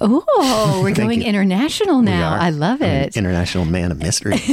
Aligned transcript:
Oh, 0.00 0.80
we're 0.82 0.90
going 0.94 1.22
you. 1.22 1.26
international 1.28 2.02
now. 2.02 2.36
I 2.38 2.50
love 2.50 2.82
it. 2.82 3.16
international 3.16 3.64
man 3.64 3.90
of 3.92 3.98
mystery. 3.98 4.38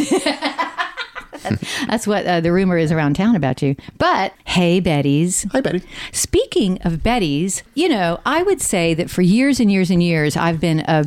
That's 1.88 2.06
what 2.06 2.26
uh, 2.28 2.40
the 2.42 2.52
rumor 2.52 2.78
is 2.78 2.92
around 2.92 3.16
town 3.16 3.36
about 3.36 3.62
you. 3.62 3.76
But 3.98 4.34
hey, 4.46 4.80
Betty's. 4.80 5.46
Hi, 5.52 5.62
Betty. 5.62 5.82
Speaking 6.12 6.80
of 6.84 7.02
Betty's, 7.04 7.64
you 7.74 7.90
know, 7.90 8.20
I 8.26 8.44
would 8.44 8.62
say 8.62 8.94
that 8.94 9.10
for 9.10 9.22
years 9.24 9.60
and 9.60 9.72
years 9.72 9.90
and 9.90 10.04
years, 10.04 10.38
I've 10.38 10.60
been 10.60 10.82
a 10.82 11.04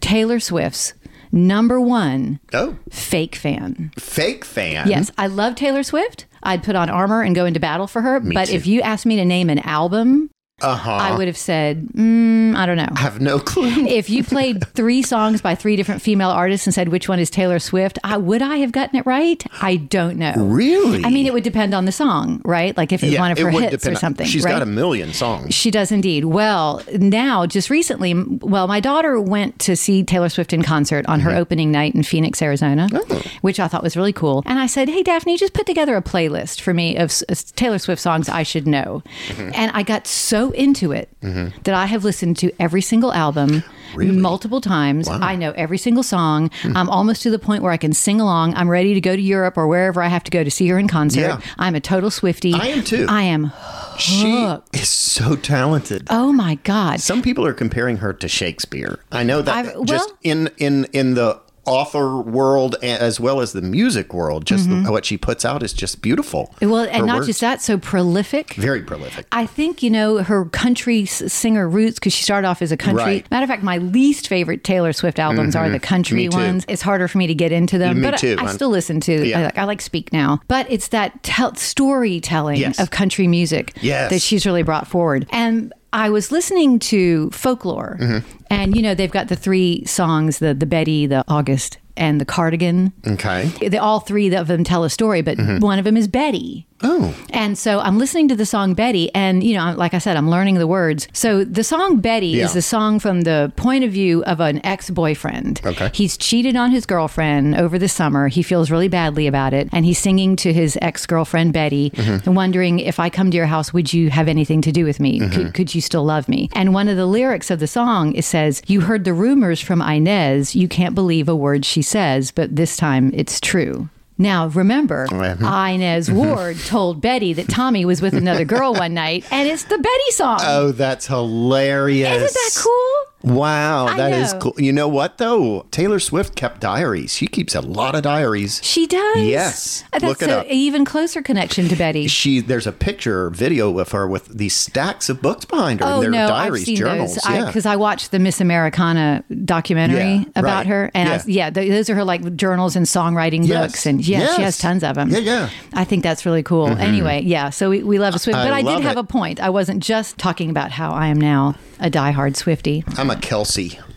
Taylor 0.00 0.40
Swift's 0.40 0.92
number 1.32 1.80
one 1.80 2.38
Oh, 2.52 2.76
fake 2.90 3.34
fan. 3.34 3.92
fake 3.98 4.44
fan. 4.44 4.88
Yes, 4.88 5.10
I 5.16 5.26
love 5.26 5.54
Taylor 5.54 5.82
Swift. 5.82 6.26
I'd 6.42 6.62
put 6.62 6.76
on 6.76 6.88
armor 6.90 7.22
and 7.22 7.34
go 7.34 7.46
into 7.46 7.58
battle 7.60 7.86
for 7.86 8.02
her. 8.02 8.20
Me 8.20 8.34
but 8.34 8.48
too. 8.48 8.54
if 8.56 8.66
you 8.66 8.80
asked 8.82 9.06
me 9.06 9.16
to 9.16 9.24
name 9.24 9.48
an 9.50 9.58
album, 9.60 10.30
Uh 10.60 10.74
huh. 10.74 10.90
I 10.90 11.16
would 11.16 11.26
have 11.28 11.36
said, 11.36 11.86
mm, 11.94 12.54
I 12.56 12.66
don't 12.66 12.76
know. 12.76 12.88
I 12.96 12.98
have 13.00 13.20
no 13.20 13.38
clue. 13.38 13.86
if 13.86 14.10
you 14.10 14.24
played 14.24 14.66
three 14.74 15.02
songs 15.02 15.40
by 15.40 15.54
three 15.54 15.76
different 15.76 16.02
female 16.02 16.30
artists 16.30 16.66
and 16.66 16.74
said 16.74 16.88
which 16.88 17.08
one 17.08 17.18
is 17.20 17.30
Taylor 17.30 17.58
Swift, 17.60 17.98
I, 18.02 18.16
would 18.16 18.42
I 18.42 18.56
have 18.56 18.72
gotten 18.72 18.98
it 18.98 19.06
right? 19.06 19.44
I 19.62 19.76
don't 19.76 20.16
know. 20.16 20.32
Really? 20.36 21.04
I 21.04 21.10
mean, 21.10 21.26
it 21.26 21.32
would 21.32 21.44
depend 21.44 21.74
on 21.74 21.84
the 21.84 21.92
song, 21.92 22.42
right? 22.44 22.76
Like 22.76 22.92
if 22.92 23.02
it 23.02 23.06
was 23.06 23.12
yeah, 23.14 23.20
one 23.20 23.30
of 23.30 23.38
her 23.38 23.50
hits 23.50 23.86
or 23.86 23.90
on- 23.90 23.96
something. 23.96 24.26
She's 24.26 24.42
right? 24.44 24.50
got 24.50 24.62
a 24.62 24.66
million 24.66 25.12
songs. 25.12 25.54
She 25.54 25.70
does 25.70 25.92
indeed. 25.92 26.24
Well, 26.24 26.82
now, 26.92 27.46
just 27.46 27.70
recently, 27.70 28.14
well, 28.14 28.66
my 28.66 28.80
daughter 28.80 29.20
went 29.20 29.58
to 29.60 29.76
see 29.76 30.02
Taylor 30.02 30.28
Swift 30.28 30.52
in 30.52 30.62
concert 30.62 31.06
on 31.06 31.18
Mm-hmm. 31.20 31.28
her 31.30 31.36
opening 31.36 31.70
night 31.70 31.94
in 31.94 32.02
Phoenix, 32.02 32.40
Arizona, 32.42 32.88
Oh. 32.92 33.22
which 33.42 33.60
I 33.60 33.68
thought 33.68 33.82
was 33.82 33.96
really 33.96 34.12
cool. 34.12 34.42
And 34.46 34.58
I 34.58 34.66
said, 34.66 34.88
Hey, 34.88 35.02
Daphne, 35.02 35.36
just 35.36 35.52
put 35.52 35.66
together 35.66 35.96
a 35.96 36.02
playlist 36.02 36.60
for 36.60 36.72
me 36.74 36.96
of 36.96 37.12
Taylor 37.56 37.78
Swift 37.78 38.00
songs 38.02 38.28
I 38.28 38.42
should 38.44 38.66
know. 38.66 39.02
Mm-hmm. 39.28 39.50
And 39.54 39.70
I 39.72 39.82
got 39.82 40.06
so 40.06 40.47
into 40.52 40.92
it 40.92 41.08
that 41.22 41.74
I 41.74 41.86
have 41.86 42.04
listened 42.04 42.36
to 42.38 42.50
every 42.60 42.80
single 42.82 43.12
album. 43.12 43.62
Multiple 43.96 44.60
times. 44.60 45.08
I 45.08 45.34
know 45.34 45.52
every 45.52 45.78
single 45.78 46.02
song. 46.02 46.50
Hmm. 46.62 46.76
I'm 46.76 46.90
almost 46.90 47.22
to 47.22 47.30
the 47.30 47.38
point 47.38 47.62
where 47.62 47.72
I 47.72 47.78
can 47.78 47.94
sing 47.94 48.20
along. 48.20 48.54
I'm 48.54 48.68
ready 48.68 48.92
to 48.92 49.00
go 49.00 49.16
to 49.16 49.22
Europe 49.22 49.56
or 49.56 49.66
wherever 49.66 50.02
I 50.02 50.08
have 50.08 50.22
to 50.24 50.30
go 50.30 50.44
to 50.44 50.50
see 50.50 50.68
her 50.68 50.78
in 50.78 50.88
concert. 50.88 51.20
Yeah. 51.20 51.40
I'm 51.58 51.74
a 51.74 51.80
total 51.80 52.10
Swiftie. 52.10 52.52
I 52.54 52.66
am 52.68 52.84
too. 52.84 53.06
I 53.08 53.22
am 53.22 53.50
She 53.98 54.54
is 54.74 54.88
so 54.90 55.36
talented. 55.36 56.06
Oh 56.10 56.32
my 56.32 56.56
God. 56.64 57.00
Some 57.00 57.22
people 57.22 57.46
are 57.46 57.54
comparing 57.54 57.96
her 57.96 58.12
to 58.12 58.28
Shakespeare. 58.28 58.98
I 59.10 59.22
know 59.24 59.40
that 59.42 59.54
I've- 59.54 59.84
just 59.86 60.08
well- 60.10 60.18
in 60.22 60.50
in 60.58 60.84
in 60.92 61.14
the 61.14 61.40
author 61.68 62.16
world 62.20 62.76
as 62.82 63.20
well 63.20 63.40
as 63.40 63.52
the 63.52 63.62
music 63.62 64.12
world, 64.14 64.46
just 64.46 64.68
the, 64.68 64.90
what 64.90 65.04
she 65.04 65.16
puts 65.18 65.44
out 65.44 65.62
is 65.62 65.72
just 65.72 66.00
beautiful. 66.02 66.54
Mm-hmm. 66.56 66.70
Well, 66.70 66.84
and 66.84 66.96
Her 66.96 67.06
not 67.06 67.16
words- 67.16 67.26
just 67.28 67.40
that, 67.40 67.60
so 67.62 67.78
prolific. 67.78 68.54
very 68.54 68.82
prolific. 68.82 69.26
I 69.32 69.46
think, 69.46 69.82
you 69.82 69.90
know, 69.90 70.18
her 70.22 70.44
country 70.46 71.04
singer 71.06 71.68
roots, 71.68 71.98
because 71.98 72.12
she 72.12 72.22
started 72.22 72.46
off 72.48 72.62
as 72.62 72.72
a 72.72 72.76
country. 72.76 73.02
Right. 73.02 73.24
Mm-hmm. 73.24 73.34
Matter 73.34 73.44
of 73.44 73.48
fact, 73.48 73.62
my 73.62 73.78
least 73.78 74.28
favorite 74.28 74.64
Taylor 74.64 74.92
Swift 74.92 75.18
albums 75.18 75.54
are 75.54 75.68
the 75.70 75.80
country 75.80 76.28
ones. 76.28 76.64
It's 76.68 76.82
harder 76.82 77.08
for 77.08 77.18
me 77.18 77.26
to 77.26 77.34
get 77.34 77.52
into 77.52 77.78
them. 77.78 78.00
Me 78.00 78.02
but 78.08 78.14
I- 78.14 78.16
too. 78.18 78.36
I, 78.38 78.44
I'm- 78.44 78.54
still 78.54 78.70
listen 78.70 79.00
to, 79.00 79.26
Yeah. 79.26 79.38
I, 79.38 79.42
like, 79.44 79.58
I 79.58 79.64
like 79.64 79.80
Speak 79.80 80.12
Now. 80.12 80.40
But 80.48 80.70
it's 80.70 80.88
that 80.88 81.22
tell 81.22 81.54
storytelling 81.54 82.58
Yes. 82.58 82.78
of 82.80 82.90
country 82.90 83.26
music 83.26 83.72
Yes. 83.80 84.10
that 84.10 84.20
she's 84.22 84.44
really 84.46 84.62
brought 84.62 84.86
forward. 84.86 85.26
And 85.30 85.72
I 85.92 86.10
was 86.10 86.30
listening 86.30 86.78
to 86.80 87.30
folklore, 87.30 87.96
Mm-hmm. 88.00 88.28
and, 88.50 88.76
you 88.76 88.82
know, 88.82 88.94
they've 88.94 89.10
got 89.10 89.28
the 89.28 89.36
three 89.36 89.84
songs 89.86 90.38
the, 90.38 90.52
the 90.54 90.66
Betty, 90.66 91.06
the 91.06 91.24
August, 91.28 91.78
and 91.96 92.20
the 92.20 92.24
Cardigan. 92.26 92.92
Okay. 93.06 93.46
They, 93.68 93.78
all 93.78 94.00
three 94.00 94.32
of 94.34 94.46
them 94.48 94.62
tell 94.64 94.84
a 94.84 94.90
story, 94.90 95.22
but 95.22 95.38
one 95.60 95.78
of 95.78 95.84
them 95.84 95.96
is 95.96 96.06
Betty. 96.06 96.66
Oh. 96.82 97.14
And 97.30 97.58
so 97.58 97.80
I'm 97.80 97.98
listening 97.98 98.28
to 98.28 98.36
the 98.36 98.46
song 98.46 98.74
Betty, 98.74 99.12
and 99.14 99.42
you 99.42 99.56
know, 99.56 99.74
like 99.76 99.94
I 99.94 99.98
said, 99.98 100.16
I'm 100.16 100.30
learning 100.30 100.54
the 100.56 100.66
words. 100.66 101.08
So 101.12 101.42
the 101.44 101.64
song 101.64 101.98
Betty 102.00 102.28
Yeah. 102.28 102.44
is 102.44 102.52
the 102.52 102.62
song 102.62 103.00
from 103.00 103.22
the 103.22 103.52
point 103.56 103.82
of 103.84 103.90
view 103.90 104.22
of 104.24 104.38
an 104.40 104.64
ex 104.64 104.88
boyfriend. 104.90 105.60
Okay. 105.64 105.90
He's 105.92 106.16
cheated 106.16 106.54
on 106.56 106.70
his 106.70 106.86
girlfriend 106.86 107.56
over 107.56 107.78
the 107.78 107.88
summer. 107.88 108.28
He 108.28 108.42
feels 108.42 108.70
really 108.70 108.86
badly 108.88 109.26
about 109.26 109.54
it, 109.54 109.68
and 109.72 109.84
he's 109.84 109.98
singing 109.98 110.36
to 110.36 110.52
his 110.52 110.78
ex 110.80 111.04
girlfriend 111.06 111.52
Betty, 111.52 111.90
Mm-hmm. 111.90 112.28
and 112.28 112.36
wondering 112.36 112.78
if 112.80 113.00
I 113.00 113.10
come 113.10 113.30
to 113.30 113.36
your 113.36 113.46
house, 113.46 113.72
would 113.72 113.92
you 113.92 114.10
have 114.10 114.28
anything 114.28 114.60
to 114.62 114.70
do 114.72 114.84
with 114.84 115.00
me? 115.00 115.18
Mm-hmm. 115.20 115.32
Could, 115.34 115.54
could 115.54 115.74
you 115.74 115.80
still 115.80 116.04
love 116.04 116.28
me? 116.28 116.48
And 116.52 116.72
one 116.74 116.88
of 116.88 116.96
the 116.96 117.06
lyrics 117.06 117.50
of 117.50 117.58
the 117.60 117.66
song 117.66 118.14
it 118.14 118.24
says, 118.24 118.62
"You 118.68 118.82
heard 118.82 119.04
the 119.04 119.12
rumors 119.14 119.60
from 119.60 119.82
Inez. 119.82 120.54
You 120.54 120.68
can't 120.68 120.94
believe 120.94 121.28
a 121.28 121.34
word 121.36 121.64
she 121.64 121.82
says, 121.82 122.30
but 122.30 122.54
this 122.54 122.76
time 122.76 123.10
it's 123.14 123.40
true." 123.40 123.88
Now, 124.18 124.48
remember. 124.48 125.06
Inez 125.12 126.10
Ward 126.10 126.58
told 126.58 127.00
Betty 127.00 127.32
that 127.34 127.48
Tommy 127.48 127.84
was 127.84 128.02
with 128.02 128.14
another 128.14 128.44
girl 128.44 128.74
one 128.74 128.92
night, 128.92 129.24
and 129.30 129.48
it's 129.48 129.62
the 129.64 129.78
Betty 129.78 130.10
song. 130.10 130.40
Oh, 130.42 130.72
that's 130.72 131.06
hilarious. 131.06 132.10
Isn't 132.10 132.34
that 132.34 132.62
cool? 132.62 133.04
Wow, 133.22 133.96
that 133.96 134.12
is 134.12 134.32
cool. 134.34 134.54
You 134.58 134.72
know 134.72 134.86
what 134.86 135.18
though? 135.18 135.66
Taylor 135.72 135.98
Swift 135.98 136.36
kept 136.36 136.60
diaries. 136.60 137.14
She 137.14 137.26
keeps 137.26 137.54
a 137.54 137.60
lot 137.60 137.94
of 137.96 138.02
diaries. 138.02 138.60
She 138.62 138.86
does. 138.86 139.18
Yes. 139.22 139.82
Uh, 139.92 139.98
that's 139.98 140.04
Look 140.04 140.22
it 140.22 140.30
a- 140.30 140.40
up. 140.40 140.46
even 140.46 140.84
closer 140.84 141.20
connection 141.20 141.68
to 141.68 141.74
Betty. 141.76 142.06
She 142.06 142.40
there's 142.40 142.66
a 142.66 142.72
picture 142.72 143.28
video 143.30 143.76
of 143.78 143.90
her 143.90 144.06
with 144.06 144.28
these 144.28 144.54
stacks 144.54 145.08
of 145.08 145.20
books 145.20 145.44
behind 145.44 145.80
her. 145.80 145.86
Oh 145.86 146.02
and 146.02 146.12
no, 146.12 146.28
diaries, 146.28 146.62
I've 146.62 146.66
seen 146.66 146.76
journals. 146.76 147.14
those 147.16 147.28
yeah. 147.28 147.46
because 147.46 147.66
I, 147.66 147.74
watched 147.76 148.12
the 148.12 148.18
Miss 148.20 148.40
Americana 148.40 149.24
documentary 149.44 149.98
Yeah, 149.98 150.24
about 150.36 150.44
right. 150.58 150.66
her, 150.66 150.90
and 150.94 151.08
Yeah. 151.08 151.14
was- 151.16 151.28
yeah, 151.28 151.50
th- 151.50 151.70
those 151.70 151.90
are 151.90 151.96
her 151.96 152.04
like 152.04 152.36
journals 152.36 152.76
and 152.76 152.86
songwriting 152.86 153.46
Yes. 153.46 153.66
books, 153.72 153.86
and 153.86 154.06
yeah, 154.06 154.34
she 154.36 154.42
has 154.42 154.58
tons 154.58 154.84
of 154.84 154.94
them. 154.94 155.10
Yeah, 155.10 155.18
yeah. 155.18 155.50
I 155.74 155.84
think 155.84 156.02
that's 156.04 156.24
really 156.24 156.42
cool. 156.44 156.66
Mm-hmm. 156.68 156.80
Anyway, 156.80 157.22
yeah, 157.24 157.50
so 157.50 157.70
we, 157.70 157.82
we 157.82 157.98
love 157.98 158.14
a 158.14 158.18
Swift, 158.18 158.38
I 158.38 158.44
but 158.44 158.52
I 158.52 158.62
did 158.62 158.82
have 158.84 158.96
it. 158.96 159.00
a 159.00 159.04
point. 159.04 159.40
I 159.40 159.50
wasn't 159.50 159.82
just 159.82 160.18
talking 160.18 160.50
about 160.50 160.70
how 160.70 160.92
I 160.92 161.08
am 161.08 161.20
now 161.20 161.56
a 161.80 161.90
diehard 161.90 162.32
Swiftie. 162.34 162.82
I'm 162.98 163.07
a 163.10 163.14
Kelce. 163.16 163.87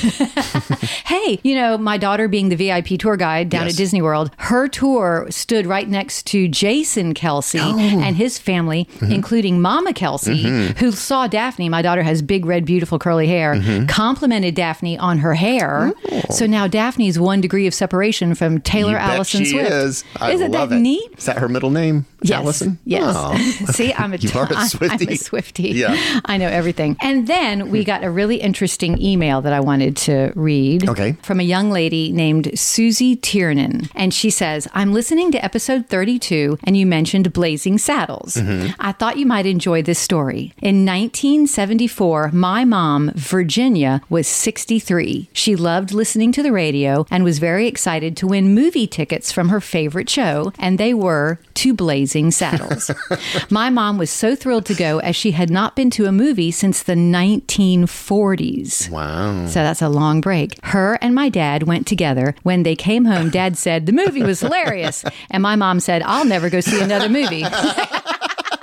hey, 1.06 1.38
you 1.42 1.54
know, 1.54 1.78
my 1.78 1.96
daughter 1.98 2.28
being 2.28 2.48
the 2.48 2.56
VIP 2.56 2.98
tour 2.98 3.16
guide 3.16 3.48
down 3.48 3.64
Yes. 3.66 3.74
at 3.74 3.78
Disney 3.78 4.02
World, 4.02 4.30
her 4.38 4.68
tour 4.68 5.26
stood 5.30 5.66
right 5.66 5.88
next 5.88 6.26
to 6.28 6.48
Jason 6.48 7.14
Kelce 7.14 7.60
Oh. 7.62 7.78
and 7.78 8.16
his 8.16 8.38
family, 8.38 8.88
Mm-hmm. 9.00 9.12
including 9.12 9.60
Mama 9.60 9.92
Kelce, 9.92 10.76
who 10.78 10.92
saw 10.92 11.26
Daphne. 11.26 11.68
My 11.68 11.82
daughter 11.82 12.02
has 12.02 12.22
big, 12.22 12.44
red, 12.46 12.64
beautiful 12.64 12.98
curly 12.98 13.26
hair, 13.26 13.54
Mm-hmm. 13.54 13.86
complimented 13.86 14.54
Daphne 14.54 14.98
on 14.98 15.18
her 15.18 15.34
hair. 15.34 15.92
So 16.30 16.46
now 16.46 16.66
Daphne's 16.66 17.18
one 17.18 17.40
degree 17.40 17.66
of 17.66 17.74
separation 17.74 18.34
from 18.34 18.60
Taylor. 18.60 18.92
You 18.92 18.98
Allison 18.98 19.44
she 19.44 19.50
Swift. 19.52 19.70
is. 19.70 20.04
I 20.20 20.32
Isn't 20.32 20.50
that 20.52 20.72
it. 20.72 20.78
neat? 20.80 21.10
Is 21.18 21.24
that 21.26 21.38
her 21.38 21.48
middle 21.48 21.70
name? 21.70 22.06
Yes. 22.22 22.40
Allison? 22.42 22.78
Yes. 22.84 23.14
Oh. 23.16 23.34
See, 23.72 23.92
I'm 23.94 24.12
a, 24.12 24.16
You 24.20 24.30
are 24.34 24.44
a 24.44 24.54
I'm- 24.54 24.68
I'm 24.82 24.90
a 24.92 25.16
Swiftie. 25.16 25.74
Yeah. 25.74 26.20
I 26.24 26.36
know 26.36 26.48
everything. 26.48 26.96
And 27.00 27.26
then 27.26 27.70
we 27.70 27.84
got 27.84 28.04
a 28.04 28.10
really 28.10 28.36
interesting 28.36 29.00
email 29.00 29.40
that 29.42 29.52
I 29.52 29.60
wanted 29.60 29.89
to 29.98 30.32
read. 30.34 30.88
Okay. 30.88 31.12
From 31.22 31.40
a 31.40 31.44
young 31.44 31.70
lady 31.70 32.12
named 32.12 32.58
Susie 32.58 33.16
Tiernan. 33.16 33.88
And 33.94 34.12
she 34.12 34.30
says, 34.30 34.68
I'm 34.72 34.92
listening 34.92 35.32
to 35.32 35.44
episode 35.44 35.86
32 35.88 36.58
and 36.64 36.76
you 36.76 36.86
mentioned 36.86 37.32
Blazing 37.32 37.78
Saddles. 37.78 38.34
Mm-hmm. 38.34 38.72
I 38.78 38.92
thought 38.92 39.18
you 39.18 39.26
might 39.26 39.46
enjoy 39.46 39.82
this 39.82 39.98
story. 39.98 40.52
In 40.58 40.84
1974, 40.86 42.30
my 42.32 42.64
mom, 42.64 43.12
Virginia, 43.14 44.02
was 44.08 44.26
63. 44.26 45.28
She 45.32 45.56
loved 45.56 45.92
listening 45.92 46.32
to 46.32 46.42
the 46.42 46.52
radio 46.52 47.06
and 47.10 47.24
was 47.24 47.38
very 47.38 47.66
excited 47.66 48.16
to 48.18 48.26
win 48.26 48.54
movie 48.54 48.86
tickets 48.86 49.32
from 49.32 49.48
her 49.48 49.60
favorite 49.60 50.08
show, 50.08 50.52
and 50.58 50.78
they 50.78 50.94
were 50.94 51.38
to 51.54 51.74
Blazing 51.74 52.30
Saddles. 52.30 52.90
my 53.50 53.70
mom 53.70 53.98
was 53.98 54.10
so 54.10 54.34
thrilled 54.34 54.66
to 54.66 54.74
go 54.74 54.98
as 55.00 55.14
she 55.14 55.32
had 55.32 55.50
not 55.50 55.76
been 55.76 55.90
to 55.90 56.06
a 56.06 56.12
movie 56.12 56.50
since 56.50 56.82
the 56.82 56.94
1940s. 56.94 58.88
Wow. 58.90 59.46
So 59.46 59.62
that's 59.70 59.82
a 59.82 59.88
long 59.88 60.20
break. 60.20 60.58
Her 60.64 60.98
and 61.00 61.14
my 61.14 61.28
dad 61.28 61.62
went 61.62 61.86
together. 61.86 62.34
When 62.42 62.64
they 62.64 62.74
came 62.74 63.04
home, 63.04 63.30
dad 63.30 63.56
said, 63.56 63.86
The 63.86 63.92
movie 63.92 64.24
was 64.24 64.40
hilarious. 64.40 65.04
And 65.30 65.44
my 65.44 65.54
mom 65.54 65.78
said, 65.78 66.02
I'll 66.02 66.24
never 66.24 66.50
go 66.50 66.60
see 66.60 66.82
another 66.82 67.08
movie. 67.08 67.44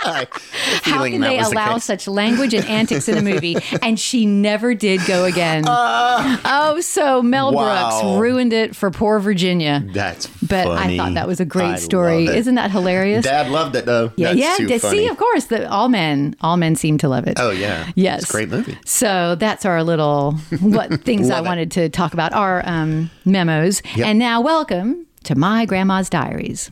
How 0.83 1.03
can 1.03 1.21
they 1.21 1.37
was 1.37 1.49
the 1.49 1.55
allow 1.55 1.77
such 1.77 2.07
language 2.07 2.53
and 2.53 2.65
antics 2.65 3.07
in 3.07 3.17
a 3.17 3.21
movie? 3.21 3.57
And 3.81 3.99
she 3.99 4.25
never 4.25 4.73
did 4.73 5.01
go 5.07 5.23
again. 5.25 5.63
oh, 5.67 6.79
so 6.81 7.21
Mel 7.21 7.53
wow. 7.53 7.89
Brooks 8.01 8.19
ruined 8.19 8.53
it 8.53 8.75
for 8.75 8.91
poor 8.91 9.19
Virginia. 9.19 9.83
That's 9.85 10.27
But 10.41 10.65
funny. 10.65 10.95
I 10.95 10.97
thought 10.97 11.13
that 11.13 11.27
was 11.27 11.39
a 11.39 11.45
great 11.45 11.65
I 11.73 11.75
story. 11.77 12.25
Isn't 12.27 12.55
that 12.55 12.71
hilarious? 12.71 13.23
Dad 13.25 13.49
loved 13.49 13.75
it 13.75 13.85
though. 13.85 14.11
yeah, 14.15 14.33
That's 14.33 14.39
yeah. 14.39 14.67
too 14.67 14.79
funny. 14.79 14.97
see, 14.97 15.07
of 15.07 15.17
course, 15.17 15.45
the, 15.45 15.69
all 15.69 15.89
men, 15.89 16.35
all 16.41 16.57
men 16.57 16.75
seem 16.75 16.97
to 16.99 17.09
love 17.09 17.27
it. 17.27 17.37
Oh 17.39 17.51
yeah. 17.51 17.91
Yes. 17.95 18.23
It's 18.23 18.29
a 18.29 18.33
great 18.33 18.49
movie. 18.49 18.77
So 18.85 19.35
that's 19.35 19.65
our 19.65 19.83
little 19.83 20.33
what 20.61 21.01
things 21.05 21.29
I 21.29 21.35
Love 21.35 21.45
it. 21.45 21.49
wanted 21.49 21.71
to 21.71 21.89
talk 21.89 22.13
about, 22.13 22.33
our 22.33 22.61
um, 22.67 23.09
memos. 23.25 23.81
Yep. 23.95 24.05
And 24.07 24.19
now, 24.19 24.41
welcome 24.41 25.05
to 25.23 25.35
my 25.35 25.65
grandma's 25.65 26.09
diaries. 26.09 26.71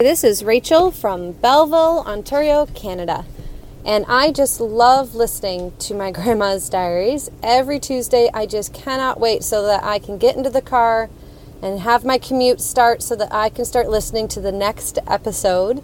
This 0.00 0.24
is 0.24 0.42
Rachel 0.42 0.90
from 0.90 1.32
Belleville, 1.32 2.06
Ontario, 2.06 2.64
Canada. 2.64 3.26
And 3.84 4.06
I 4.08 4.32
just 4.32 4.58
love 4.58 5.14
listening 5.14 5.74
to 5.80 5.92
my 5.92 6.10
grandma's 6.16 6.70
diaries. 6.70 7.30
Every 7.42 7.78
Tuesday, 7.78 8.30
I 8.32 8.46
just 8.46 8.72
cannot 8.72 9.20
wait 9.20 9.44
so 9.44 9.66
that 9.66 9.84
I 9.84 9.98
can 9.98 10.16
get 10.16 10.38
into 10.38 10.48
the 10.48 10.62
car 10.62 11.10
and 11.60 11.80
have 11.80 12.02
my 12.02 12.16
commute 12.16 12.62
start 12.62 13.02
so 13.02 13.14
that 13.14 13.30
I 13.30 13.50
can 13.50 13.66
start 13.66 13.90
listening 13.90 14.26
to 14.28 14.40
the 14.40 14.50
next 14.50 14.98
episode. 15.06 15.82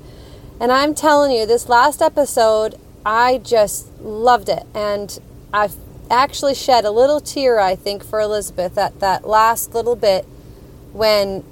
And 0.58 0.72
I'm 0.72 0.94
telling 0.94 1.30
you, 1.30 1.44
this 1.44 1.68
last 1.68 2.00
episode, 2.00 2.76
I 3.04 3.36
just 3.36 4.00
loved 4.00 4.48
it. 4.48 4.64
And 4.72 5.18
I've 5.52 5.76
actually 6.10 6.54
shed 6.54 6.86
a 6.86 6.90
little 6.90 7.20
tear, 7.20 7.60
I 7.60 7.76
think, 7.76 8.02
for 8.02 8.18
Elisabeth 8.22 8.78
at 8.78 8.98
that 9.00 9.28
last 9.28 9.74
little 9.74 9.94
bit 9.94 10.24
when 10.94 11.44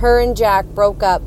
her 0.00 0.20
and 0.20 0.36
Jack 0.36 0.66
broke 0.66 1.02
up 1.02 1.22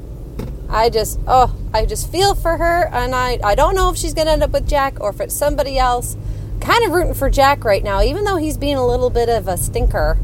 I 0.69 0.89
just, 0.89 1.19
oh, 1.27 1.55
I 1.73 1.85
just 1.85 2.11
feel 2.11 2.35
for 2.35 2.57
her, 2.57 2.89
and 2.91 3.15
I, 3.15 3.39
I 3.43 3.55
don't 3.55 3.75
know 3.75 3.89
if 3.89 3.97
she's 3.97 4.13
going 4.13 4.27
to 4.27 4.33
end 4.33 4.43
up 4.43 4.51
with 4.51 4.67
Jack 4.67 4.99
or 4.99 5.09
if 5.09 5.21
it's 5.21 5.33
somebody 5.33 5.77
else. 5.77 6.17
Kind 6.59 6.85
of 6.85 6.91
rooting 6.91 7.13
for 7.13 7.29
Jack 7.29 7.63
right 7.63 7.83
now, 7.83 8.01
even 8.01 8.25
though 8.25 8.37
he's 8.37 8.57
being 8.57 8.75
a 8.75 8.85
little 8.85 9.09
bit 9.09 9.29
of 9.29 9.47
a 9.47 9.57
stinker. 9.57 10.17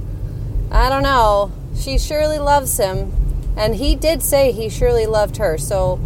I 0.71 0.89
don't 0.89 1.03
know. 1.03 1.51
She 1.77 1.97
surely 1.97 2.39
loves 2.39 2.77
him, 2.77 3.13
and 3.55 3.75
he 3.75 3.95
did 3.95 4.21
say 4.21 4.51
he 4.51 4.69
surely 4.69 5.05
loved 5.05 5.37
her. 5.37 5.57
So, 5.57 5.99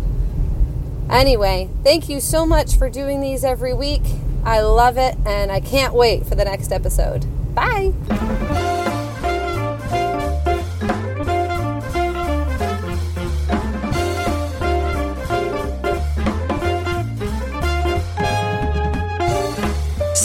anyway, 1.10 1.70
thank 1.84 2.10
you 2.10 2.20
so 2.20 2.46
much 2.46 2.76
for 2.76 2.90
doing 2.90 3.22
these 3.22 3.44
every 3.44 3.74
week. 3.74 4.04
I 4.44 4.62
love 4.62 4.98
it, 4.98 5.16
and 5.26 5.52
I 5.52 5.60
can't 5.60 5.94
wait 5.94 6.26
for 6.26 6.36
the 6.36 6.46
next 6.46 6.72
episode. 6.72 7.26
Bye. 7.56 7.94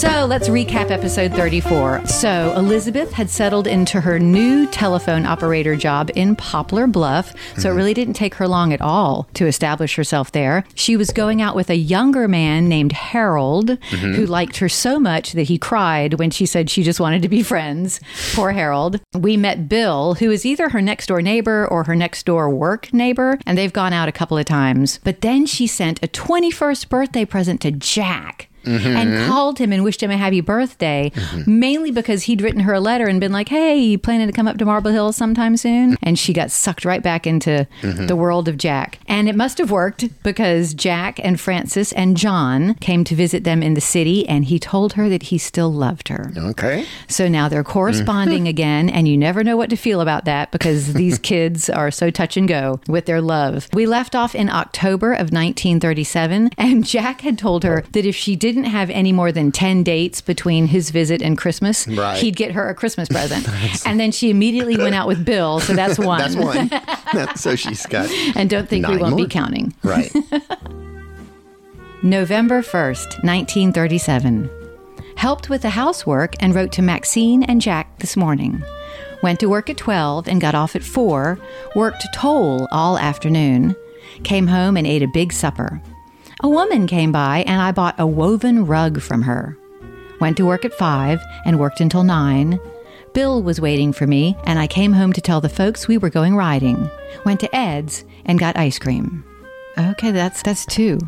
So 0.03 0.25
let's 0.25 0.49
recap 0.49 0.91
episode 0.91 1.31
34. 1.31 2.07
So 2.07 2.53
Elisabeth 2.57 3.13
had 3.13 3.29
settled 3.29 3.67
into 3.67 4.01
her 4.01 4.19
new 4.19 4.67
telephone 4.67 5.25
operator 5.25 5.77
job 5.77 6.11
in 6.13 6.35
Poplar 6.35 6.87
Bluff. 6.87 7.29
So 7.31 7.35
it 7.37 7.55
mm-hmm. 7.55 7.77
really 7.77 7.93
didn't 7.93 8.15
take 8.15 8.35
her 8.35 8.45
long 8.45 8.73
at 8.73 8.81
all 8.81 9.29
to 9.35 9.47
establish 9.47 9.95
herself 9.95 10.33
there. 10.33 10.65
She 10.75 10.97
was 10.97 11.11
going 11.11 11.41
out 11.41 11.55
with 11.55 11.69
a 11.69 11.77
younger 11.77 12.27
man 12.27 12.67
named 12.67 12.91
Harold, 12.91 13.69
mm-hmm. 13.69 14.13
who 14.15 14.25
liked 14.25 14.57
her 14.57 14.67
so 14.67 14.99
much 14.99 15.31
that 15.31 15.43
he 15.43 15.57
cried 15.57 16.15
when 16.15 16.31
she 16.31 16.45
said 16.45 16.69
she 16.69 16.83
just 16.83 16.99
wanted 16.99 17.21
to 17.21 17.29
be 17.29 17.41
friends. 17.41 18.01
Poor 18.33 18.51
Harold. 18.51 18.99
We 19.17 19.37
met 19.37 19.69
Bill, 19.69 20.15
who 20.15 20.31
is 20.31 20.45
either 20.45 20.67
her 20.67 20.81
next 20.81 21.07
door 21.07 21.21
neighbor 21.21 21.65
or 21.65 21.85
her 21.85 21.95
next 21.95 22.25
door 22.25 22.49
work 22.49 22.91
neighbor, 22.91 23.39
and 23.45 23.57
they've 23.57 23.71
gone 23.71 23.93
out 23.93 24.09
a 24.09 24.13
couple 24.13 24.37
of 24.37 24.43
times. 24.43 24.99
But 25.05 25.21
then 25.21 25.45
she 25.45 25.65
sent 25.65 26.03
a 26.03 26.09
21st 26.09 26.89
birthday 26.89 27.23
present 27.23 27.61
to 27.61 27.71
Jack 27.71 28.49
and 28.65 29.09
mm-hmm. 29.09 29.27
called 29.27 29.59
him 29.59 29.71
and 29.71 29.83
wished 29.83 30.01
him 30.01 30.11
a 30.11 30.17
happy 30.17 30.41
birthday, 30.41 31.11
mm-hmm. 31.13 31.59
mainly 31.59 31.91
because 31.91 32.23
he'd 32.23 32.41
written 32.41 32.61
her 32.61 32.73
a 32.73 32.79
letter 32.79 33.07
and 33.07 33.19
been 33.19 33.31
like, 33.31 33.49
Hey, 33.49 33.77
you 33.77 33.97
planning 33.97 34.27
to 34.27 34.33
come 34.33 34.47
up 34.47 34.57
to 34.57 34.65
Marble 34.65 34.91
Hill 34.91 35.11
sometime 35.13 35.57
soon? 35.57 35.91
Mm-hmm. 35.91 36.03
And 36.03 36.19
she 36.19 36.33
got 36.33 36.51
sucked 36.51 36.85
right 36.85 37.03
back 37.03 37.27
into 37.27 37.67
the 37.81 38.15
world 38.15 38.47
of 38.47 38.57
Jack. 38.57 38.99
And 39.07 39.27
it 39.27 39.35
must 39.35 39.57
have 39.57 39.71
worked 39.71 40.05
because 40.23 40.73
Jack 40.73 41.19
and 41.23 41.39
Frances 41.39 41.93
and 41.93 42.17
John 42.17 42.75
came 42.75 43.03
to 43.05 43.15
visit 43.15 43.43
them 43.43 43.61
in 43.63 43.73
the 43.73 43.81
city 43.81 44.27
and 44.27 44.45
he 44.45 44.59
told 44.59 44.93
her 44.93 45.09
that 45.09 45.23
he 45.23 45.37
still 45.37 45.71
loved 45.71 46.07
her. 46.07 46.31
Okay. 46.35 46.85
So 47.07 47.27
now 47.27 47.49
they're 47.49 47.63
corresponding 47.63 48.47
again, 48.53 48.89
and 48.89 49.07
you 49.07 49.17
never 49.17 49.43
know 49.43 49.57
what 49.57 49.69
to 49.69 49.75
feel 49.75 50.01
about 50.01 50.25
that 50.25 50.51
because 50.51 50.93
these 50.93 51.19
kids 51.31 51.69
are 51.69 51.91
so 51.91 52.09
touch 52.09 52.37
and 52.37 52.47
go 52.47 52.79
with 52.87 53.05
their 53.05 53.21
love. 53.21 53.67
We 53.73 53.85
left 53.85 54.15
off 54.15 54.35
in 54.35 54.49
October 54.49 55.13
of 55.13 55.31
1937, 55.31 56.51
and 56.57 56.85
Jack 56.85 57.21
had 57.21 57.37
told 57.37 57.63
her 57.63 57.83
that 57.91 58.05
if 58.05 58.15
she 58.15 58.35
didn't 58.53 58.69
have 58.69 58.89
any 58.89 59.11
more 59.11 59.31
than 59.31 59.51
10 59.51 59.83
dates 59.83 60.21
between 60.21 60.67
his 60.67 60.89
visit 60.91 61.21
and 61.21 61.37
Christmas, 61.37 61.87
Right. 61.87 62.17
he'd 62.21 62.35
get 62.35 62.51
her 62.53 62.69
a 62.69 62.75
Christmas 62.75 63.09
present. 63.09 63.47
and 63.85 63.99
then 63.99 64.11
she 64.11 64.29
immediately 64.29 64.77
went 64.77 64.95
out 64.95 65.07
with 65.07 65.25
Bill, 65.25 65.59
so 65.59 65.73
that's 65.73 65.97
one. 65.99 66.19
That's 66.29 66.35
one. 67.13 67.35
so 67.35 67.55
she's 67.55 67.85
got 67.85 68.09
and 68.35 68.49
don't 68.49 68.67
think 68.69 68.87
we 68.87 68.97
won't 68.97 69.17
be 69.17 69.27
counting. 69.27 69.73
right. 69.83 70.11
November 72.01 72.61
1st, 72.61 73.23
1937. 73.23 74.49
Helped 75.15 75.49
with 75.49 75.61
the 75.61 75.69
housework 75.69 76.33
and 76.41 76.53
wrote 76.53 76.71
to 76.73 76.81
Maxine 76.81 77.43
and 77.43 77.61
Jack 77.61 77.99
this 77.99 78.17
morning. 78.17 78.63
Went 79.21 79.39
to 79.39 79.45
work 79.47 79.69
at 79.69 79.77
12 79.77 80.27
and 80.27 80.41
got 80.41 80.53
off 80.55 80.75
at 80.75 80.83
4. 80.83 81.39
Worked 81.75 82.05
toll 82.13 82.67
all 82.71 82.97
afternoon. 82.97 83.75
Came 84.23 84.47
home 84.47 84.75
and 84.75 84.85
ate 84.85 85.01
a 85.03 85.07
big 85.07 85.31
supper. 85.31 85.81
A 86.43 86.49
woman 86.49 86.87
came 86.87 87.13
by 87.13 87.45
and 87.47 87.61
I 87.61 87.71
bought 87.71 87.97
a 87.97 88.05
woven 88.05 88.65
rug 88.65 88.99
from 88.99 89.21
her. 89.21 89.57
Went 90.19 90.35
to 90.35 90.45
work 90.45 90.65
at 90.65 90.73
5 90.73 91.21
and 91.45 91.57
worked 91.57 91.79
until 91.79 92.03
9. 92.03 92.59
Bill 93.13 93.41
was 93.41 93.61
waiting 93.61 93.93
for 93.93 94.05
me 94.05 94.35
and 94.43 94.59
I 94.59 94.67
came 94.67 94.91
home 94.91 95.13
to 95.13 95.21
tell 95.21 95.39
the 95.39 95.47
folks 95.47 95.87
we 95.87 95.97
were 95.97 96.09
going 96.09 96.35
riding. 96.35 96.89
Went 97.23 97.39
to 97.39 97.55
Ed's 97.55 98.03
and 98.25 98.37
got 98.37 98.57
ice 98.57 98.77
cream. 98.77 99.23
Okay, 99.77 100.11
that's 100.11 100.43
that's 100.43 100.65
two. 100.65 100.99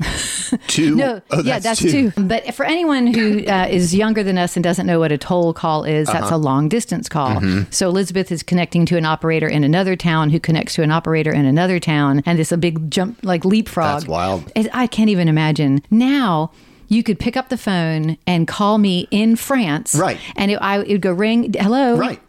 Two. 0.66 0.96
No, 0.96 1.20
Oh, 1.30 1.42
yeah, 1.42 1.58
that's 1.58 1.80
two. 1.80 2.10
But 2.16 2.54
for 2.54 2.64
anyone 2.64 3.06
who 3.06 3.44
uh, 3.46 3.66
is 3.70 3.94
younger 3.94 4.22
than 4.22 4.38
us 4.38 4.56
and 4.56 4.64
doesn't 4.64 4.86
know 4.86 4.98
what 4.98 5.12
a 5.12 5.18
toll 5.18 5.52
call 5.52 5.84
is, 5.84 6.08
Uh-huh. 6.08 6.18
that's 6.20 6.32
a 6.32 6.36
long 6.36 6.68
distance 6.68 7.08
call. 7.08 7.36
Mm-hmm. 7.36 7.70
So 7.70 7.88
Elisabeth 7.88 8.32
is 8.32 8.42
connecting 8.42 8.86
to 8.86 8.96
an 8.96 9.04
operator 9.04 9.48
in 9.48 9.62
another 9.64 9.96
town 9.96 10.30
who 10.30 10.40
connects 10.40 10.74
to 10.74 10.82
an 10.82 10.90
operator 10.90 11.32
in 11.32 11.44
another 11.44 11.78
town, 11.78 12.22
and 12.26 12.40
it's 12.40 12.52
a 12.52 12.56
big 12.56 12.90
jump, 12.90 13.18
like 13.22 13.44
leapfrog. 13.44 14.00
That's 14.00 14.06
wild. 14.08 14.50
It, 14.54 14.68
I 14.72 14.86
can't 14.86 15.10
even 15.10 15.28
imagine. 15.28 15.82
Now, 15.90 16.50
you 16.88 17.02
could 17.04 17.18
pick 17.20 17.36
up 17.36 17.48
the 17.50 17.58
phone 17.58 18.18
and 18.26 18.48
call 18.48 18.78
me 18.78 19.06
in 19.12 19.36
France. 19.36 19.94
Right. 19.94 20.18
And 20.36 20.50
it, 20.50 20.56
I, 20.56 20.78
it 20.80 20.88
would 20.88 21.02
go 21.02 21.12
ring, 21.12 21.52
hello. 21.56 21.96
Right. 21.96 22.20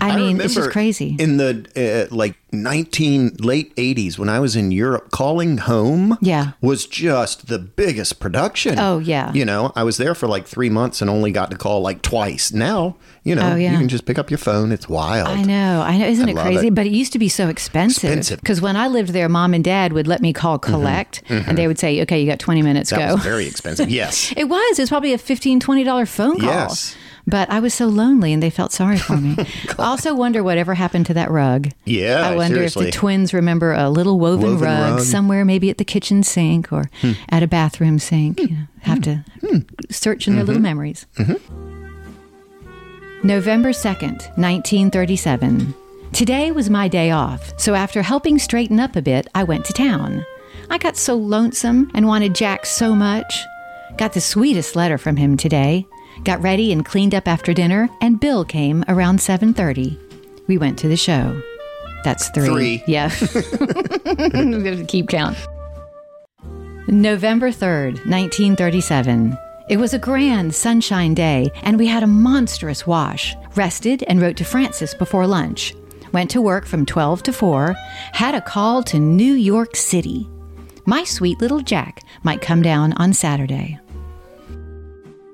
I 0.00 0.16
mean, 0.16 0.36
it's 0.36 0.44
just 0.54 0.56
remember 0.56 0.72
crazy. 0.72 1.16
In 1.18 1.36
the 1.38 2.08
uh, 2.10 2.14
like 2.14 2.36
19 2.52 3.36
late 3.40 3.74
80s 3.76 4.18
when 4.18 4.28
I 4.28 4.40
was 4.40 4.56
in 4.56 4.70
Europe, 4.70 5.10
calling 5.10 5.58
home 5.58 6.16
Yeah. 6.20 6.52
was 6.60 6.86
just 6.86 7.48
the 7.48 7.58
biggest 7.58 8.20
production. 8.20 8.78
Oh, 8.78 8.98
yeah. 8.98 9.32
You 9.32 9.44
know, 9.44 9.72
I 9.76 9.82
was 9.84 9.96
there 9.98 10.14
for 10.14 10.26
like 10.26 10.46
3 10.46 10.70
months 10.70 11.00
and 11.00 11.10
only 11.10 11.30
got 11.30 11.50
to 11.50 11.56
call 11.56 11.80
like 11.82 12.02
twice. 12.02 12.52
Now, 12.52 12.96
you 13.24 13.34
know, 13.34 13.52
Oh, 13.52 13.56
yeah. 13.56 13.72
you 13.72 13.78
can 13.78 13.88
just 13.88 14.06
pick 14.06 14.18
up 14.18 14.30
your 14.30 14.38
phone. 14.38 14.72
It's 14.72 14.88
wild. 14.88 15.28
I 15.28 15.42
know, 15.42 15.82
I 15.82 15.98
know. 15.98 16.06
Isn't 16.06 16.28
I 16.28 16.32
it 16.32 16.36
crazy? 16.36 16.66
it. 16.68 16.74
But 16.74 16.86
it 16.86 16.92
used 16.92 17.12
to 17.12 17.18
be 17.18 17.28
so 17.28 17.48
expensive. 17.48 18.04
Expensive. 18.04 18.40
Because 18.40 18.60
when 18.62 18.76
I 18.76 18.88
lived 18.88 19.10
there, 19.10 19.28
mom 19.28 19.52
and 19.54 19.62
dad 19.64 19.92
would 19.92 20.06
let 20.06 20.20
me 20.22 20.32
call 20.32 20.58
collect, 20.58 21.22
and 21.28 21.56
they 21.58 21.66
would 21.66 21.78
say, 21.78 22.00
"Okay, 22.02 22.20
you 22.20 22.26
got 22.26 22.38
twenty 22.38 22.62
minutes. 22.62 22.90
Mm-hmm. 22.90 23.00
That 23.00 23.08
go." 23.08 23.14
was 23.16 23.24
very 23.24 23.46
expensive. 23.46 23.88
Yes. 23.98 24.32
it 24.36 24.44
was. 24.48 24.78
It 24.78 24.82
was 24.82 24.88
probably 24.90 25.12
a 25.12 25.18
$15, 25.18 25.58
$20 25.60 26.08
phone 26.08 26.38
call. 26.38 26.48
Yes. 26.48 26.96
But 27.30 27.50
I 27.50 27.60
was 27.60 27.74
so 27.74 27.86
lonely, 27.88 28.32
and 28.32 28.42
they 28.42 28.48
felt 28.48 28.72
sorry 28.72 28.96
for 28.96 29.16
me. 29.18 29.36
I 29.78 29.82
also 29.84 30.14
wonder 30.14 30.42
whatever 30.42 30.72
happened 30.74 31.04
to 31.06 31.14
that 31.14 31.30
rug. 31.30 31.68
Yeah, 31.84 32.26
I 32.26 32.34
wonder 32.34 32.62
if 32.62 32.72
the 32.74 32.90
twins 32.90 33.34
remember 33.34 33.74
a 33.74 33.90
little 33.90 34.18
woven, 34.18 34.52
Woven 34.52 34.60
rug, 34.64 34.80
rug. 34.92 34.98
Hmm. 35.00 35.04
somewhere, 35.04 35.44
maybe 35.44 35.68
at 35.68 35.76
the 35.78 35.84
kitchen 35.84 36.22
sink 36.22 36.72
or 36.72 36.88
at 37.28 37.42
a 37.42 37.46
bathroom 37.46 37.98
sink. 37.98 38.40
You 38.40 38.48
know, 38.48 38.62
have 38.80 39.02
to 39.02 39.24
search 39.90 40.26
in 40.26 40.36
their 40.36 40.44
little 40.44 40.62
Mm-hmm. 40.62 40.62
memories. 40.62 41.06
November 43.22 43.70
2nd, 43.70 44.18
1937. 44.38 45.74
Today 46.12 46.52
was 46.52 46.70
my 46.70 46.88
day 46.88 47.10
off, 47.10 47.52
so 47.58 47.74
after 47.74 48.00
helping 48.00 48.38
straighten 48.38 48.80
up 48.80 48.96
a 48.96 49.02
bit, 49.02 49.26
I 49.34 49.44
went 49.44 49.64
to 49.66 49.72
town. 49.72 50.24
I 50.70 50.78
got 50.78 50.96
so 50.96 51.14
lonesome 51.16 51.90
and 51.94 52.06
wanted 52.06 52.34
Jack 52.34 52.64
so 52.64 52.94
much. 52.94 53.42
Got 53.98 54.12
the 54.12 54.20
sweetest 54.20 54.76
letter 54.76 54.96
from 54.98 55.16
him 55.16 55.36
today. 55.36 55.86
Got 56.24 56.42
ready 56.42 56.72
and 56.72 56.84
cleaned 56.84 57.14
up 57.14 57.28
after 57.28 57.54
dinner, 57.54 57.88
and 58.00 58.20
Bill 58.20 58.44
came 58.44 58.84
around 58.88 59.18
7:30. 59.18 59.98
We 60.46 60.58
went 60.58 60.78
to 60.78 60.88
the 60.88 60.96
show. 60.96 61.40
That's 62.04 62.28
3. 62.30 62.46
Three. 62.46 62.84
Yeah. 62.86 63.10
I'm 64.06 64.62
going 64.62 64.78
to 64.78 64.84
keep 64.86 65.08
count. 65.08 65.36
November 66.86 67.50
3rd, 67.50 68.06
1937. 68.06 69.36
It 69.68 69.76
was 69.76 69.92
a 69.92 69.98
grand 69.98 70.54
sunshine 70.54 71.12
day, 71.12 71.50
and 71.62 71.78
we 71.78 71.86
had 71.86 72.02
a 72.02 72.06
monstrous 72.06 72.86
wash. 72.86 73.36
Rested 73.54 74.04
and 74.04 74.22
wrote 74.22 74.36
to 74.38 74.44
Frances 74.44 74.94
before 74.94 75.26
lunch. 75.26 75.74
Went 76.12 76.30
to 76.30 76.40
work 76.40 76.64
from 76.64 76.86
12 76.86 77.22
to 77.24 77.32
4. 77.32 77.74
Had 78.12 78.34
a 78.34 78.40
call 78.40 78.82
to 78.84 78.98
New 78.98 79.34
York 79.34 79.76
City. 79.76 80.26
My 80.86 81.04
sweet 81.04 81.38
little 81.42 81.60
Jack 81.60 82.02
might 82.22 82.40
come 82.40 82.62
down 82.62 82.94
on 82.94 83.12
Saturday. 83.12 83.78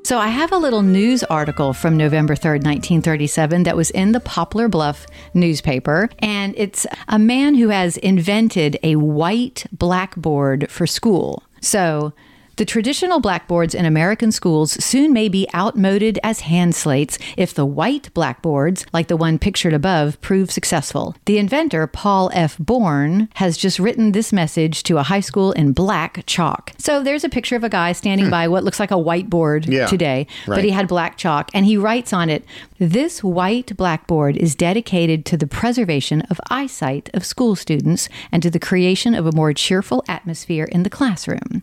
So 0.04 0.18
I 0.18 0.28
have 0.28 0.52
a 0.52 0.58
little 0.58 0.82
news 0.82 1.24
article 1.24 1.72
from 1.72 1.96
November 1.96 2.34
3rd, 2.34 2.62
1937 2.62 3.62
that 3.62 3.74
was 3.74 3.90
in 3.92 4.12
the 4.12 4.20
Poplar 4.20 4.68
Bluff 4.68 5.06
newspaper 5.32 6.10
and 6.18 6.52
it's 6.58 6.86
a 7.08 7.18
man 7.18 7.54
who 7.54 7.70
has 7.70 7.96
invented 7.96 8.78
a 8.82 8.96
white 8.96 9.64
blackboard 9.72 10.70
for 10.70 10.86
school. 10.86 11.42
So 11.62 12.12
the 12.56 12.64
traditional 12.64 13.20
blackboards 13.20 13.74
in 13.74 13.84
American 13.84 14.30
schools 14.30 14.72
soon 14.84 15.12
may 15.12 15.28
be 15.28 15.48
outmoded 15.54 16.18
as 16.22 16.40
hand 16.40 16.74
slates 16.74 17.18
if 17.36 17.52
the 17.52 17.66
white 17.66 18.12
blackboards, 18.14 18.86
like 18.92 19.08
the 19.08 19.16
one 19.16 19.38
pictured 19.38 19.72
above, 19.72 20.20
prove 20.20 20.50
successful. 20.50 21.16
The 21.24 21.38
inventor, 21.38 21.86
Paul 21.86 22.30
F. 22.32 22.56
Bourne, 22.58 23.28
has 23.34 23.56
just 23.56 23.78
written 23.78 24.12
this 24.12 24.32
message 24.32 24.82
to 24.84 24.98
a 24.98 25.02
high 25.02 25.20
school 25.20 25.52
in 25.52 25.72
black 25.72 26.22
chalk. 26.26 26.72
So 26.78 27.02
there's 27.02 27.24
a 27.24 27.28
picture 27.28 27.56
of 27.56 27.64
a 27.64 27.68
guy 27.68 27.92
standing 27.92 28.26
hmm. 28.26 28.30
by 28.30 28.48
what 28.48 28.62
looks 28.64 28.78
like 28.78 28.90
a 28.90 28.94
whiteboard 28.94 29.66
Yeah. 29.66 29.86
today, 29.86 30.26
but 30.46 30.62
he 30.62 30.70
had 30.70 30.86
black 30.86 31.16
chalk 31.16 31.50
and 31.54 31.66
he 31.66 31.76
writes 31.76 32.12
on 32.12 32.30
it 32.30 32.44
This 32.78 33.24
white 33.24 33.76
blackboard 33.76 34.36
is 34.36 34.54
dedicated 34.54 35.24
to 35.26 35.36
the 35.36 35.46
preservation 35.46 36.20
of 36.22 36.40
eyesight 36.50 37.10
of 37.14 37.24
school 37.24 37.56
students 37.56 38.08
and 38.30 38.42
to 38.42 38.50
the 38.50 38.60
creation 38.60 39.14
of 39.14 39.26
a 39.26 39.32
more 39.32 39.52
cheerful 39.52 40.04
atmosphere 40.08 40.64
in 40.64 40.82
the 40.82 40.90
classroom. 40.90 41.62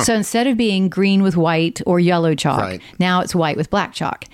So 0.00 0.22
instead 0.24 0.46
of 0.46 0.56
being 0.56 0.88
green 0.88 1.22
with 1.22 1.36
white 1.36 1.82
or 1.86 2.00
yellow 2.00 2.34
chalk, 2.34 2.60
Right. 2.60 2.80
Hmm. 2.80 2.96
now 2.98 3.20
it's 3.20 3.34
white 3.34 3.56
with 3.58 3.68
black 3.68 3.92
chalk. 3.92 4.24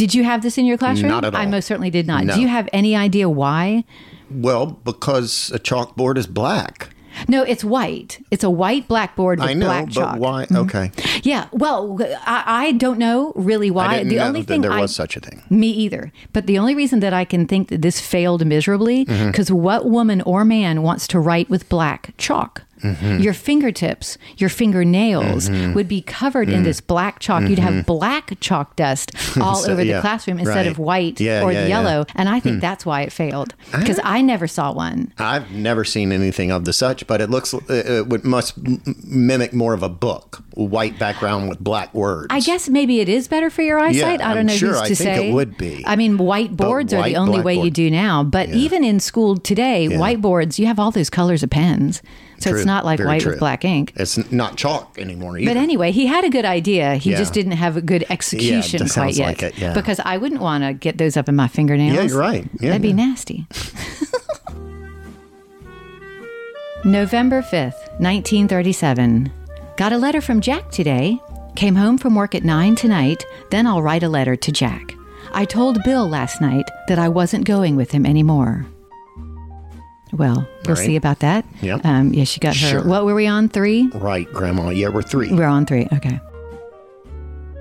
Did 0.00 0.14
you 0.14 0.24
have 0.24 0.42
this 0.42 0.58
in 0.58 0.66
your 0.66 0.76
classroom? 0.76 1.10
Not 1.12 1.24
at 1.24 1.34
all. 1.34 1.40
I 1.40 1.46
most 1.46 1.66
certainly 1.66 1.90
did 1.90 2.06
not. 2.08 2.24
No. 2.24 2.34
Do 2.34 2.40
you 2.40 2.48
have 2.48 2.68
any 2.72 2.96
idea 2.96 3.28
why? 3.28 3.84
Well, 4.30 4.66
because 4.84 5.52
a 5.54 5.58
chalkboard 5.60 6.16
is 6.18 6.26
black. 6.26 6.88
No, 7.28 7.42
it's 7.42 7.64
white. 7.64 8.20
It's 8.30 8.44
a 8.44 8.50
white 8.50 8.86
blackboard 8.86 9.40
with 9.40 9.48
I 9.48 9.54
know, 9.54 9.66
black 9.66 9.84
but 9.86 9.92
chalk. 9.94 10.18
why? 10.18 10.46
Okay. 10.54 10.92
Yeah, 11.22 11.48
well, 11.52 11.98
I, 12.26 12.42
I 12.66 12.72
don't 12.72 12.98
know 12.98 13.32
really 13.34 13.70
why. 13.72 14.04
The 14.04 14.20
only 14.20 14.42
that 14.42 14.46
thing 14.46 14.60
there 14.60 14.72
I, 14.72 14.80
was 14.80 14.94
such 14.94 15.16
a 15.16 15.20
thing. 15.20 15.42
Me 15.50 15.68
either. 15.70 16.12
But 16.32 16.46
the 16.46 16.58
only 16.58 16.74
reason 16.76 17.00
that 17.00 17.12
I 17.12 17.24
can 17.24 17.46
think 17.46 17.68
that 17.70 17.82
this 17.82 18.00
failed 18.00 18.44
miserably, 18.46 19.04
Mm-hmm. 19.04 19.28
because 19.28 19.50
what 19.50 19.86
woman 19.86 20.20
or 20.22 20.44
man 20.44 20.82
wants 20.82 21.08
to 21.08 21.18
write 21.20 21.48
with 21.50 21.68
black 21.68 22.12
chalk? 22.18 22.62
Mm-hmm. 22.78 23.18
Your 23.18 23.34
fingertips, 23.34 24.18
your 24.36 24.50
fingernails 24.50 25.50
would 25.50 25.88
be 25.88 26.00
covered 26.02 26.48
in 26.48 26.62
this 26.62 26.80
black 26.80 27.18
chalk. 27.18 27.42
You'd 27.48 27.58
have 27.58 27.86
black 27.86 28.38
chalk 28.40 28.76
dust 28.76 29.12
all 29.40 29.58
Mm-hmm. 29.58 29.64
So, 29.66 29.72
over 29.72 29.82
the 29.82 29.88
yeah, 29.88 30.00
classroom 30.00 30.38
instead 30.38 30.56
right. 30.56 30.66
of 30.66 30.78
white 30.78 31.20
Yeah, 31.20 31.42
or 31.42 31.52
yeah. 31.52 31.64
Hmm. 31.64 31.68
yellow. 31.68 32.06
And 32.14 32.28
I 32.28 32.38
think 32.38 32.60
that's 32.60 32.86
why 32.86 33.02
it 33.02 33.12
failed 33.12 33.54
because 33.72 33.98
I 34.04 34.20
never 34.20 34.46
saw 34.46 34.72
one. 34.72 35.12
I've 35.18 35.50
never 35.50 35.84
seen 35.84 36.12
anything 36.12 36.52
of 36.52 36.64
the 36.64 36.72
such, 36.72 37.06
but 37.06 37.20
it 37.20 37.28
looks 37.30 37.52
uh, 37.54 37.58
it 37.68 38.06
would 38.08 38.24
must 38.24 38.54
mimic 39.04 39.52
more 39.52 39.74
of 39.74 39.82
a 39.82 39.88
book, 39.88 40.42
white 40.66 40.98
background 40.98 41.48
with 41.48 41.60
black 41.60 41.94
words. 41.94 42.26
I 42.30 42.40
guess 42.40 42.68
maybe 42.68 43.00
it 43.00 43.08
is 43.08 43.28
better 43.28 43.48
for 43.48 43.62
your 43.62 43.78
eyesight. 43.78 44.20
I 44.20 44.34
don't 44.34 44.38
I'm 44.38 44.46
know 44.46 44.52
sure. 44.54 44.70
who's 44.70 44.80
I 44.80 44.88
to 44.88 44.94
think 44.96 45.24
it 45.26 45.32
would 45.32 45.56
be. 45.56 45.84
I 45.86 45.94
mean, 45.94 46.18
white 46.18 46.56
boards 46.56 46.92
are 46.92 47.02
the 47.04 47.16
only 47.16 47.40
way 47.40 47.54
you 47.54 47.70
do 47.70 47.90
now. 47.90 48.24
But 48.24 48.48
even 48.50 48.82
in 48.82 48.98
school 48.98 49.36
today, 49.36 49.86
whiteboards 49.88 50.58
you 50.58 50.66
have 50.66 50.78
all 50.80 50.90
those 50.90 51.10
colors 51.10 51.42
of 51.44 51.50
pens, 51.50 52.02
so 52.38 52.50
True. 52.50 52.58
it's 52.58 52.66
not 52.66 52.84
like 52.84 52.98
Very 52.98 53.06
white 53.08 53.20
true. 53.22 53.30
with 53.32 53.38
black 53.40 53.64
ink. 53.64 53.92
It's 53.96 54.30
not 54.32 54.56
chalk 54.56 54.98
anymore 54.98 55.38
either. 55.38 55.50
But 55.50 55.56
anyway, 55.58 55.92
he 55.92 56.06
had 56.06 56.24
a 56.24 56.30
good 56.30 56.44
idea. 56.44 56.96
He 56.96 57.10
Yeah. 57.12 57.18
just 57.18 57.32
didn't 57.32 57.52
have 57.52 57.76
a 57.76 57.80
good 57.80 58.04
execution 58.10 58.88
quite 58.88 59.14
yet. 59.14 59.26
like 59.28 59.42
it, 59.44 59.58
yeah. 59.58 59.74
Because 59.74 60.00
I 60.04 60.16
wouldn't 60.18 60.40
want 60.40 60.64
to 60.64 60.72
get 60.72 60.98
those 60.98 61.16
up 61.16 61.28
in 61.28 61.36
my 61.36 61.46
fingernails. 61.48 61.94
Yeah, 61.94 62.02
you're 62.02 62.18
right. 62.18 62.48
Yeah, 62.60 62.68
That'd 62.70 62.82
be 62.82 62.92
nasty. 62.92 63.46
November 66.84 67.42
5th, 67.42 67.78
1937. 68.00 69.32
Got 69.78 69.92
a 69.92 69.98
letter 69.98 70.20
from 70.20 70.40
Jack 70.40 70.70
today. 70.72 71.20
Came 71.54 71.76
home 71.76 71.98
from 71.98 72.14
work 72.16 72.34
at 72.34 72.42
9 72.44 72.74
tonight, 72.74 73.24
then 73.50 73.64
I'll 73.66 73.80
write 73.82 74.02
a 74.02 74.08
letter 74.08 74.34
to 74.34 74.50
Jack. 74.52 74.94
I 75.32 75.44
told 75.44 75.82
Bill 75.84 76.08
last 76.08 76.40
night 76.40 76.64
that 76.88 76.98
I 76.98 77.08
wasn't 77.08 77.44
going 77.44 77.76
with 77.76 77.92
him 77.92 78.04
anymore. 78.04 78.66
Well, 80.12 80.48
we'll 80.66 80.74
Right. 80.76 80.84
see 80.86 80.96
about 80.96 81.20
that. 81.20 81.44
Yep. 81.60 81.84
Um, 81.84 82.12
yeah, 82.12 82.24
she 82.24 82.40
got 82.40 82.56
her. 82.56 82.68
Sure. 82.68 82.82
What 82.88 83.04
were 83.04 83.14
we 83.14 83.28
on? 83.28 83.48
Three? 83.48 83.88
right, 83.94 84.26
Grandma. 84.32 84.70
Yeah, 84.70 84.88
we're 84.88 85.02
three. 85.02 85.32
We're 85.32 85.46
on 85.46 85.64
three. 85.64 85.86
Okay. 85.92 86.18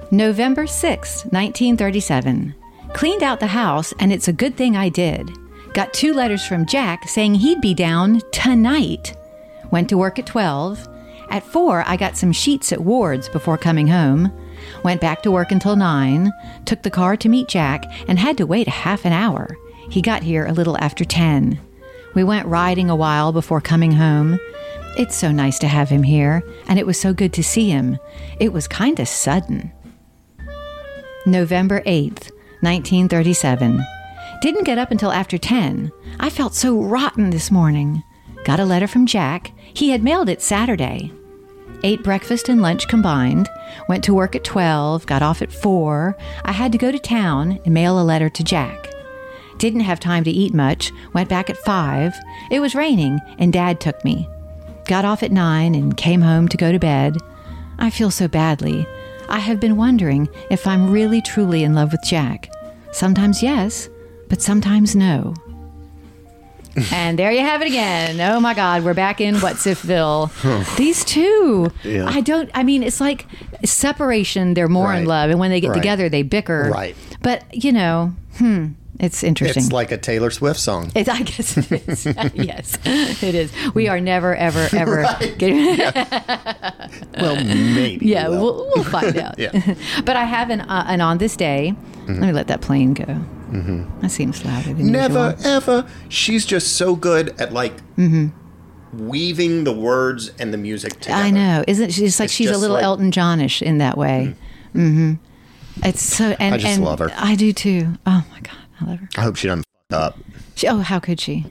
November 0.09 0.65
sixth, 0.65 1.25
1937. 1.33 2.55
Cleaned 2.93 3.21
out 3.21 3.39
the 3.41 3.47
house, 3.47 3.93
and 3.99 4.11
it's 4.11 4.27
a 4.27 4.33
good 4.33 4.55
thing 4.55 4.75
I 4.75 4.89
did. 4.89 5.29
Got 5.73 5.93
two 5.93 6.13
letters 6.13 6.43
from 6.45 6.65
Jack 6.65 7.07
saying 7.07 7.35
he'd 7.35 7.61
be 7.61 7.75
down 7.75 8.21
tonight. 8.31 9.13
Went 9.69 9.89
to 9.89 9.97
work 9.97 10.17
at 10.17 10.25
12. 10.25 10.87
At 11.29 11.43
4, 11.43 11.83
I 11.85 11.97
got 11.97 12.17
some 12.17 12.31
sheets 12.31 12.71
at 12.71 12.81
Ward's 12.81 13.29
before 13.29 13.57
coming 13.57 13.87
home. 13.87 14.31
Went 14.83 15.01
back 15.01 15.21
to 15.23 15.31
work 15.31 15.51
until 15.51 15.75
9. 15.75 16.31
Took 16.65 16.83
the 16.83 16.89
car 16.89 17.17
to 17.17 17.29
meet 17.29 17.47
Jack 17.47 17.83
and 18.07 18.17
had 18.17 18.37
to 18.37 18.45
wait 18.45 18.67
a 18.67 18.71
half 18.71 19.05
an 19.05 19.13
hour. 19.13 19.55
He 19.89 20.01
got 20.01 20.23
here 20.23 20.45
a 20.45 20.53
little 20.53 20.77
after 20.77 21.05
10. 21.05 21.59
We 22.15 22.23
went 22.23 22.47
riding 22.47 22.89
a 22.89 22.95
while 22.95 23.31
before 23.31 23.61
coming 23.61 23.91
home. 23.91 24.39
It's 24.97 25.15
so 25.15 25.31
nice 25.31 25.59
to 25.59 25.67
have 25.67 25.89
him 25.89 26.03
here, 26.03 26.43
and 26.67 26.79
it 26.79 26.85
was 26.85 26.99
so 26.99 27.13
good 27.13 27.33
to 27.33 27.43
see 27.43 27.69
him. 27.69 27.99
It 28.39 28.51
was 28.51 28.67
kind 28.67 28.99
of 28.99 29.07
sudden. 29.07 29.71
November 31.25 31.81
8th, 31.81 32.31
1937. 32.61 33.85
Didn't 34.41 34.63
get 34.63 34.77
up 34.77 34.91
until 34.91 35.11
after 35.11 35.37
10. 35.37 35.91
I 36.19 36.29
felt 36.29 36.55
so 36.55 36.81
rotten 36.81 37.29
this 37.29 37.51
morning. 37.51 38.01
Got 38.47 38.61
a 38.61 38.65
letter 38.65 38.87
from 38.87 39.05
Jack. 39.05 39.51
He 39.73 39.89
had 39.89 40.05
mailed 40.05 40.29
it 40.29 40.41
Saturday. 40.41 41.11
Ate 41.83 42.01
breakfast 42.01 42.47
and 42.47 42.61
lunch 42.61 42.87
combined. 42.87 43.49
Went 43.89 44.05
to 44.05 44.13
work 44.13 44.37
at 44.37 44.45
12, 44.45 45.05
got 45.05 45.21
off 45.21 45.41
at 45.41 45.51
4. 45.51 46.15
I 46.45 46.53
had 46.53 46.71
to 46.71 46.77
go 46.77 46.89
to 46.89 46.97
town 46.97 47.59
and 47.65 47.73
mail 47.73 47.99
a 47.99 48.07
letter 48.07 48.29
to 48.29 48.43
Jack. 48.45 48.87
Didn't 49.57 49.81
have 49.81 49.99
time 49.99 50.23
to 50.23 50.31
eat 50.31 50.53
much. 50.53 50.93
Went 51.13 51.27
back 51.27 51.49
at 51.49 51.57
5. 51.57 52.15
It 52.49 52.61
was 52.61 52.73
raining, 52.73 53.19
and 53.37 53.51
Dad 53.51 53.81
took 53.81 54.05
me. 54.05 54.29
Got 54.85 55.03
off 55.03 55.23
at 55.23 55.33
9 55.33 55.75
and 55.75 55.97
came 55.97 56.21
home 56.21 56.47
to 56.47 56.55
go 56.55 56.71
to 56.71 56.79
bed. 56.79 57.17
I 57.77 57.89
feel 57.89 58.11
so 58.11 58.29
badly. 58.29 58.87
I 59.27 59.39
have 59.39 59.59
been 59.59 59.75
wondering 59.75 60.29
if 60.49 60.65
I'm 60.65 60.89
really 60.89 61.21
truly 61.21 61.65
in 61.65 61.73
love 61.73 61.91
with 61.91 62.05
Jack. 62.05 62.49
Sometimes 62.93 63.43
yes, 63.43 63.89
but 64.29 64.41
sometimes 64.41 64.95
no. 64.95 65.33
and 66.91 67.17
there 67.17 67.31
you 67.31 67.39
have 67.41 67.61
it 67.61 67.67
again. 67.67 68.19
Oh 68.21 68.39
my 68.39 68.53
God, 68.53 68.83
we're 68.83 68.93
back 68.93 69.19
in 69.21 69.37
What's 69.39 69.65
Ifville. 69.65 70.29
These 70.77 71.03
two, 71.05 71.71
Yeah. 71.83 72.05
I 72.07 72.21
don't. 72.21 72.49
I 72.53 72.63
mean, 72.63 72.83
it's 72.83 72.99
like 73.01 73.25
separation. 73.65 74.53
They're 74.53 74.67
more 74.67 74.93
in 74.93 75.05
love, 75.05 75.29
and 75.29 75.39
when 75.39 75.49
they 75.51 75.59
get 75.59 75.69
Right. 75.69 75.75
together, 75.75 76.09
they 76.09 76.23
bicker. 76.23 76.69
Right. 76.73 76.95
But 77.21 77.43
you 77.53 77.71
know, 77.71 78.13
hmm, 78.37 78.67
It's 78.99 79.23
interesting. 79.23 79.63
It's 79.63 79.71
like 79.71 79.91
a 79.91 79.97
Taylor 79.97 80.31
Swift 80.31 80.59
song. 80.59 80.91
It, 80.95 81.07
I 81.09 81.21
guess 81.21 81.57
it 81.57 81.71
is. 81.87 82.05
yes, 82.33 82.77
it 82.85 83.35
is. 83.35 83.51
We 83.75 83.87
are 83.87 83.99
never, 83.99 84.35
ever, 84.35 84.67
ever 84.75 85.05
getting. 85.37 85.77
yeah. 85.77 86.87
Well, 87.19 87.35
maybe. 87.43 88.05
yeah, 88.07 88.27
we 88.29 88.37
will. 88.37 88.55
we'll, 88.55 88.71
we'll 88.75 88.83
find 88.83 89.17
out. 89.17 89.37
Yeah. 89.37 89.51
but 90.05 90.15
I 90.15 90.23
have 90.25 90.49
an, 90.49 90.61
uh, 90.61 90.85
an 90.87 91.01
on 91.01 91.17
this 91.19 91.35
day. 91.35 91.75
Let 92.07 92.17
me 92.19 92.31
let 92.31 92.47
that 92.47 92.61
plane 92.61 92.93
go. 92.93 93.19
Mm-hmm. 93.51 93.99
That 94.01 94.09
seems 94.11 94.43
louder 94.45 94.73
than 94.73 94.91
Never 94.91 95.31
usual. 95.37 95.47
ever. 95.51 95.87
She's 96.09 96.45
just 96.45 96.75
so 96.75 96.95
good 96.95 97.39
at 97.39 97.53
like 97.53 97.73
weaving 98.93 99.63
the 99.63 99.73
words 99.73 100.31
and 100.39 100.53
the 100.53 100.57
music 100.57 100.99
together. 100.99 101.23
Mm-hmm. 101.23 101.27
I 101.37 101.39
know, 101.57 101.63
isn't 101.67 101.91
she? 101.91 102.05
It's 102.05 102.19
like 102.19 102.25
It's 102.27 102.33
she's 102.33 102.49
a 102.49 102.57
little 102.57 102.75
like- 102.75 102.83
Elton 102.83 103.11
Johnish 103.11 103.61
in 103.61 103.77
that 103.79 103.97
way. 103.97 104.35
Mm-hmm. 104.73 105.13
It's 105.83 106.01
so. 106.01 106.35
And, 106.39 106.55
I 106.55 106.57
just 106.57 106.79
love 106.79 106.99
her. 106.99 107.11
I 107.15 107.35
do 107.35 107.53
too. 107.53 107.93
Oh 108.05 108.25
my 108.31 108.39
god, 108.41 108.57
I 108.81 108.85
love 108.85 108.99
her. 108.99 109.09
I 109.17 109.21
hope 109.21 109.35
she 109.35 109.47
doesn't 109.47 109.63
f- 109.91 109.97
up. 109.97 110.17
She, 110.55 110.67
oh, 110.67 110.79
how 110.79 110.99
could 110.99 111.19
she? 111.19 111.45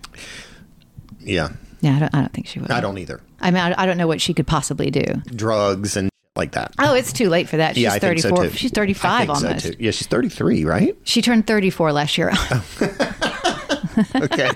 Yeah, 1.21 1.51
Yeah, 1.81 1.97
I 1.97 1.99
don't. 2.01 2.15
I 2.15 2.21
don't 2.21 2.33
think 2.33 2.47
she 2.49 2.59
would. 2.59 2.71
I 2.71 2.81
don't 2.81 2.99
either. 2.99 3.21
I 3.41 3.51
mean, 3.51 3.63
I, 3.63 3.83
I 3.83 3.87
don't 3.87 3.97
know 3.99 4.07
what 4.09 4.21
she 4.21 4.35
could 4.35 4.47
possibly 4.47 4.91
do. 4.91 5.05
Drugs 5.35 5.97
and 5.97 6.11
like 6.37 6.53
that. 6.53 6.73
Oh, 6.79 6.95
it's 6.95 7.13
too 7.13 7.29
late 7.29 7.49
for 7.49 7.57
that. 7.59 7.75
She's 7.75 7.85
yeah, 7.85 7.93
I 7.93 7.99
think 7.99 8.19
so 8.21 8.29
34. 8.31 8.45
too. 8.51 8.57
She's 8.57 8.73
I 8.73 8.75
35 8.75 9.27
think 9.27 9.39
so, 9.39 9.47
almost. 9.47 9.67
too. 9.67 9.75
Yeah, 9.79 9.91
she's 9.91 10.07
33, 10.07 10.65
right? 10.65 10.97
She 11.05 11.23
turned 11.23 11.47
34 11.47 11.93
last 11.93 12.19
year. 12.19 12.31
Oh. 12.33 13.13
Okay. 14.27 14.51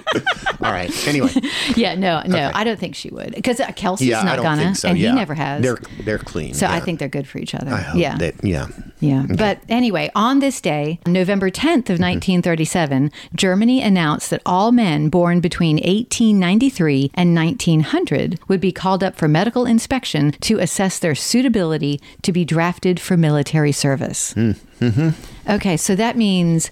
All 0.62 0.73
right. 0.73 0.90
Anyway, 1.09 1.30
yeah, 1.76 1.94
no, 1.94 2.23
no, 2.26 2.37
Okay. 2.49 2.59
I 2.59 2.64
don't 2.64 2.78
think 2.78 2.94
she 2.94 3.09
would 3.11 3.35
because 3.35 3.61
uh, 3.61 3.68
Kelce's 3.68 4.02
yeah, 4.02 4.23
not 4.23 4.38
gonna, 4.38 4.75
so. 4.75 4.88
and 4.88 4.99
yeah. 4.99 5.11
he 5.11 5.16
never 5.16 5.35
has. 5.35 5.62
They're 5.62 5.78
they're 6.04 6.18
clean. 6.18 6.54
so 6.54 6.66
I 6.66 6.80
think 6.80 6.99
they're 6.99 7.09
good 7.09 7.28
for 7.28 7.38
each 7.38 7.54
other. 7.54 7.73
I 7.73 7.80
hope 7.80 8.00
yeah, 8.00 8.16
that 8.18 8.42
yeah. 8.44 8.66
yeah. 9.00 9.26
But 9.28 9.61
anyway, 9.68 10.11
on 10.14 10.40
this 10.40 10.61
day, 10.61 10.99
November 11.06 11.50
10th 11.50 11.88
of 11.90 12.00
Mm-hmm. 12.00 12.42
1937, 12.42 13.12
Germany 13.35 13.82
announced 13.82 14.30
that 14.30 14.42
all 14.47 14.73
men 14.73 15.09
born 15.11 15.40
between 15.40 15.76
1893 15.76 17.11
and 17.14 17.35
1900 17.35 18.38
would 18.49 18.61
be 18.61 18.73
called 18.73 19.04
up 19.04 19.16
for 19.16 19.28
medical 19.28 19.66
inspection 19.66 20.32
to 20.40 20.59
assess 20.59 20.99
their 20.99 21.14
suitability 21.14 22.00
to 22.23 22.32
be 22.32 22.44
drafted 22.44 22.99
for 23.00 23.16
military 23.16 23.73
service. 23.73 24.35
Mm-hmm. 24.35 25.11
Okay, 25.50 25.76
so 25.76 25.94
that 25.97 26.16
means 26.16 26.70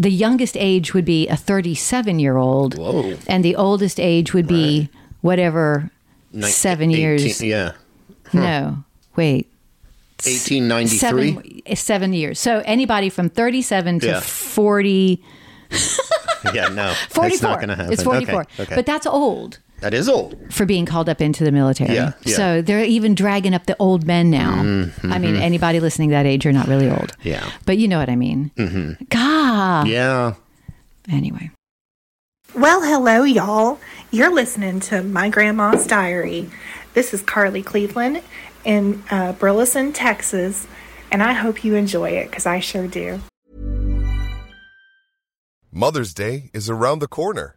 the 0.00 0.10
youngest 0.10 0.56
age 0.58 0.94
would 0.94 1.04
be 1.04 1.28
a 1.28 1.36
37 1.36 2.18
year 2.18 2.36
old, 2.38 2.78
Whoa. 2.78 3.16
and 3.26 3.44
the 3.44 3.54
oldest 3.56 4.00
age 4.00 4.32
would 4.32 4.46
be 4.46 4.88
whatever 5.20 5.90
Nin- 6.32 6.48
seven 6.50 6.90
18 6.90 7.00
years. 7.00 7.42
Yeah. 7.42 7.72
No, 8.32 8.84
wait. 9.16 9.48
1893. 10.24 10.98
Seven, 10.98 11.62
eh, 11.66 11.74
seven 11.74 12.12
years. 12.12 12.40
So 12.40 12.62
anybody 12.64 13.10
from 13.10 13.28
37 13.28 14.00
to 14.00 14.06
Yeah. 14.06 14.20
40, 14.20 15.22
Yeah, 16.54 16.68
no. 16.68 16.92
44. 17.10 17.28
That's 17.28 17.42
not 17.42 17.56
going 17.58 17.68
to 17.68 17.74
happen. 17.76 17.92
It's 17.92 18.02
44. 18.02 18.40
Okay. 18.42 18.62
okay. 18.62 18.74
But 18.74 18.86
that's 18.86 19.06
old 19.06 19.58
that 19.82 19.92
is 19.94 20.08
old. 20.08 20.36
for 20.50 20.64
being 20.64 20.86
called 20.86 21.08
up 21.08 21.20
into 21.20 21.44
the 21.44 21.52
military. 21.52 21.94
Yeah, 21.94 22.12
yeah. 22.24 22.36
So 22.36 22.62
they're 22.62 22.84
even 22.84 23.14
dragging 23.14 23.52
up 23.52 23.66
the 23.66 23.76
old 23.78 24.06
men 24.06 24.30
now. 24.30 24.60
I 25.02 25.18
mean, 25.18 25.36
anybody 25.36 25.80
listening 25.80 26.10
that 26.10 26.24
age, 26.24 26.44
you're 26.44 26.54
not 26.54 26.68
really 26.68 26.88
old. 26.88 27.12
Mm-hmm. 27.18 27.28
Yeah. 27.28 27.50
But 27.66 27.78
you 27.78 27.88
know 27.88 27.98
what 27.98 28.08
I 28.08 28.16
mean. 28.16 28.50
Mm-hmm. 28.56 29.04
God. 29.10 29.88
Yeah. 29.88 30.34
Anyway. 31.10 31.50
Well, 32.54 32.82
hello, 32.82 33.22
y'all. 33.24 33.78
You're 34.10 34.32
listening 34.32 34.80
to 34.80 35.02
My 35.02 35.28
Grandma's 35.28 35.86
Diary. 35.86 36.50
This 36.94 37.14
is 37.14 37.22
Carly 37.22 37.62
Cleveland 37.62 38.22
in 38.64 39.02
uh, 39.10 39.32
Burleson, 39.32 39.92
Texas, 39.92 40.66
and 41.10 41.22
I 41.22 41.32
hope 41.32 41.64
you 41.64 41.74
enjoy 41.74 42.10
it 42.10 42.30
because 42.30 42.46
I 42.46 42.60
sure 42.60 42.86
do. 42.86 43.20
Mother's 45.72 46.12
Day 46.12 46.50
is 46.52 46.68
around 46.68 46.98
the 46.98 47.08
corner. 47.08 47.56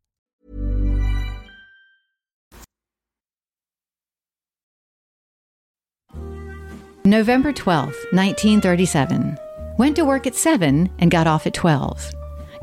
November 7.05 7.51
12th, 7.51 7.97
1937. 8.13 9.35
Went 9.79 9.95
to 9.95 10.05
work 10.05 10.27
at 10.27 10.35
7 10.35 10.87
and 10.99 11.09
got 11.09 11.25
off 11.25 11.47
at 11.47 11.53
12. 11.55 12.11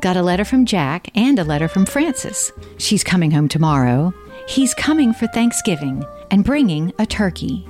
Got 0.01 0.15
a 0.15 0.23
letter 0.23 0.45
from 0.45 0.65
Jack 0.65 1.09
and 1.13 1.37
a 1.37 1.43
letter 1.43 1.67
from 1.67 1.85
Frances. 1.85 2.53
She's 2.77 3.03
coming 3.03 3.31
home 3.31 3.49
tomorrow. 3.49 4.13
He's 4.47 4.73
coming 4.73 5.11
for 5.13 5.27
Thanksgiving 5.27 6.05
and 6.31 6.45
bringing 6.45 6.93
a 6.99 7.05
turkey. 7.05 7.67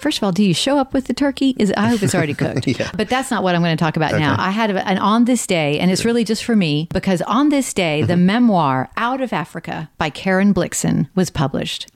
First 0.00 0.18
of 0.18 0.24
all, 0.24 0.32
do 0.32 0.42
you 0.42 0.54
show 0.54 0.78
up 0.78 0.94
with 0.94 1.08
the 1.08 1.14
turkey? 1.14 1.54
Is 1.58 1.70
I 1.76 1.88
hope 1.88 2.02
it's 2.02 2.14
already 2.14 2.34
cooked. 2.34 2.66
But 2.96 3.10
that's 3.10 3.30
not 3.30 3.42
what 3.42 3.54
I'm 3.54 3.60
going 3.60 3.76
to 3.76 3.82
talk 3.82 3.96
about 3.98 4.12
now. 4.12 4.34
I 4.38 4.50
had 4.50 4.70
an 4.70 4.98
on 4.98 5.26
this 5.26 5.46
day, 5.46 5.78
and 5.78 5.90
it's 5.90 6.06
really 6.06 6.24
just 6.24 6.42
for 6.42 6.56
me 6.56 6.88
because 6.90 7.20
on 7.22 7.50
this 7.50 7.74
day, 7.74 8.00
the 8.00 8.14
mm-hmm. 8.14 8.26
memoir 8.26 8.88
Out 8.96 9.20
of 9.20 9.34
Africa 9.34 9.90
by 9.98 10.08
Karen 10.08 10.54
Blixen 10.54 11.08
was 11.14 11.28
published. 11.28 11.88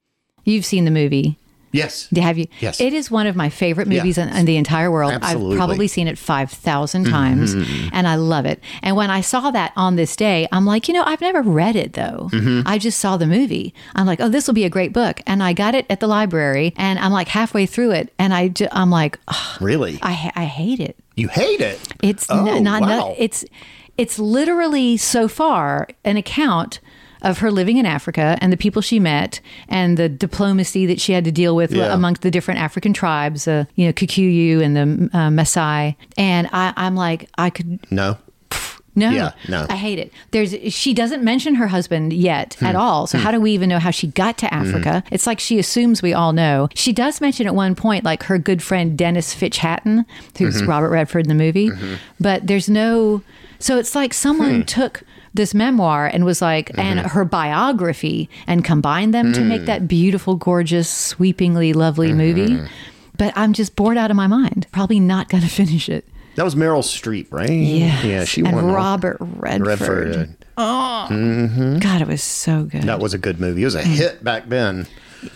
You've 0.45 0.67
seen 0.67 0.85
the 0.85 0.91
movie. 0.91 1.39
Yes. 1.73 2.09
Have 2.17 2.39
you? 2.39 2.47
Yes. 2.61 2.81
It 2.81 2.93
is 2.93 3.11
one 3.11 3.27
of 3.27 3.37
my 3.37 3.49
favorite 3.49 3.89
movies 3.89 4.17
in, 4.19 4.29
in 4.29 4.47
the 4.47 4.57
entire 4.57 4.91
world. 4.91 5.13
Absolutely. 5.13 5.53
I've 5.53 5.59
probably 5.59 5.89
seen 5.89 6.09
it 6.09 6.19
5,000 6.19 7.05
times 7.05 7.55
mm-hmm. 7.55 7.89
and 7.93 8.09
I 8.09 8.15
love 8.17 8.47
it. 8.47 8.61
And 8.83 8.97
when 8.97 9.11
I 9.11 9.21
saw 9.21 9.51
that 9.51 9.73
on 9.77 9.97
this 9.97 10.17
day, 10.17 10.47
I'm 10.53 10.65
like, 10.65 10.89
you 10.89 10.95
know, 10.95 11.03
I've 11.05 11.21
never 11.21 11.43
read 11.43 11.77
it 11.77 11.93
though. 11.93 12.31
Mm-hmm. 12.33 12.67
I 12.67 12.79
just 12.79 12.99
saw 13.01 13.17
the 13.17 13.27
movie. 13.27 13.75
I'm 13.95 14.07
like, 14.07 14.21
oh, 14.21 14.29
this 14.29 14.47
will 14.47 14.55
be 14.55 14.65
a 14.65 14.71
great 14.71 14.93
book. 14.93 15.21
And 15.27 15.43
I 15.43 15.53
got 15.53 15.75
it 15.75 15.87
at 15.91 16.01
the 16.01 16.07
library 16.07 16.73
and 16.77 16.99
I'm 16.99 17.13
like 17.13 17.29
halfway 17.29 17.67
through 17.67 17.93
it 17.93 18.13
and 18.19 18.33
I, 18.33 18.53
I'm 18.73 18.91
like, 18.91 19.19
"Ugh, 19.29 19.61
Really? 19.61 19.99
I, 20.03 20.33
I 20.35 20.45
hate 20.45 20.81
it. 20.81 20.97
you 21.17 21.29
hate 21.29 21.61
it. 21.61 21.81
It's 22.03 22.27
Oh, 22.31 22.47
n- 22.47 22.63
not, 22.63 22.83
wow. 22.83 22.89
not 22.89 23.15
it's 23.19 23.45
it's 23.97 24.19
literally 24.19 24.97
so 24.97 25.27
far 25.27 25.89
an 26.05 26.17
account 26.17 26.81
of 27.23 27.39
her 27.39 27.51
living 27.51 27.77
in 27.79 27.87
Africa 27.87 28.39
and 28.41 28.53
the 28.53 28.57
people 28.57 28.83
she 28.83 28.99
met 29.01 29.41
and 29.69 29.97
the 29.97 30.09
diplomacy 30.09 30.87
that 30.87 31.01
she 31.01 31.13
had 31.13 31.25
to 31.25 31.33
deal 31.33 31.57
with 31.57 31.73
Yeah. 31.73 31.93
amongst 31.93 32.23
the 32.23 32.31
different 32.31 32.61
African 32.61 32.93
tribes, 32.93 33.49
uh, 33.49 33.65
you 33.75 33.87
know, 33.87 33.93
Kikuyu 33.93 34.63
and 34.63 34.77
the 34.77 34.83
uh, 35.19 35.29
Maasai. 35.29 35.97
And 36.17 36.49
I, 36.53 36.73
I'm 36.77 36.95
like, 36.95 37.29
I 37.39 37.51
could 37.51 37.79
No. 37.91 38.17
no, 38.95 39.11
Yeah, 39.11 39.31
no. 39.49 39.67
I 39.69 39.77
hate 39.77 39.99
it. 39.99 40.13
There's 40.33 40.55
she 40.75 40.93
doesn't 40.95 41.23
mention 41.23 41.55
her 41.57 41.69
husband 41.69 42.13
yet 42.13 42.55
Hmm. 42.59 42.67
at 42.67 42.75
all. 42.77 43.07
So 43.07 43.19
how 43.19 43.31
do 43.31 43.41
we 43.41 43.53
even 43.53 43.69
know 43.69 43.79
how 43.79 43.91
she 43.93 44.09
got 44.09 44.39
to 44.39 44.53
Africa? 44.53 45.05
It's 45.13 45.27
like 45.27 45.39
she 45.39 45.59
assumes 45.59 46.03
we 46.03 46.13
all 46.15 46.33
know. 46.33 46.69
She 46.75 46.93
does 46.93 47.21
mention 47.21 47.47
at 47.47 47.55
one 47.55 47.75
point 47.77 48.05
like 48.05 48.25
her 48.25 48.39
good 48.39 48.63
friend 48.63 48.99
Denys 48.99 49.35
Finch 49.35 49.59
Hatton, 49.59 50.05
who's 50.39 50.57
Mm-hmm. 50.63 50.69
Robert 50.71 50.91
Redford 50.91 51.27
in 51.27 51.29
the 51.29 51.35
movie. 51.45 51.71
But 52.19 52.47
there's 52.47 52.69
no 52.69 53.23
so 53.61 53.77
it's 53.79 53.95
like 53.95 54.15
someone 54.15 54.57
Hmm. 54.57 54.63
took 54.63 55.03
this 55.39 55.55
memoir 55.55 56.05
and 56.07 56.27
was 56.27 56.43
like 56.43 56.71
and 56.77 56.99
Mm-hmm. 57.01 57.09
her 57.09 57.25
biography 57.25 58.29
and 58.47 58.63
combined 58.63 59.15
them 59.15 59.33
to 59.33 59.41
Hmm. 59.41 59.49
make 59.49 59.65
that 59.65 59.89
beautiful, 59.89 60.35
gorgeous, 60.37 60.91
sweepingly 60.91 61.73
lovely 61.73 62.13
movie. 62.13 62.49
Mm-hmm. 62.49 62.67
But 63.17 63.33
I'm 63.37 63.55
just 63.55 63.75
bored 63.75 63.97
out 63.97 64.11
of 64.11 64.17
my 64.19 64.27
mind. 64.27 64.67
Probably 64.71 65.01
not 65.01 65.31
going 65.31 65.43
to 65.49 65.49
finish 65.49 65.89
it. 65.89 66.05
That 66.37 66.45
was 66.45 66.55
Meryl 66.55 66.83
Streep, 66.85 67.27
right? 67.33 67.51
Yes. 67.51 68.05
Yeah, 68.05 68.25
she 68.25 68.43
and 68.45 68.55
won. 68.55 68.67
Robert 68.67 69.17
Redford. 69.21 69.67
Redford. 69.67 70.37
God, 70.57 72.01
it 72.03 72.07
was 72.09 72.23
so 72.23 72.65
good. 72.65 72.83
That 72.85 73.01
was 73.01 73.15
a 73.15 73.19
good 73.19 73.41
movie. 73.41 73.63
It 73.63 73.65
was 73.65 73.75
a 73.75 73.83
Mm. 73.83 73.97
hit 73.97 74.23
back 74.25 74.49
then. 74.49 74.87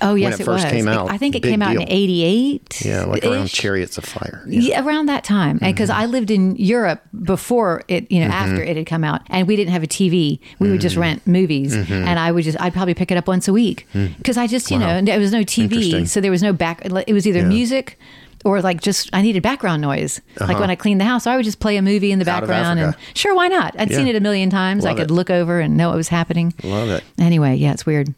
Oh 0.01 0.15
yes, 0.15 0.25
when 0.25 0.33
it, 0.33 0.41
it, 0.41 0.45
first 0.45 0.65
was. 0.65 0.73
came 0.73 0.89
out. 0.89 1.11
I 1.11 1.19
think 1.19 1.35
it 1.35 1.43
came 1.43 1.61
out 1.63 1.73
deal. 1.73 1.83
in 1.83 1.89
'88. 1.91 2.83
Yeah, 2.85 3.05
like 3.05 3.25
around 3.25 3.49
Chariots 3.49 3.99
of 3.99 4.05
Fire. 4.05 4.45
Yeah. 4.47 4.61
Yeah, 4.61 4.85
around 4.87 5.07
that 5.07 5.25
time, 5.25 5.59
because 5.59 5.89
Mm-hmm. 5.91 6.01
I 6.01 6.07
lived 6.07 6.31
in 6.31 6.55
Europe 6.57 7.03
before 7.25 7.83
it, 7.89 8.11
you 8.11 8.21
know, 8.21 8.27
after 8.27 8.63
it 8.63 8.77
had 8.77 8.87
come 8.87 9.03
out, 9.05 9.23
and 9.29 9.49
we 9.49 9.57
didn't 9.57 9.73
have 9.73 9.83
a 9.83 9.87
TV. 9.89 10.39
We 10.59 10.69
would 10.69 10.75
Mm-hmm. 10.77 10.83
just 10.83 10.97
rent 10.97 11.27
movies, 11.27 11.75
and 11.75 12.19
I 12.19 12.31
would 12.33 12.45
just, 12.45 12.61
I'd 12.61 12.73
probably 12.73 12.95
pick 12.95 13.11
it 13.11 13.17
up 13.17 13.27
once 13.27 13.49
a 13.49 13.53
week 13.53 13.87
because 14.19 14.37
I 14.37 14.47
just, 14.47 14.71
you 14.71 14.79
know, 14.79 15.01
there 15.03 15.19
was 15.19 15.33
no 15.33 15.41
TV, 15.43 15.93
Mm. 15.93 16.09
So 16.09 16.21
there 16.21 16.31
was 16.31 16.43
no 16.43 16.53
back. 16.53 16.85
It 16.85 17.13
was 17.13 17.27
either 17.27 17.45
music. 17.45 17.99
Or 18.45 18.61
like 18.61 18.81
just 18.81 19.09
I 19.13 19.23
needed 19.23 19.41
background 19.41 19.83
noise. 19.83 20.21
Like 20.41 20.59
when 20.59 20.69
I 20.69 20.75
cleaned 20.75 21.01
the 21.01 21.05
house, 21.05 21.29
I 21.29 21.37
would 21.37 21.45
just 21.45 21.61
play 21.61 21.77
a 21.77 21.83
movie 21.83 22.11
in 22.11 22.19
the 22.19 22.25
Uh-huh. 22.29 22.39
Out 22.39 22.41
background, 22.49 22.81
and 22.81 22.97
sure, 23.15 23.37
why 23.37 23.47
not? 23.47 23.77
I'd 23.79 23.91
seen 23.93 24.09
it 24.09 24.17
a 24.17 24.21
million 24.21 24.51
times. 24.51 24.85
I 24.85 24.95
could 24.95 25.11
it. 25.13 25.15
look 25.15 25.31
over 25.31 25.61
and 25.61 25.77
know 25.77 25.91
what 25.91 25.97
was 25.97 26.09
happening. 26.09 26.53
Love 26.65 26.89
it. 26.91 27.05
Anyway, 27.21 27.55
yeah, 27.55 27.71
it's 27.73 27.87
weird. 27.87 28.13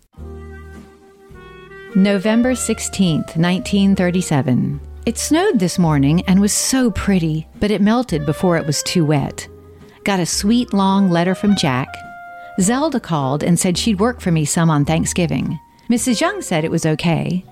November 1.97 2.55
16th, 2.55 3.37
1937. 3.37 4.81
It 5.07 5.17
snowed 5.17 5.61
this 5.61 5.79
morning 5.79 6.23
and 6.23 6.41
was 6.41 6.53
so 6.53 6.91
pretty, 6.91 7.47
but 7.61 7.71
it 7.71 7.81
melted 7.81 8.27
before 8.27 8.57
it 8.57 8.67
was 8.67 8.83
too 8.83 9.05
wet. 9.05 9.47
Got 10.03 10.19
a 10.19 10.27
sweet 10.27 10.75
long 10.75 11.09
letter 11.09 11.37
from 11.37 11.55
Jack. 11.55 11.87
Zelda 12.61 12.99
called 12.99 13.45
and 13.45 13.57
said 13.57 13.79
she'd 13.79 14.01
work 14.01 14.21
for 14.21 14.33
me 14.33 14.45
some 14.45 14.71
on 14.71 14.85
Thanksgiving. 14.85 15.57
Mrs. 15.89 16.21
Young 16.21 16.43
said 16.43 16.65
it 16.65 16.71
was 16.71 16.85
okay. 16.85 17.45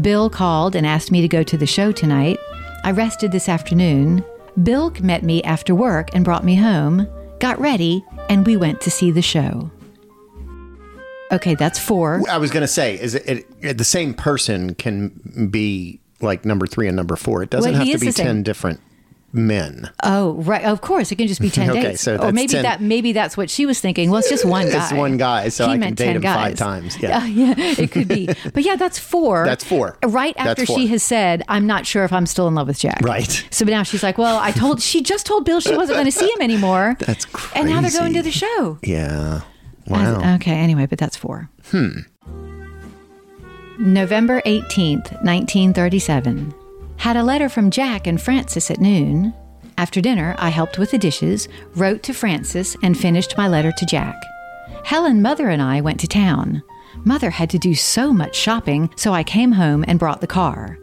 Bill 0.00 0.30
called 0.30 0.74
and 0.74 0.86
asked 0.86 1.10
me 1.10 1.20
to 1.20 1.28
go 1.28 1.42
to 1.42 1.58
the 1.58 1.66
show 1.66 1.92
tonight. 1.92 2.38
I 2.84 2.92
rested 2.92 3.30
this 3.30 3.50
afternoon. 3.50 4.24
Bill 4.62 4.90
met 5.02 5.22
me 5.22 5.42
after 5.42 5.74
work 5.74 6.14
and 6.14 6.24
brought 6.24 6.44
me 6.44 6.54
home, 6.54 7.06
got 7.40 7.60
ready, 7.60 8.02
and 8.30 8.46
we 8.46 8.56
went 8.56 8.80
to 8.80 8.90
see 8.90 9.10
the 9.10 9.20
show. 9.20 9.70
Okay, 11.32 11.54
that's 11.54 11.78
four. 11.78 12.22
I 12.30 12.38
was 12.38 12.50
going 12.50 12.60
to 12.62 12.68
say, 12.68 12.98
is 13.00 13.14
it, 13.14 13.46
it 13.60 13.78
the 13.78 13.84
same 13.84 14.14
person 14.14 14.74
can 14.74 15.48
be 15.50 16.00
like 16.20 16.44
number 16.44 16.66
three 16.66 16.86
and 16.88 16.96
number 16.96 17.16
four? 17.16 17.42
It 17.42 17.50
doesn't 17.50 17.72
Well, 17.72 17.84
have 17.84 17.92
to 17.92 17.98
be 18.04 18.10
same. 18.12 18.26
ten 18.26 18.42
different 18.42 18.80
men. 19.34 19.90
Oh, 20.02 20.34
right. 20.42 20.62
Of 20.66 20.82
course, 20.82 21.10
it 21.10 21.16
can 21.16 21.26
just 21.26 21.40
be 21.40 21.48
ten 21.48 21.70
Okay, 21.70 21.82
dates. 21.82 22.02
so 22.02 22.18
or 22.18 22.32
maybe 22.32 22.52
10. 22.52 22.62
that 22.64 22.82
maybe 22.82 23.12
that's 23.12 23.34
what 23.34 23.48
she 23.48 23.64
was 23.64 23.80
thinking. 23.80 24.10
Well, 24.10 24.18
it's 24.20 24.28
just 24.28 24.44
one 24.44 24.68
guy. 24.70 24.84
It's 24.84 24.92
one 24.92 25.16
guy, 25.16 25.48
so 25.48 25.66
He 25.68 25.72
I 25.72 25.78
can 25.78 25.94
date 25.94 26.12
10 26.12 26.20
guys. 26.20 26.36
five 26.36 26.58
times. 26.58 26.98
Yeah. 27.02 27.24
yeah, 27.24 27.54
it 27.56 27.90
could 27.90 28.08
be. 28.08 28.26
But 28.52 28.62
yeah, 28.62 28.76
that's 28.76 28.98
four. 28.98 29.46
That's 29.46 29.64
four. 29.64 29.96
Right 30.04 30.34
That's 30.36 30.50
after 30.60 30.66
four. 30.66 30.78
she 30.78 30.86
has 30.88 31.02
said, 31.02 31.42
"I'm 31.48 31.66
not 31.66 31.86
sure 31.86 32.04
if 32.04 32.12
I'm 32.12 32.26
still 32.26 32.46
in 32.46 32.54
love 32.54 32.68
with 32.68 32.78
Jack." 32.78 33.00
Right. 33.02 33.42
So 33.50 33.64
now 33.64 33.82
she's 33.84 34.02
like, 34.02 34.18
"Well, 34.18 34.36
I 34.38 34.50
told 34.50 34.82
she 34.82 35.02
just 35.02 35.24
told 35.24 35.46
Bill 35.46 35.60
she 35.60 35.74
wasn't 35.74 35.96
going 35.96 36.04
to 36.04 36.12
see 36.12 36.26
him 36.30 36.42
anymore." 36.42 36.96
That's 37.00 37.24
crazy. 37.24 37.52
And 37.58 37.70
now 37.70 37.80
they're 37.80 37.90
going 37.90 38.12
to 38.12 38.22
the 38.22 38.30
show. 38.30 38.78
Yeah. 38.82 39.40
As- 39.86 40.16
Wow. 40.18 40.34
okay. 40.36 40.52
Anyway, 40.58 40.86
but 40.86 40.98
that's 40.98 41.16
four. 41.16 41.48
Hmm. 41.70 42.00
November 43.78 44.40
18th, 44.46 45.12
1937. 45.24 46.54
Had 46.98 47.16
a 47.16 47.22
letter 47.24 47.48
from 47.48 47.70
Jack 47.70 48.06
and 48.06 48.20
Frances 48.20 48.70
at 48.70 48.80
noon. 48.80 49.34
After 49.78 50.00
dinner, 50.00 50.36
I 50.38 50.50
helped 50.50 50.78
with 50.78 50.90
the 50.92 50.98
dishes, 50.98 51.48
wrote 51.74 52.02
to 52.04 52.12
Frances, 52.14 52.76
and 52.82 52.96
finished 52.96 53.36
my 53.36 53.48
letter 53.48 53.72
to 53.72 53.86
Jack. 53.86 54.14
Helen, 54.84 55.22
Mother, 55.22 55.48
and 55.48 55.62
I 55.62 55.80
went 55.80 55.98
to 56.00 56.06
town. 56.06 56.62
Mother 57.04 57.30
had 57.30 57.50
to 57.50 57.58
do 57.58 57.74
so 57.74 58.12
much 58.12 58.36
shopping, 58.36 58.90
so 58.96 59.12
I 59.12 59.24
came 59.24 59.52
home 59.52 59.84
and 59.88 59.98
brought 59.98 60.20
the 60.20 60.26
car. 60.26 60.78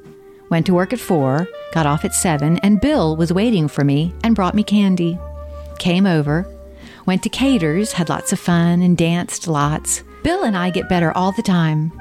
Went 0.50 0.66
to 0.66 0.74
work 0.74 0.92
at 0.92 1.00
four, 1.00 1.48
got 1.74 1.86
off 1.86 2.04
at 2.04 2.14
seven, 2.16 2.58
and 2.58 2.82
Bill 2.82 3.16
was 3.16 3.32
waiting 3.32 3.68
for 3.68 3.84
me 3.86 4.14
and 4.24 4.36
brought 4.36 4.56
me 4.56 4.64
candy. 4.64 5.18
Came 5.78 6.06
over, 6.08 6.52
went 7.10 7.24
to 7.24 7.30
Cater's, 7.30 7.92
had 7.94 8.08
lots 8.08 8.32
of 8.32 8.40
fun, 8.40 8.84
and 8.84 8.96
danced 8.96 9.48
lots. 9.48 10.04
Bill 10.22 10.44
and 10.44 10.56
I 10.56 10.70
get 10.70 10.88
better 10.88 11.12
all 11.18 11.32
the 11.32 11.42
time. 11.42 11.92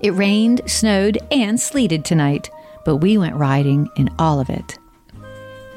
It 0.00 0.10
rained, 0.10 0.60
snowed, 0.66 1.18
and 1.30 1.60
sleeted 1.60 2.04
tonight, 2.04 2.50
but 2.84 2.96
we 2.96 3.16
went 3.16 3.36
riding 3.36 3.88
in 3.96 4.10
all 4.18 4.40
of 4.40 4.50
it. 4.50 4.76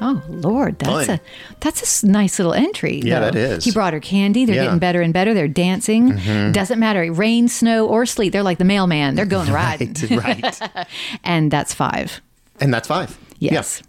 Oh 0.00 0.20
Lord, 0.28 0.76
that's 0.80 1.08
a 1.08 1.20
that's 1.60 2.02
a 2.02 2.06
nice 2.08 2.40
little 2.40 2.52
entry. 2.52 3.00
Yeah, 3.04 3.20
though. 3.20 3.26
that 3.26 3.36
is. 3.36 3.64
He 3.64 3.70
brought 3.70 3.92
her 3.92 4.00
candy. 4.00 4.44
They're 4.44 4.56
Yeah. 4.56 4.62
Mm-hmm. 4.62 4.66
getting 4.70 4.78
better 4.80 5.02
and 5.02 5.12
better. 5.14 5.34
They're 5.34 5.46
dancing. 5.46 6.16
Doesn't 6.50 6.80
matter, 6.80 7.12
rain, 7.12 7.46
snow, 7.46 7.86
or 7.86 8.06
sleet. 8.06 8.30
They're 8.30 8.42
like 8.42 8.58
the 8.58 8.64
mailman. 8.64 9.14
They're 9.14 9.24
going 9.24 9.52
riding. 9.52 9.94
Right. 10.10 10.42
right. 10.42 10.86
and 11.24 11.48
that's 11.50 11.72
five. 11.74 12.20
And 12.58 12.74
that's 12.74 12.88
five. 12.88 13.16
Yes. 13.38 13.82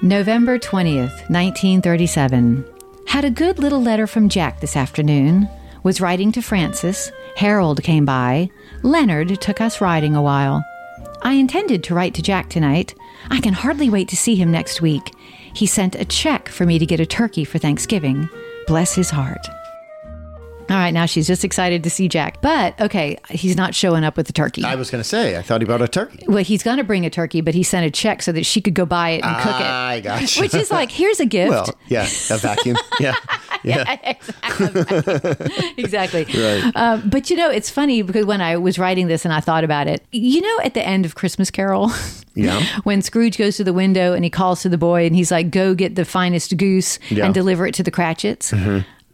November 0.00 0.58
20th, 0.58 1.28
1937. 1.28 2.64
Had 3.12 3.26
a 3.26 3.30
good 3.30 3.58
little 3.58 3.82
letter 3.82 4.06
from 4.06 4.30
Jack 4.30 4.60
this 4.60 4.74
afternoon. 4.74 5.46
Was 5.82 6.00
writing 6.00 6.32
to 6.32 6.40
Frances. 6.40 7.12
Harold 7.36 7.82
came 7.82 8.06
by. 8.06 8.48
Leonard 8.82 9.38
took 9.38 9.60
us 9.60 9.82
riding 9.82 10.16
a 10.16 10.22
while. 10.22 10.64
I 11.20 11.34
intended 11.34 11.84
to 11.84 11.94
write 11.94 12.14
to 12.14 12.22
Jack 12.22 12.48
tonight. 12.48 12.94
I 13.28 13.40
can 13.40 13.52
hardly 13.52 13.90
wait 13.90 14.08
to 14.08 14.16
see 14.16 14.34
him 14.34 14.50
next 14.50 14.80
week. 14.80 15.12
He 15.52 15.66
sent 15.66 15.94
a 15.94 16.06
check 16.06 16.48
for 16.48 16.64
me 16.64 16.78
to 16.78 16.86
get 16.86 17.00
a 17.00 17.06
turkey 17.06 17.44
for 17.44 17.58
Thanksgiving. 17.58 18.30
Bless 18.66 18.94
his 18.94 19.10
heart. 19.10 19.46
All 20.70 20.76
right, 20.78 20.90
now 20.92 21.06
she's 21.06 21.26
just 21.26 21.44
excited 21.44 21.84
to 21.84 21.90
see 21.90 22.08
Jack. 22.08 22.40
But 22.40 22.80
okay, 22.80 23.18
he's 23.30 23.56
not 23.56 23.74
showing 23.74 24.04
up 24.04 24.16
with 24.16 24.26
the 24.26 24.32
turkey. 24.32 24.64
I 24.64 24.74
was 24.74 24.90
going 24.90 25.02
to 25.02 25.08
say, 25.08 25.36
I 25.36 25.42
thought 25.42 25.60
he 25.60 25.66
brought 25.66 25.82
a 25.82 25.88
turkey. 25.88 26.24
Well, 26.26 26.42
he's 26.44 26.62
going 26.62 26.78
to 26.78 26.84
bring 26.84 27.04
a 27.04 27.10
turkey, 27.10 27.40
but 27.40 27.54
he 27.54 27.62
sent 27.62 27.84
a 27.84 27.90
check 27.90 28.22
so 28.22 28.32
that 28.32 28.44
she 28.46 28.60
could 28.60 28.74
go 28.74 28.86
buy 28.86 29.10
it 29.10 29.24
and 29.24 29.36
cook 29.42 29.60
it. 29.60 29.66
I 29.66 30.00
got 30.00 30.36
you. 30.36 30.40
Which 30.42 30.54
is 30.54 30.70
like, 30.70 30.90
here's 30.90 31.20
a 31.20 31.26
gift. 31.26 31.50
well, 31.50 31.66
yeah, 31.88 32.04
a 32.30 32.38
vacuum. 32.38 32.76
yeah. 33.00 33.14
Yeah. 33.64 34.14
exactly. 35.76 36.24
Right. 36.24 36.72
Um, 36.74 37.08
but 37.08 37.30
you 37.30 37.36
know, 37.36 37.50
it's 37.50 37.70
funny 37.70 38.02
because 38.02 38.26
when 38.26 38.40
I 38.40 38.56
was 38.56 38.78
writing 38.78 39.06
this 39.08 39.24
and 39.24 39.32
I 39.32 39.40
thought 39.40 39.64
about 39.64 39.86
it, 39.86 40.02
you 40.10 40.40
know, 40.40 40.58
at 40.64 40.74
the 40.74 40.84
end 40.86 41.04
of 41.04 41.14
Christmas 41.14 41.50
Carol, 41.50 41.90
Yeah. 42.34 42.60
when 42.84 43.02
Scrooge 43.02 43.36
goes 43.38 43.56
to 43.58 43.64
the 43.64 43.72
window 43.72 44.14
and 44.14 44.24
he 44.24 44.30
calls 44.30 44.62
to 44.62 44.68
the 44.68 44.78
boy 44.78 45.06
and 45.06 45.14
he's 45.14 45.30
like, 45.30 45.50
"Go 45.50 45.74
get 45.74 45.94
the 45.96 46.04
finest 46.04 46.56
goose 46.56 46.98
Yeah. 47.02 47.16
Mm-hmm. 47.18 47.24
and 47.26 47.34
deliver 47.34 47.66
it 47.66 47.74
to 47.74 47.82
the 47.82 47.90
Cratchits." 47.90 48.52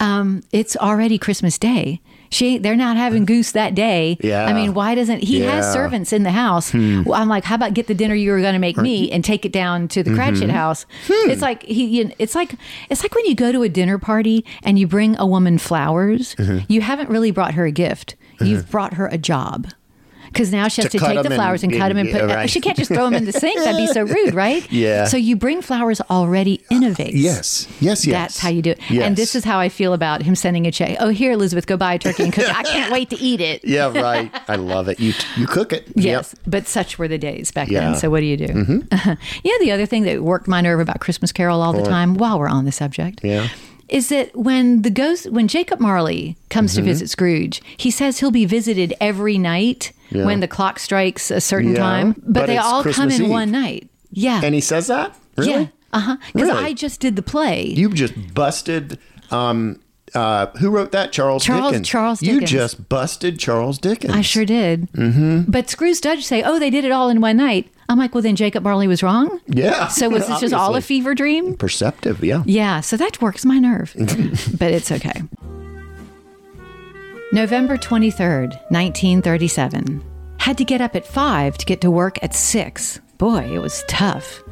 Um, 0.01 0.43
it's 0.53 0.77
already 0.77 1.19
Christmas 1.19 1.59
Day. 1.59 2.01
She, 2.31 2.59
they're 2.59 2.77
not 2.77 2.99
having 2.99 3.25
goose 3.25 3.53
that 3.53 3.75
day. 3.75 4.19
Yeah. 4.21 4.45
I 4.45 4.53
mean, 4.53 4.75
why 4.75 4.95
doesn't 4.95 5.21
he 5.25 5.41
has 5.41 5.65
Yeah. 5.65 5.71
Hmm. 5.71 5.73
servants 5.73 6.13
in 6.13 6.25
the 6.25 6.31
house? 6.31 6.75
Well, 6.75 7.15
I'm 7.15 7.29
like, 7.29 7.43
how 7.45 7.55
about 7.55 7.73
get 7.73 7.87
the 7.87 7.95
dinner 7.95 8.15
you 8.15 8.33
were 8.33 8.41
going 8.43 8.53
to 8.53 8.59
make 8.59 8.77
me 8.77 9.11
and 9.11 9.25
take 9.25 9.47
it 9.47 9.53
down 9.53 9.89
to 9.89 10.03
the 10.03 10.15
Cratchit 10.15 10.43
Mm-hmm. 10.43 10.51
house? 10.51 10.85
Hmm. 11.07 11.31
It's 11.31 11.41
like 11.41 11.63
he, 11.63 11.85
you 11.87 12.13
it's 12.19 12.35
like 12.35 12.55
it's 12.91 13.03
like 13.03 13.15
when 13.15 13.25
you 13.25 13.35
go 13.35 13.51
to 13.51 13.63
a 13.63 13.69
dinner 13.71 13.99
party 13.99 14.45
and 14.63 14.79
you 14.79 14.87
bring 14.87 15.17
a 15.19 15.27
woman 15.27 15.57
flowers. 15.57 16.35
Mm-hmm. 16.35 16.71
You 16.71 16.83
haven't 16.83 17.09
really 17.09 17.31
brought 17.31 17.55
her 17.55 17.65
a 17.65 17.73
gift. 17.73 18.15
You've 18.41 18.71
brought 18.71 18.95
her 18.95 19.07
a 19.09 19.19
job. 19.19 19.69
Because 20.33 20.53
now 20.53 20.69
she 20.69 20.83
has 20.83 20.91
To 20.93 20.99
to, 20.99 21.05
take 21.05 21.23
the 21.23 21.31
flowers 21.31 21.63
and- 21.63 21.73
and, 21.73 21.81
cut 21.81 21.89
them 21.89 21.97
and 21.99 22.09
yeah, 22.09 22.19
put. 22.21 22.31
right. 22.31 22.51
She 22.51 22.61
can't 22.61 22.77
just 22.77 22.91
throw 22.91 23.05
them 23.05 23.15
in 23.15 23.25
the 23.25 23.33
sink. 23.33 23.59
That'd 23.59 23.77
be 23.77 23.87
so 23.89 24.03
rude, 24.15 24.35
right? 24.35 24.71
Yeah. 24.71 25.05
So 25.05 25.17
you 25.17 25.37
bring 25.37 25.61
flowers 25.63 26.01
already 26.03 26.63
innovates. 26.71 27.13
Yes. 27.15 27.67
Yes, 27.81 28.07
yes. 28.07 28.13
That's 28.13 28.39
how 28.39 28.49
you 28.51 28.63
do 28.63 28.71
it. 28.73 28.81
Yes. 28.91 29.05
And 29.05 29.17
this 29.17 29.35
is 29.35 29.45
how 29.45 29.59
I 29.59 29.69
feel 29.69 29.93
about 29.93 30.23
him 30.23 30.35
sending 30.35 30.67
a 30.67 30.71
check. 30.71 30.97
Oh, 31.01 31.09
here, 31.09 31.33
Elisabeth, 31.33 31.67
go 31.67 31.77
buy 31.77 31.95
a 31.95 31.99
turkey 31.99 32.25
and 32.25 32.33
cook 32.33 32.45
it. 32.45 32.55
I 32.57 32.63
can't 32.75 32.93
wait 32.93 33.11
to 33.11 33.17
eat 33.17 33.41
it. 33.41 33.65
Yeah, 33.65 33.87
right. 33.99 34.31
I 34.49 34.57
love 34.57 34.89
it. 34.89 35.01
You 35.01 35.13
you 35.37 35.47
cook 35.47 35.73
it. 35.73 35.87
Yes, 35.95 36.35
Yep. 36.35 36.43
but 36.47 36.67
such 36.67 36.99
were 36.99 37.09
the 37.09 37.19
days 37.19 37.51
back 37.51 37.69
Yeah. 37.69 37.81
Mm-hmm. 37.81 37.91
then. 37.93 38.01
So 38.01 38.11
what 38.11 38.21
do 38.21 38.27
you 38.27 38.37
do? 38.37 38.85
yeah, 39.43 39.55
the 39.61 39.73
other 39.73 39.87
thing 39.87 40.03
that 40.05 40.23
worked 40.23 40.47
my 40.49 40.61
nerve 40.61 40.81
about 40.81 41.01
Christmas 41.01 41.33
Carol 41.33 41.61
all 41.63 41.73
the 41.73 41.83
time, 41.85 42.15
while 42.15 42.39
we're 42.39 42.49
on 42.49 42.65
the 42.65 42.73
subject, 42.73 43.21
Yeah. 43.25 43.49
Is 43.89 44.09
that 44.11 44.35
when 44.37 44.83
the 44.83 44.91
ghost, 44.91 45.31
when 45.31 45.49
Jacob 45.49 45.81
Marley 45.81 46.37
comes 46.51 46.73
Mm-hmm. 46.73 46.81
to 46.81 46.85
visit 46.91 47.11
Scrooge, 47.11 47.63
he 47.77 47.91
says 47.91 48.19
he'll 48.21 48.31
be 48.31 48.45
visited 48.45 48.93
every 49.01 49.39
night 49.39 49.93
Yeah. 50.11 50.25
when 50.27 50.41
the 50.41 50.49
clock 50.49 50.79
strikes 50.79 51.31
a 51.31 51.41
certain 51.41 51.73
Yeah, 51.73 51.79
time, 51.79 52.13
but, 52.19 52.33
but 52.33 52.47
they 52.47 52.59
all 52.59 52.83
Christmas 52.83 53.15
come 53.17 53.25
in 53.25 53.27
Eve. 53.27 53.31
one 53.31 53.51
night. 53.51 53.89
Yeah, 54.11 54.41
And 54.45 54.55
he 54.55 54.61
says 54.61 54.87
that? 54.89 55.17
Really? 55.37 55.51
yeah, 55.51 55.67
uh 55.93 56.01
huh. 56.01 56.17
Because 56.33 56.49
Really? 56.49 56.65
I 56.65 56.73
just 56.75 57.01
did 57.01 57.17
the 57.17 57.23
play. 57.23 57.67
You 57.67 57.91
just 57.91 58.15
busted 58.35 58.99
um 59.31 59.81
uh 60.15 60.47
who 60.59 60.71
wrote 60.71 60.93
that? 60.93 61.13
Charles, 61.13 61.45
Charles- 61.45 61.73
Dickens. 61.73 61.89
Charles 61.89 62.23
You 62.23 62.41
just 62.41 62.89
busted 62.89 63.39
Charles 63.39 63.79
Dickens. 63.79 64.15
I 64.15 64.23
sure 64.23 64.45
did. 64.47 64.91
Mm-hmm. 64.93 65.51
But 65.51 65.69
Scrooge 65.69 66.01
does 66.01 66.25
say, 66.27 66.43
"Oh, 66.43 66.59
they 66.59 66.71
did 66.71 66.85
it 66.87 66.91
all 66.93 67.11
in 67.11 67.21
one 67.21 67.37
night." 67.37 67.69
I'm 67.89 67.99
like, 67.99 68.15
"Well, 68.15 68.23
then 68.23 68.37
Jacob 68.37 68.65
Marley 68.65 68.87
was 68.87 69.03
wrong." 69.03 69.41
Yeah. 69.47 69.89
So 69.89 70.09
was 70.09 70.27
this 70.27 70.41
just 70.41 70.55
all 70.55 70.77
a 70.77 70.81
fever 70.81 71.15
dream? 71.15 71.55
Perceptive, 71.57 72.23
yeah. 72.23 72.43
Yeah, 72.47 72.81
so 72.81 72.97
that 72.97 73.21
works 73.23 73.45
my 73.45 73.59
nerve. 73.59 73.95
but 74.59 74.73
it's 74.73 74.93
okay. 74.93 75.23
November 77.33 77.77
23rd, 77.77 78.51
1937. 78.71 80.03
Had 80.39 80.57
to 80.57 80.65
get 80.65 80.81
up 80.81 80.97
at 80.97 81.07
5 81.07 81.59
to 81.59 81.67
get 81.67 81.81
to 81.83 81.91
work 81.91 82.19
at 82.23 82.35
6. 82.35 83.01
Boy, 83.19 83.55
it 83.55 83.59
was 83.59 83.85
tough. 83.87 84.43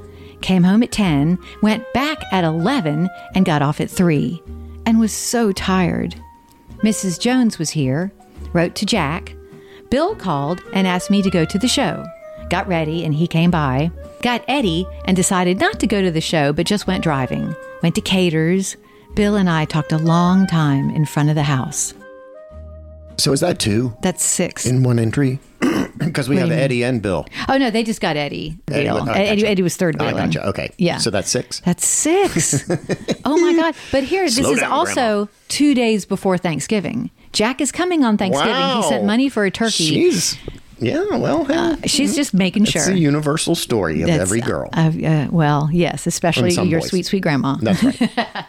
Came 0.42 0.62
home 0.62 0.82
at 0.82 0.92
10, 0.92 1.38
went 1.62 1.90
back 1.94 2.18
at 2.32 2.44
11, 2.44 3.08
and 3.34 3.46
got 3.46 3.62
off 3.62 3.80
at 3.80 3.90
3, 3.90 4.42
and 4.84 4.98
was 4.98 5.12
so 5.12 5.52
tired. 5.52 6.14
Mrs. 6.82 7.18
Jones 7.18 7.58
was 7.58 7.70
here, 7.70 8.12
wrote 8.52 8.74
to 8.74 8.84
Jack. 8.84 9.34
Bill 9.88 10.14
called 10.14 10.62
and 10.74 10.86
asked 10.86 11.10
me 11.10 11.22
to 11.22 11.30
go 11.30 11.44
to 11.46 11.58
the 11.58 11.68
show. 11.68 12.04
Got 12.48 12.68
ready, 12.68 13.04
and 13.04 13.12
he 13.12 13.26
came 13.26 13.50
by. 13.50 13.90
Got 14.22 14.44
Eddie 14.46 14.86
and 15.04 15.16
decided 15.16 15.58
not 15.58 15.80
to 15.80 15.86
go 15.86 16.00
to 16.00 16.10
the 16.10 16.20
show, 16.20 16.52
but 16.52 16.66
just 16.66 16.86
went 16.86 17.02
driving. 17.02 17.54
Went 17.82 17.94
to 17.96 18.00
Cater's. 18.00 18.76
Bill 19.14 19.36
and 19.36 19.48
I 19.48 19.64
talked 19.64 19.92
a 19.92 19.98
long 19.98 20.46
time 20.46 20.90
in 20.90 21.06
front 21.06 21.28
of 21.30 21.34
the 21.34 21.42
house. 21.42 21.94
So 23.18 23.32
is 23.32 23.40
that 23.40 23.58
two 23.58 23.96
That's 24.02 24.22
six. 24.22 24.66
in 24.66 24.82
one 24.82 24.98
entry? 24.98 25.38
Because 25.98 26.28
we 26.28 26.36
have? 26.36 26.50
Mm-hmm. 26.50 26.58
Eddie 26.58 26.84
and 26.84 27.00
Bill. 27.00 27.26
oh 27.48 27.56
no, 27.56 27.70
they 27.70 27.82
just 27.82 28.02
got 28.02 28.18
Eddie. 28.18 28.58
Eddie 28.70 28.90
oh, 28.90 29.04
gotcha. 29.04 29.18
Eddie 29.18 29.62
was 29.62 29.76
third 29.76 29.96
oh, 29.98 30.04
I 30.04 30.10
billing. 30.10 30.26
gotcha. 30.26 30.46
Okay. 30.48 30.70
Yeah. 30.76 30.98
So 30.98 31.08
that's 31.10 31.30
six. 31.30 31.60
That's 31.60 31.86
six. 31.86 32.68
oh 33.24 33.38
my 33.38 33.54
God. 33.54 33.74
But 33.90 34.04
here, 34.04 34.24
this 34.26 34.36
Slow 34.36 34.52
is 34.52 34.62
also 34.62 34.94
Grandma. 34.94 35.26
two 35.48 35.74
days 35.74 36.04
before 36.04 36.36
Thanksgiving. 36.36 37.10
Jack 37.32 37.62
is 37.62 37.72
coming 37.72 38.04
on 38.04 38.18
Thanksgiving. 38.18 38.76
He 38.76 38.82
sent 38.82 39.04
money 39.04 39.30
for 39.30 39.46
a 39.46 39.50
turkey. 39.50 39.70
She's 39.70 40.38
yeah. 40.78 41.16
Well, 41.16 41.44
hey, 41.44 41.86
She's 41.86 42.14
just 42.16 42.34
making 42.34 42.64
it's 42.64 42.72
sure. 42.72 42.82
It's 42.82 42.90
a 42.90 42.98
universal 42.98 43.54
story 43.54 44.02
of 44.02 44.08
That's- 44.08 44.20
every 44.22 44.40
girl. 44.40 44.68
Uh, 44.72 44.90
uh, 45.04 45.28
well, 45.30 45.68
yes, 45.72 46.06
especially 46.06 46.52
your 46.52 46.80
boys. 46.80 46.88
sweet, 46.90 47.06
sweet 47.06 47.22
grandma. 47.22 47.56
That's 47.60 47.82
right. 47.82 48.10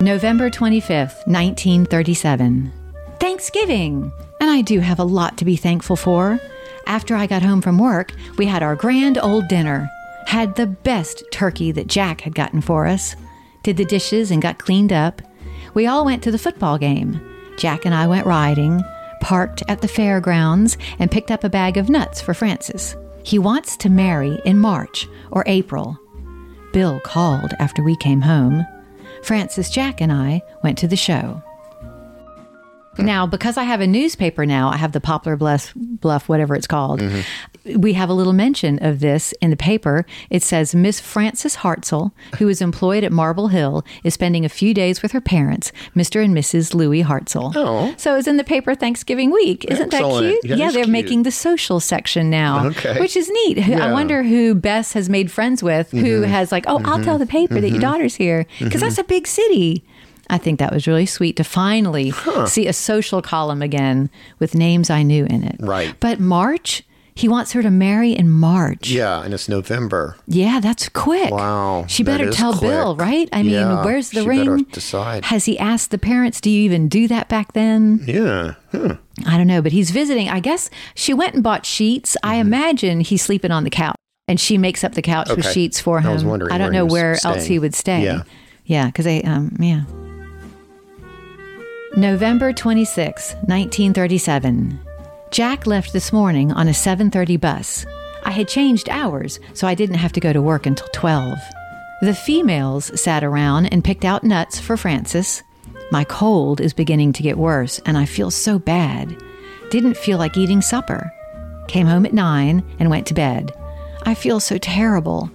November 0.00 0.50
25th, 0.50 1.26
1937. 1.26 2.72
Thanksgiving! 3.20 4.12
And 4.40 4.50
I 4.50 4.60
do 4.60 4.80
have 4.80 4.98
a 4.98 5.04
lot 5.04 5.38
to 5.38 5.44
be 5.44 5.56
thankful 5.56 5.96
for. 5.96 6.38
After 6.86 7.14
I 7.14 7.26
got 7.26 7.42
home 7.42 7.62
from 7.62 7.78
work, 7.78 8.12
we 8.36 8.44
had 8.46 8.62
our 8.62 8.76
grand 8.76 9.16
old 9.18 9.48
dinner. 9.48 9.88
Had 10.26 10.56
the 10.56 10.66
best 10.66 11.22
turkey 11.32 11.72
that 11.72 11.86
Jack 11.86 12.20
had 12.20 12.34
gotten 12.34 12.60
for 12.60 12.86
us. 12.86 13.14
Did 13.62 13.76
the 13.78 13.84
dishes 13.84 14.30
and 14.30 14.42
got 14.42 14.58
cleaned 14.58 14.92
up. 14.92 15.22
We 15.72 15.86
all 15.86 16.04
went 16.04 16.22
to 16.24 16.30
the 16.30 16.38
football 16.38 16.76
game. 16.76 17.18
Jack 17.56 17.86
and 17.86 17.94
I 17.94 18.06
went 18.06 18.26
riding, 18.26 18.82
parked 19.24 19.62
at 19.68 19.80
the 19.80 19.88
fairgrounds, 19.88 20.76
and 20.98 21.10
picked 21.10 21.30
up 21.30 21.44
a 21.44 21.48
bag 21.48 21.78
of 21.78 21.88
nuts 21.88 22.20
for 22.20 22.34
Frances. 22.34 22.94
He 23.22 23.38
wants 23.38 23.74
to 23.78 23.88
marry 23.88 24.38
in 24.44 24.58
March 24.58 25.08
or 25.30 25.42
April. 25.46 25.98
Bill 26.74 27.00
called 27.00 27.54
after 27.58 27.82
we 27.82 27.96
came 27.96 28.20
home. 28.20 28.66
Frances, 29.22 29.70
Jack, 29.70 30.02
and 30.02 30.12
I 30.12 30.42
went 30.62 30.76
to 30.78 30.88
the 30.88 30.96
show. 30.96 31.42
Now, 32.98 33.26
because 33.26 33.56
I 33.56 33.64
have 33.64 33.80
a 33.80 33.86
newspaper 33.86 34.46
now, 34.46 34.68
I 34.68 34.76
have 34.76 34.92
the 34.92 35.00
Poplar 35.00 35.36
Bluff, 35.36 35.72
Bluff 35.74 36.28
whatever 36.28 36.54
it's 36.54 36.66
called. 36.66 37.00
Mm-hmm. 37.00 37.80
We 37.80 37.94
have 37.94 38.10
a 38.10 38.12
little 38.12 38.32
mention 38.32 38.78
of 38.84 39.00
this 39.00 39.32
in 39.40 39.50
the 39.50 39.56
paper. 39.56 40.04
It 40.28 40.42
says 40.42 40.74
Miss 40.74 41.00
Frances 41.00 41.56
Hartzell, 41.56 42.12
who 42.38 42.48
is 42.48 42.60
employed 42.60 43.04
at 43.04 43.12
Marble 43.12 43.48
Hill, 43.48 43.84
is 44.02 44.14
spending 44.14 44.44
a 44.44 44.50
few 44.50 44.74
days 44.74 45.00
with 45.00 45.12
her 45.12 45.20
parents, 45.20 45.72
Mr. 45.96 46.22
and 46.22 46.36
Mrs. 46.36 46.74
Louis 46.74 47.02
Hartzell. 47.02 47.52
Oh. 47.56 47.94
So 47.96 48.16
it's 48.16 48.28
in 48.28 48.36
the 48.36 48.44
paper 48.44 48.74
Thanksgiving 48.74 49.30
week. 49.30 49.64
Isn't 49.64 49.94
Excellent. 49.94 50.24
that 50.24 50.30
cute? 50.30 50.50
That 50.50 50.58
yeah, 50.58 50.70
they're 50.70 50.84
cute. 50.84 50.92
making 50.92 51.22
the 51.22 51.30
social 51.30 51.80
section 51.80 52.28
now, 52.28 52.66
Okay. 52.66 53.00
which 53.00 53.16
is 53.16 53.30
neat. 53.30 53.58
Who- 53.60 53.74
I 53.74 53.92
wonder 53.92 54.22
who 54.22 54.54
Bess 54.54 54.92
has 54.92 55.08
made 55.08 55.30
friends 55.30 55.62
with, 55.62 55.90
who 55.90 56.22
mm-hmm. 56.22 56.30
has 56.30 56.52
like, 56.52 56.64
oh, 56.66 56.76
I'll 56.84 56.96
mm-hmm. 56.96 57.02
tell 57.02 57.18
the 57.18 57.26
paper 57.26 57.60
that 57.60 57.70
your 57.70 57.80
daughter's 57.80 58.14
here 58.14 58.46
because 58.58 58.80
that's 58.80 58.98
a 58.98 59.04
big 59.04 59.26
city. 59.26 59.84
I 60.30 60.38
think 60.38 60.58
that 60.58 60.72
was 60.72 60.86
really 60.86 61.06
sweet 61.06 61.36
to 61.36 61.44
finally 61.44 62.12
see 62.46 62.66
a 62.66 62.72
social 62.72 63.20
column 63.22 63.62
again 63.62 64.10
with 64.38 64.54
names 64.54 64.90
I 64.90 65.02
knew 65.02 65.24
in 65.26 65.44
it. 65.44 65.56
Right. 65.60 65.94
But 66.00 66.18
March, 66.20 66.82
he 67.16 67.28
wants 67.28 67.52
her 67.52 67.62
to 67.62 67.70
marry 67.70 68.10
in 68.12 68.28
March. 68.30 68.90
yeah, 68.90 69.22
and 69.22 69.32
it's 69.32 69.48
November. 69.48 70.16
Yeah, 70.26 70.58
that's 70.60 70.88
quick. 70.88 71.30
Wow, 71.30 71.84
She 71.88 72.02
better 72.02 72.30
tell 72.32 72.58
Bill, 72.58 72.96
right? 72.96 73.28
I 73.32 73.42
mean, 73.44 73.84
where's 73.84 74.10
the 74.10 74.24
ring? 74.26 74.64
decide. 74.72 75.24
Has 75.26 75.44
he 75.44 75.56
asked 75.58 75.90
the 75.92 75.98
parents, 75.98 76.40
do 76.40 76.50
you 76.50 76.62
even 76.62 76.88
do 76.88 77.06
that 77.08 77.28
back 77.28 77.52
then? 77.52 78.02
Yeah. 78.06 78.54
Huh. 78.72 78.96
I 79.26 79.36
don't 79.36 79.46
know, 79.46 79.62
but 79.62 79.70
he's 79.70 79.90
visiting. 79.92 80.28
I 80.28 80.40
guess 80.40 80.70
she 80.96 81.14
went 81.14 81.34
and 81.34 81.42
bought 81.44 81.64
sheets. 81.64 82.16
I 82.24 82.36
imagine 82.36 83.00
he's 83.00 83.22
sleeping 83.22 83.52
on 83.52 83.62
the 83.62 83.70
couch 83.70 83.94
and 84.26 84.40
she 84.40 84.58
makes 84.58 84.82
up 84.82 84.94
the 84.94 85.02
couch 85.02 85.28
with 85.28 85.38
Mm-hmm. 85.40 85.52
Sheets 85.52 85.78
for 85.80 86.00
him. 86.00 86.10
I 86.10 86.14
was 86.14 86.24
wondering 86.24 86.50
I 86.50 86.58
don't 86.58 86.72
where 86.72 86.72
he 86.72 86.78
know 86.78 86.92
where 86.92 87.16
else 87.24 87.44
he 87.44 87.58
would 87.60 87.74
stay. 87.76 88.02
Yeah. 88.04 88.22
Yeah, 88.64 88.86
because 88.86 89.04
they, 89.04 89.22
um, 89.22 89.54
yeah. 89.60 89.84
November 91.96 92.52
26, 92.52 93.34
1937. 93.46 94.80
Jack 95.30 95.64
left 95.64 95.92
this 95.92 96.12
morning 96.12 96.50
on 96.50 96.66
a 96.66 96.74
7:30 96.74 97.36
bus. 97.36 97.86
I 98.24 98.32
had 98.32 98.48
changed 98.48 98.88
hours, 98.88 99.38
so 99.52 99.68
I 99.68 99.76
didn't 99.76 99.98
have 99.98 100.10
to 100.14 100.20
go 100.20 100.32
to 100.32 100.42
work 100.42 100.66
until 100.66 100.88
12. 100.92 101.38
The 102.02 102.14
females 102.14 102.90
sat 103.00 103.22
around 103.22 103.66
and 103.66 103.84
picked 103.84 104.04
out 104.04 104.24
nuts 104.24 104.58
for 104.58 104.76
Frances. 104.76 105.44
My 105.92 106.02
cold 106.02 106.60
is 106.60 106.72
beginning 106.72 107.12
to 107.12 107.22
get 107.22 107.38
worse, 107.38 107.78
and 107.86 107.96
I 107.96 108.06
feel 108.06 108.32
so 108.32 108.58
bad. 108.58 109.16
Didn't 109.70 109.96
feel 109.96 110.18
like 110.18 110.36
eating 110.36 110.62
supper. 110.62 111.12
Came 111.68 111.86
home 111.86 112.06
at 112.06 112.12
9 112.12 112.64
and 112.80 112.90
went 112.90 113.06
to 113.06 113.14
bed. 113.14 113.52
I 114.02 114.14
feel 114.14 114.40
so 114.40 114.58
terrible. 114.58 115.30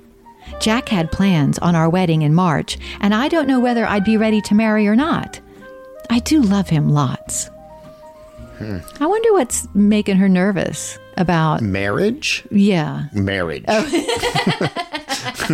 Jack 0.59 0.89
had 0.89 1.09
plans 1.09 1.57
on 1.59 1.73
our 1.73 1.89
wedding 1.89 2.23
in 2.23 2.33
March, 2.33 2.77
and 2.99 3.15
I 3.15 3.29
don't 3.29 3.47
know 3.47 3.61
whether 3.61 3.87
I'd 3.87 4.03
be 4.03 4.17
ready 4.17 4.41
to 4.41 4.55
marry 4.55 4.89
or 4.89 4.95
not. 4.97 5.39
I 6.09 6.19
do 6.19 6.41
love 6.41 6.69
him 6.69 6.89
lots. 6.89 7.49
Hmm. 8.57 8.77
I 8.99 9.05
wonder 9.05 9.31
what's 9.33 9.67
making 9.73 10.17
her 10.17 10.27
nervous 10.27 10.97
about, 11.17 11.61
Marriage. 11.61 12.43
yeah. 12.51 13.05
Marriage. 13.13 13.63
Oh. 13.67 13.85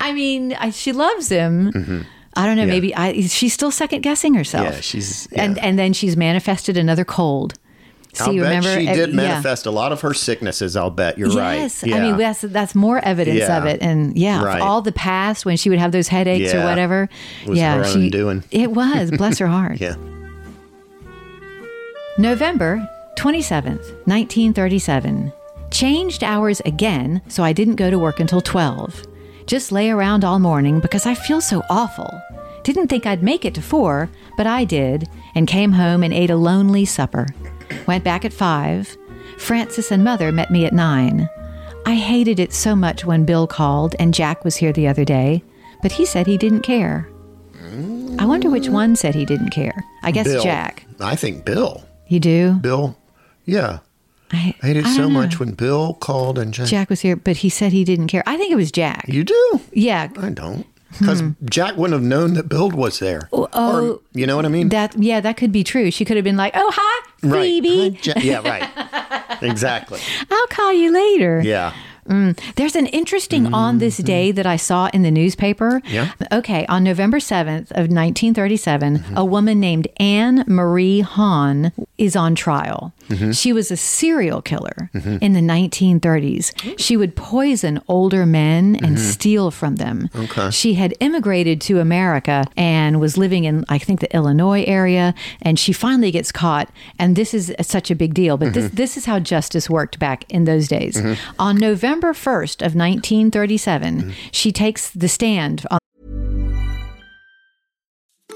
I 0.00 0.12
mean, 0.14 0.54
I, 0.54 0.70
she 0.70 0.92
loves 0.92 1.28
him. 1.28 1.72
Mm-hmm. 1.72 2.00
I 2.36 2.46
don't 2.46 2.56
know. 2.56 2.62
Yeah. 2.64 2.68
Maybe 2.72 2.94
I, 2.94 3.22
she's 3.22 3.52
still 3.52 3.70
second 3.70 4.02
guessing 4.02 4.34
herself. 4.34 4.64
Yeah, 4.74 4.80
she's- 4.80 5.28
yeah. 5.32 5.42
and 5.44 5.58
and 5.58 5.78
then 5.78 5.92
she's 5.92 6.16
manifested 6.16 6.76
another 6.76 7.04
cold. 7.04 7.54
See, 8.14 8.24
I'll 8.24 8.32
bet 8.32 8.42
remember? 8.64 8.80
she 8.80 8.88
uh, 8.88 8.94
did 8.94 9.08
yeah. 9.10 9.14
manifest 9.16 9.66
a 9.66 9.70
lot 9.70 9.92
of 9.92 10.00
her 10.00 10.14
sicknesses. 10.14 10.76
I'll 10.76 10.90
bet 10.90 11.18
you're 11.18 11.30
right. 11.30 11.56
Yes, 11.56 11.82
Yeah. 11.84 11.96
I 11.96 12.00
mean 12.00 12.16
that's 12.16 12.40
that's 12.40 12.74
more 12.74 12.98
evidence 13.04 13.38
Yeah. 13.40 13.58
of 13.58 13.66
it, 13.66 13.80
and 13.82 14.16
yeah, 14.16 14.42
Right. 14.42 14.60
all 14.60 14.80
the 14.82 14.92
past 14.92 15.44
when 15.46 15.56
she 15.56 15.68
would 15.70 15.78
have 15.78 15.92
those 15.92 16.08
headaches 16.08 16.52
or 16.52 16.58
Yeah. 16.58 16.64
whatever. 16.68 17.08
Was 17.46 17.58
yeah, 17.58 17.82
she 17.84 18.10
doing 18.10 18.42
it 18.50 18.72
was. 18.72 19.10
Bless 19.10 19.38
her 19.38 19.46
heart. 19.58 19.80
yeah. 19.80 19.94
November 22.16 22.88
27th, 23.16 23.84
1937. 24.06 25.32
Changed 25.70 26.24
hours 26.24 26.60
again, 26.64 27.20
so 27.28 27.42
I 27.44 27.52
didn't 27.52 27.76
go 27.76 27.90
to 27.90 27.98
work 27.98 28.20
until 28.20 28.40
12. 28.40 29.04
Just 29.46 29.70
lay 29.70 29.90
around 29.90 30.24
all 30.24 30.38
morning 30.38 30.80
because 30.80 31.06
I 31.06 31.14
feel 31.14 31.40
so 31.40 31.62
awful. 31.70 32.10
Didn't 32.64 32.88
think 32.88 33.06
I'd 33.06 33.22
make 33.22 33.44
it 33.44 33.54
to 33.54 33.62
4, 33.62 34.08
but 34.36 34.46
I 34.46 34.64
did, 34.64 35.08
and 35.34 35.46
came 35.46 35.72
home 35.72 36.02
and 36.02 36.12
ate 36.12 36.30
a 36.30 36.36
lonely 36.36 36.84
supper. 36.84 37.26
Went 37.86 38.04
back 38.04 38.24
at 38.24 38.32
5. 38.32 38.96
Frances 39.38 39.90
and 39.92 40.02
Mother 40.04 40.32
met 40.32 40.50
me 40.50 40.64
at 40.66 40.72
9. 40.72 41.28
I 41.86 41.94
hated 41.94 42.38
it 42.38 42.52
so 42.52 42.76
much 42.76 43.04
when 43.04 43.24
Bill 43.24 43.46
called 43.46 43.94
and 43.98 44.12
Jack 44.12 44.44
was 44.44 44.56
here 44.56 44.72
the 44.72 44.88
other 44.88 45.04
day, 45.04 45.42
but 45.82 45.92
he 45.92 46.04
said 46.04 46.26
he 46.26 46.36
didn't 46.36 46.62
care. 46.62 47.08
I 48.18 48.26
wonder 48.26 48.50
which 48.50 48.68
one 48.68 48.96
said 48.96 49.14
he 49.14 49.24
didn't 49.24 49.50
care. 49.50 49.84
I 50.02 50.10
guess 50.10 50.26
Bill. 50.26 50.42
Jack. 50.42 50.84
I 51.00 51.14
think 51.16 51.44
Bill. 51.44 51.84
You 52.08 52.18
do? 52.20 52.54
Bill. 52.54 52.96
Yeah. 53.44 53.78
I, 54.32 54.54
I 54.62 54.66
hated 54.66 54.84
I 54.86 54.96
so 54.96 55.02
know. 55.02 55.10
much 55.10 55.38
when 55.38 55.52
Bill 55.52 55.94
called 55.94 56.38
and 56.38 56.52
Jack. 56.52 56.66
Jack 56.66 56.90
was 56.90 57.00
here, 57.00 57.16
but 57.16 57.38
he 57.38 57.48
said 57.48 57.72
he 57.72 57.84
didn't 57.84 58.08
care. 58.08 58.22
I 58.26 58.36
think 58.36 58.52
it 58.52 58.56
was 58.56 58.72
Jack. 58.72 59.06
You 59.08 59.24
do? 59.24 59.60
yeah. 59.72 60.08
I 60.18 60.30
don't. 60.30 60.66
Because 60.98 61.22
Jack 61.44 61.76
wouldn't 61.76 61.92
have 62.00 62.02
known 62.08 62.34
that 62.34 62.48
Bill 62.48 62.70
was 62.70 62.98
there. 62.98 63.28
Hmm. 63.32 63.44
Oh, 63.52 63.94
Or, 63.94 64.00
you 64.14 64.26
know 64.26 64.36
what 64.36 64.44
I 64.46 64.48
mean? 64.48 64.70
that 64.70 64.96
yeah, 64.98 65.20
that 65.20 65.36
could 65.36 65.52
be 65.52 65.62
true. 65.64 65.90
She 65.90 66.04
could 66.04 66.16
have 66.16 66.24
been 66.24 66.36
like, 66.38 66.52
"Oh, 66.56 66.70
hi, 66.74 67.08
right. 67.22 67.62
Hi, 68.04 68.20
yeah, 68.20 68.38
right. 68.38 69.42
exactly. 69.42 70.00
I'll 70.30 70.46
call 70.48 70.72
you 70.72 70.90
later." 70.92 71.40
Yeah. 71.44 71.72
There's 72.56 72.74
an 72.74 72.86
interesting 72.86 73.52
on 73.52 73.78
this 73.80 73.98
day 73.98 74.32
that 74.32 74.46
I 74.46 74.56
saw 74.56 74.88
in 74.94 75.02
the 75.02 75.10
newspaper. 75.10 75.80
Mm-hmm. 75.84 75.94
Yeah. 75.94 76.12
Okay, 76.38 76.64
on 76.66 76.82
November 76.82 77.18
7th 77.18 77.70
of 77.72 77.90
1937, 77.92 78.98
Mm-hmm. 78.98 79.16
a 79.18 79.24
woman 79.26 79.60
named 79.60 79.88
Anne 80.00 80.42
Marie 80.46 81.00
Hahn 81.00 81.70
is 81.98 82.14
on 82.14 82.34
trial. 82.34 82.94
Mm-hmm. 83.08 83.32
She 83.32 83.52
was 83.52 83.70
a 83.70 83.76
serial 83.76 84.40
killer 84.40 84.90
in 84.94 85.32
the 85.32 85.40
1930s. 85.40 86.78
She 86.78 86.96
would 86.96 87.16
poison 87.16 87.80
older 87.88 88.24
men 88.24 88.76
and 88.82 88.98
steal 88.98 89.50
from 89.50 89.76
them. 89.76 90.08
Mm-hmm. 90.12 90.24
Okay. 90.24 90.50
She 90.50 90.74
had 90.74 90.94
immigrated 91.00 91.60
to 91.62 91.80
America 91.80 92.44
and 92.56 93.00
was 93.00 93.18
living 93.18 93.44
in, 93.44 93.64
I 93.68 93.78
think, 93.78 94.00
the 94.00 94.14
Illinois 94.14 94.62
area. 94.64 95.14
And 95.42 95.58
she 95.58 95.72
finally 95.72 96.10
gets 96.10 96.30
caught. 96.30 96.70
And 96.98 97.16
this 97.16 97.34
is 97.34 97.52
such 97.62 97.90
a 97.90 97.96
big 97.96 98.14
deal. 98.14 98.36
But 98.36 98.54
this, 98.54 98.70
this 98.70 98.96
is 98.96 99.06
how 99.06 99.18
justice 99.18 99.68
worked 99.68 99.98
back 99.98 100.24
in 100.30 100.44
those 100.44 100.68
days. 100.68 101.02
On 101.38 101.56
November 101.56 102.12
1st 102.12 102.62
of 102.62 102.74
1937, 102.74 104.14
she 104.30 104.52
takes 104.52 104.90
the 104.90 105.08
stand 105.08 105.66
on 105.70 105.78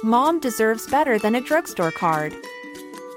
Mom 0.05 0.41
deserves 0.41 0.89
better 0.89 1.17
than 1.17 1.37
a 1.37 1.41
drugstore 1.41 1.93
card. 1.93 2.35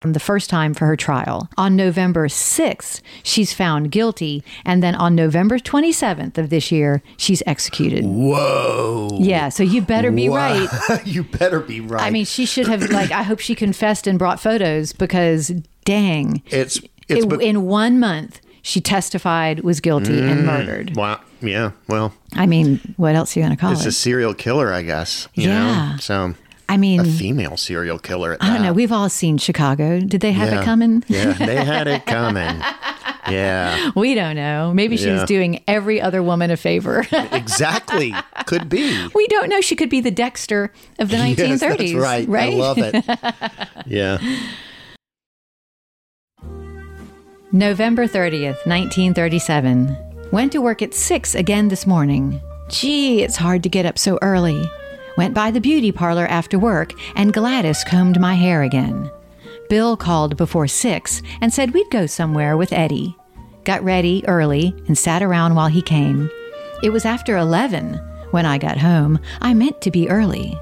From 0.00 0.14
the 0.14 0.20
first 0.20 0.48
time 0.48 0.72
for 0.72 0.86
her 0.86 0.96
trial. 0.96 1.48
On 1.58 1.76
November 1.76 2.26
6th, 2.26 3.02
she's 3.22 3.52
found 3.52 3.90
guilty, 3.90 4.42
and 4.64 4.82
then 4.82 4.94
on 4.94 5.14
November 5.14 5.58
27th 5.58 6.38
of 6.38 6.48
this 6.48 6.72
year, 6.72 7.02
she's 7.18 7.42
executed. 7.46 8.04
Whoa. 8.06 9.08
Yeah, 9.20 9.50
so 9.50 9.62
you 9.62 9.82
better 9.82 10.10
be 10.10 10.30
right. 10.30 10.68
you 11.04 11.22
better 11.24 11.60
be 11.60 11.80
right. 11.80 12.02
I 12.02 12.10
mean, 12.10 12.24
she 12.24 12.46
should 12.46 12.66
have 12.66 12.88
like 12.90 13.10
I 13.10 13.22
hope 13.22 13.40
she 13.40 13.54
confessed 13.54 14.06
and 14.06 14.18
brought 14.18 14.40
photos 14.40 14.92
because 14.94 15.48
dang. 15.84 16.42
it's 16.46 16.78
it's 17.08 17.24
It- 17.26 17.38
be- 17.38 17.44
in 17.46 17.66
one 17.66 18.00
month 18.00 18.40
she 18.62 18.80
testified 18.80 19.60
was 19.60 19.80
guilty 19.80 20.18
and 20.18 20.40
Mm, 20.40 20.44
murdered. 20.44 20.96
Wow. 20.96 21.20
Yeah. 21.42 21.72
Well, 21.88 22.12
I 22.34 22.46
mean, 22.46 22.78
what 22.96 23.14
else 23.14 23.34
are 23.36 23.40
you 23.40 23.44
going 23.46 23.56
to 23.56 23.60
call 23.60 23.72
it's 23.72 23.82
it? 23.84 23.88
It's 23.88 23.96
a 23.96 24.00
serial 24.00 24.32
killer, 24.34 24.72
I 24.72 24.82
guess. 24.82 25.28
You 25.34 25.48
Yeah. 25.48 25.92
Know? 25.92 25.96
So 25.98 26.34
I 26.70 26.76
mean, 26.76 27.00
a 27.00 27.04
female 27.04 27.56
serial 27.56 27.98
killer. 27.98 28.34
At 28.34 28.42
I 28.42 28.54
don't 28.54 28.62
know. 28.62 28.72
We've 28.72 28.92
all 28.92 29.08
seen 29.08 29.38
Chicago. 29.38 29.98
Did 30.00 30.20
they 30.20 30.32
have 30.32 30.50
Yeah. 30.52 30.60
it 30.60 30.64
coming? 30.64 31.02
yeah, 31.08 31.32
they 31.32 31.56
had 31.56 31.86
it 31.88 32.06
coming. 32.06 32.60
Yeah. 33.28 33.90
we 33.96 34.14
don't 34.14 34.36
know. 34.36 34.72
Maybe 34.72 34.96
she 34.96 35.10
was 35.10 35.24
doing 35.24 35.62
every 35.68 36.00
other 36.00 36.22
woman 36.22 36.50
a 36.50 36.56
favor. 36.56 37.06
Exactly. 37.32 38.14
Could 38.46 38.68
be. 38.68 39.08
we 39.14 39.26
don't 39.28 39.48
know. 39.48 39.60
She 39.60 39.74
could 39.76 39.90
be 39.90 40.00
the 40.00 40.10
Dexter 40.10 40.72
of 40.98 41.08
the 41.10 41.16
1930s. 41.16 41.38
Yes, 41.38 41.60
that's 41.60 41.92
right. 41.94 42.28
Right? 42.28 42.52
I 42.54 42.56
love 42.56 42.78
it. 42.78 43.04
Yeah. 43.86 44.18
November 47.52 48.06
30th, 48.06 48.64
1937. 48.66 49.96
Went 50.32 50.52
to 50.52 50.58
work 50.60 50.82
at 50.82 50.94
6 50.94 51.34
again 51.34 51.68
this 51.68 51.86
morning. 51.86 52.40
Gee, 52.68 53.22
it's 53.22 53.36
hard 53.36 53.62
to 53.64 53.68
get 53.68 53.84
up 53.86 53.98
so 53.98 54.18
early. 54.22 54.62
Went 55.16 55.34
by 55.34 55.50
the 55.50 55.60
beauty 55.60 55.92
parlor 55.92 56.26
after 56.26 56.58
work, 56.58 56.92
and 57.16 57.32
Gladys 57.32 57.84
combed 57.84 58.20
my 58.20 58.34
hair 58.34 58.62
again. 58.62 59.10
Bill 59.68 59.96
called 59.96 60.36
before 60.36 60.66
6 60.66 61.22
and 61.40 61.52
said 61.52 61.72
we'd 61.72 61.90
go 61.90 62.06
somewhere 62.06 62.56
with 62.56 62.72
Eddie. 62.72 63.16
Got 63.64 63.84
ready 63.84 64.24
early 64.26 64.74
and 64.88 64.96
sat 64.96 65.22
around 65.22 65.54
while 65.54 65.68
he 65.68 65.82
came. 65.82 66.30
It 66.82 66.90
was 66.90 67.04
after 67.04 67.36
11 67.36 67.94
when 68.30 68.46
I 68.46 68.58
got 68.58 68.78
home. 68.78 69.18
I 69.40 69.54
meant 69.54 69.80
to 69.82 69.90
be 69.90 70.08
early. 70.08 70.58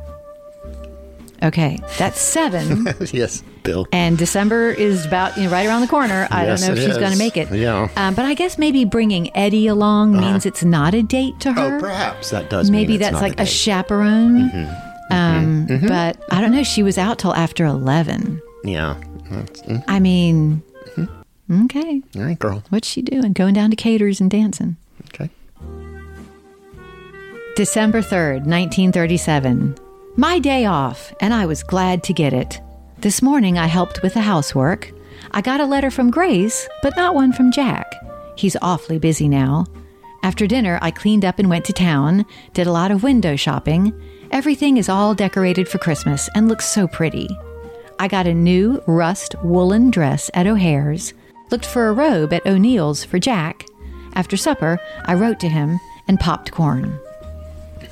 Okay, 1.43 1.79
that's 1.99 2.21
7. 2.21 2.87
yes, 3.13 3.43
Bill. 3.63 3.87
And 3.93 4.19
December 4.19 4.71
is 4.71 5.07
about 5.07 5.37
you 5.37 5.45
know, 5.45 5.51
right 5.51 5.67
around 5.67 5.83
the 5.83 5.87
corner. 5.87 6.27
I 6.31 6.47
Yes, 6.47 6.61
don't 6.67 6.75
know 6.75 6.81
if 6.83 6.87
she's 6.89 6.99
going 6.99 7.13
to 7.13 7.19
make 7.19 7.37
it. 7.37 7.53
Yeah. 7.53 7.89
Um, 7.97 8.15
but 8.15 8.25
I 8.25 8.35
guess 8.35 8.59
maybe 8.59 8.85
bringing 8.85 9.35
Eddie 9.37 9.69
along 9.69 10.13
means 10.19 10.45
it's 10.47 10.65
not 10.65 10.95
a 10.95 11.03
date 11.03 11.39
to 11.41 11.53
her. 11.53 11.77
Oh, 11.77 11.81
perhaps 11.81 12.31
that 12.31 12.51
does. 12.51 12.71
mean 12.71 12.81
maybe 12.81 12.97
that's 12.97 13.21
like 13.21 13.35
a, 13.35 13.37
date. 13.45 13.49
chaperone. 13.49 14.51
Mm-hmm. 14.51 15.15
Um, 15.15 15.67
But 15.87 16.23
I 16.31 16.41
don't 16.41 16.51
know. 16.53 16.65
She 16.65 16.83
was 16.83 16.99
out 16.99 17.19
till 17.19 17.35
after 17.35 17.65
11. 17.65 18.43
Yeah. 18.65 19.01
That's, 19.31 19.63
mm, 19.63 19.85
I 19.87 20.01
mean, 20.01 20.63
Mm-hmm. 20.97 21.65
okay. 21.67 22.03
all 22.17 22.23
right, 22.23 22.39
girl. 22.39 22.63
What's 22.71 22.87
she 22.89 23.01
doing? 23.01 23.33
Going 23.33 23.55
down 23.55 23.71
to 23.71 23.77
caters 23.77 24.21
and 24.21 24.31
dancing. 24.31 24.77
Okay. 25.15 25.31
December 27.57 28.01
3rd, 28.03 28.45
1937. 28.47 29.77
My 30.21 30.41
day 30.41 30.65
off, 30.65 31.15
and 31.21 31.33
I 31.33 31.47
was 31.47 31.63
glad 31.63 32.03
to 32.03 32.13
get 32.13 32.33
it. 32.33 32.61
This 33.03 33.23
morning 33.23 33.57
I 33.57 33.69
helped 33.69 34.03
with 34.03 34.15
the 34.15 34.21
housework. 34.21 34.91
I 35.31 35.41
got 35.41 35.61
a 35.61 35.65
letter 35.65 35.93
from 35.93 36.11
Grace, 36.11 36.69
but 36.83 36.97
not 36.97 37.15
one 37.15 37.33
from 37.33 37.53
Jack. 37.53 37.87
He's 38.37 38.57
awfully 38.61 38.99
busy 38.99 39.29
now. 39.29 39.67
After 40.25 40.49
dinner, 40.49 40.81
I 40.83 40.91
cleaned 40.91 41.25
up 41.25 41.39
and 41.39 41.49
went 41.49 41.67
to 41.67 41.73
town, 41.73 42.27
did 42.53 42.67
a 42.67 42.73
lot 42.73 42.91
of 42.91 43.05
window 43.05 43.37
shopping. 43.37 43.93
Everything 44.33 44.77
is 44.77 44.89
all 44.89 45.15
decorated 45.15 45.69
for 45.69 45.79
Christmas 45.79 46.29
and 46.35 46.49
looks 46.49 46.67
so 46.67 46.89
pretty. 46.89 47.29
I 48.01 48.09
got 48.09 48.27
a 48.27 48.35
new 48.35 48.83
rust 48.89 49.37
woolen 49.45 49.89
dress 49.89 50.33
at 50.35 50.49
O'Hare's, 50.49 51.15
looked 51.53 51.65
for 51.65 51.87
a 51.87 51.93
robe 51.93 52.33
at 52.33 52.45
O'Neill's 52.45 53.05
for 53.05 53.21
Jack. 53.21 53.65
After 54.15 54.37
supper, 54.37 54.81
I 55.05 55.15
wrote 55.15 55.39
to 55.39 55.49
him 55.49 55.79
and 56.09 56.19
popped 56.19 56.51
corn. 56.51 56.99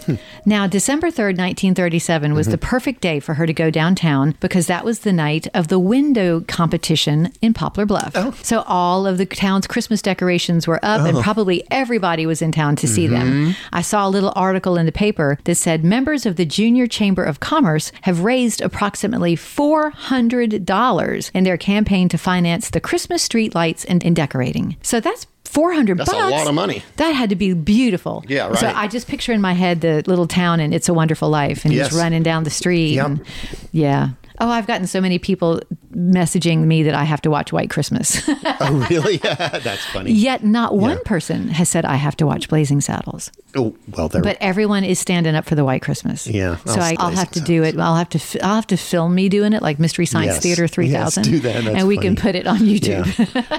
Now, 0.49 0.67
December 0.69 1.09
3rd, 1.09 1.39
1937 1.39 2.35
was 2.35 2.47
the 2.47 2.57
mm-hmm. 2.57 2.69
perfect 2.69 3.01
day 3.01 3.19
for 3.19 3.35
her 3.35 3.47
to 3.47 3.53
go 3.53 3.69
downtown 3.71 4.37
because 4.39 4.69
that 4.69 4.85
was 4.85 5.01
the 5.01 5.13
night 5.13 5.49
of 5.55 5.69
the 5.69 5.79
window 5.79 6.41
competition 6.43 7.33
in 7.43 7.53
Poplar 7.53 7.85
Bluff. 7.85 8.13
Oh. 8.15 8.33
So 8.43 8.63
all 8.63 9.07
of 9.07 9.19
the 9.19 9.27
town's 9.27 9.67
Christmas 9.67 10.01
decorations 10.03 10.67
were 10.67 10.79
up 10.85 11.01
and 11.01 11.17
Oh. 11.17 11.23
probably 11.23 11.65
everybody 11.71 12.27
was 12.27 12.43
in 12.43 12.53
town 12.53 12.77
to 12.77 12.87
see 12.87 13.07
them. 13.09 13.27
Mm-hmm. 13.27 13.51
I 13.73 13.83
saw 13.83 14.07
a 14.07 14.11
little 14.11 14.33
article 14.37 14.77
in 14.77 14.87
the 14.87 14.93
paper 14.93 15.39
that 15.45 15.57
said 15.57 15.85
members 15.85 16.27
of 16.27 16.37
the 16.37 16.45
Junior 16.45 16.87
Chamber 16.87 17.25
of 17.25 17.41
Commerce 17.41 17.91
have 18.03 18.21
raised 18.21 18.61
approximately 18.61 19.35
$400 19.37 21.31
in 21.35 21.45
their 21.45 21.57
campaign 21.57 22.09
to 22.09 22.19
finance 22.19 22.71
the 22.71 22.81
Christmas 22.81 23.23
street 23.23 23.55
lights 23.55 23.85
and, 23.85 24.05
and 24.05 24.15
decorating. 24.15 24.77
So 24.83 25.01
that's 25.01 25.27
400 25.47 25.99
That's 25.99 26.13
a 26.13 26.29
lot 26.29 26.47
of 26.47 26.55
money. 26.55 26.83
That 26.97 27.13
had 27.13 27.31
to 27.31 27.37
be 27.37 27.53
beautiful. 27.55 28.25
Yeah, 28.29 28.49
right. 28.49 28.59
So. 28.59 28.73
I 28.75 28.89
just 28.89 29.09
picture 29.09 29.33
in 29.33 29.41
my 29.41 29.53
head 29.53 29.81
the 29.81 30.03
little 30.07 30.27
town 30.27 30.61
and 30.61 30.75
It's 30.75 30.89
a 30.89 30.95
Wonderful 30.95 31.29
Life, 31.31 31.65
and 31.65 31.73
Yes. 31.73 31.91
he's 31.91 31.99
running 31.99 32.23
down 32.23 32.45
the 32.45 32.51
street. 32.51 32.99
and- 32.99 33.25
yeah. 33.73 34.11
Oh, 34.39 34.51
I've 34.51 34.67
gotten 34.67 34.87
so 34.87 35.01
many 35.01 35.19
people 35.19 35.61
messaging 35.97 36.65
me 36.67 36.83
that 36.83 36.95
I 36.95 37.05
have 37.05 37.23
to 37.23 37.31
watch 37.31 37.53
White 37.53 37.71
Christmas. 37.71 38.29
Oh, 38.59 38.87
really? 38.91 39.17
That's 39.23 39.85
funny. 39.87 40.13
Yet 40.13 40.43
not 40.43 40.75
one 40.75 40.99
person 41.05 41.49
has 41.49 41.69
said 41.69 41.85
I 41.85 41.97
have 41.97 42.17
to 42.17 42.27
watch 42.27 42.49
Blazing 42.49 42.81
Saddles. 42.81 43.31
Oh, 43.55 43.77
well, 43.95 44.09
there. 44.09 44.23
But 44.23 44.39
everyone 44.41 44.83
is 44.83 44.99
standing 44.99 45.35
up 45.35 45.45
for 45.45 45.55
the 45.55 45.65
White 45.65 45.83
Christmas. 45.83 46.27
Yeah, 46.27 46.57
So 46.65 46.81
I'll 46.81 46.83
I, 46.83 46.97
I'll 46.99 47.11
have 47.11 47.31
to 47.33 47.41
do 47.41 47.63
it. 47.65 47.79
I'll 47.79 47.97
have 47.97 48.09
to. 48.11 48.41
I'll 48.45 48.55
have 48.55 48.67
to 48.69 48.77
film 48.79 49.15
me 49.15 49.29
doing 49.29 49.53
it, 49.53 49.61
like 49.63 49.79
Mystery 49.79 50.07
Science 50.07 50.35
Yes. 50.37 50.43
Theater 50.43 50.67
three 50.67 50.91
thousand. 50.91 51.27
Yes, 51.27 51.33
do 51.35 51.41
that. 51.41 51.65
That's 51.65 51.77
and 51.79 51.87
we 51.89 51.99
can 51.99 52.17
put 52.17 52.35
it 52.35 52.47
on 52.47 52.61
YouTube. 52.61 53.07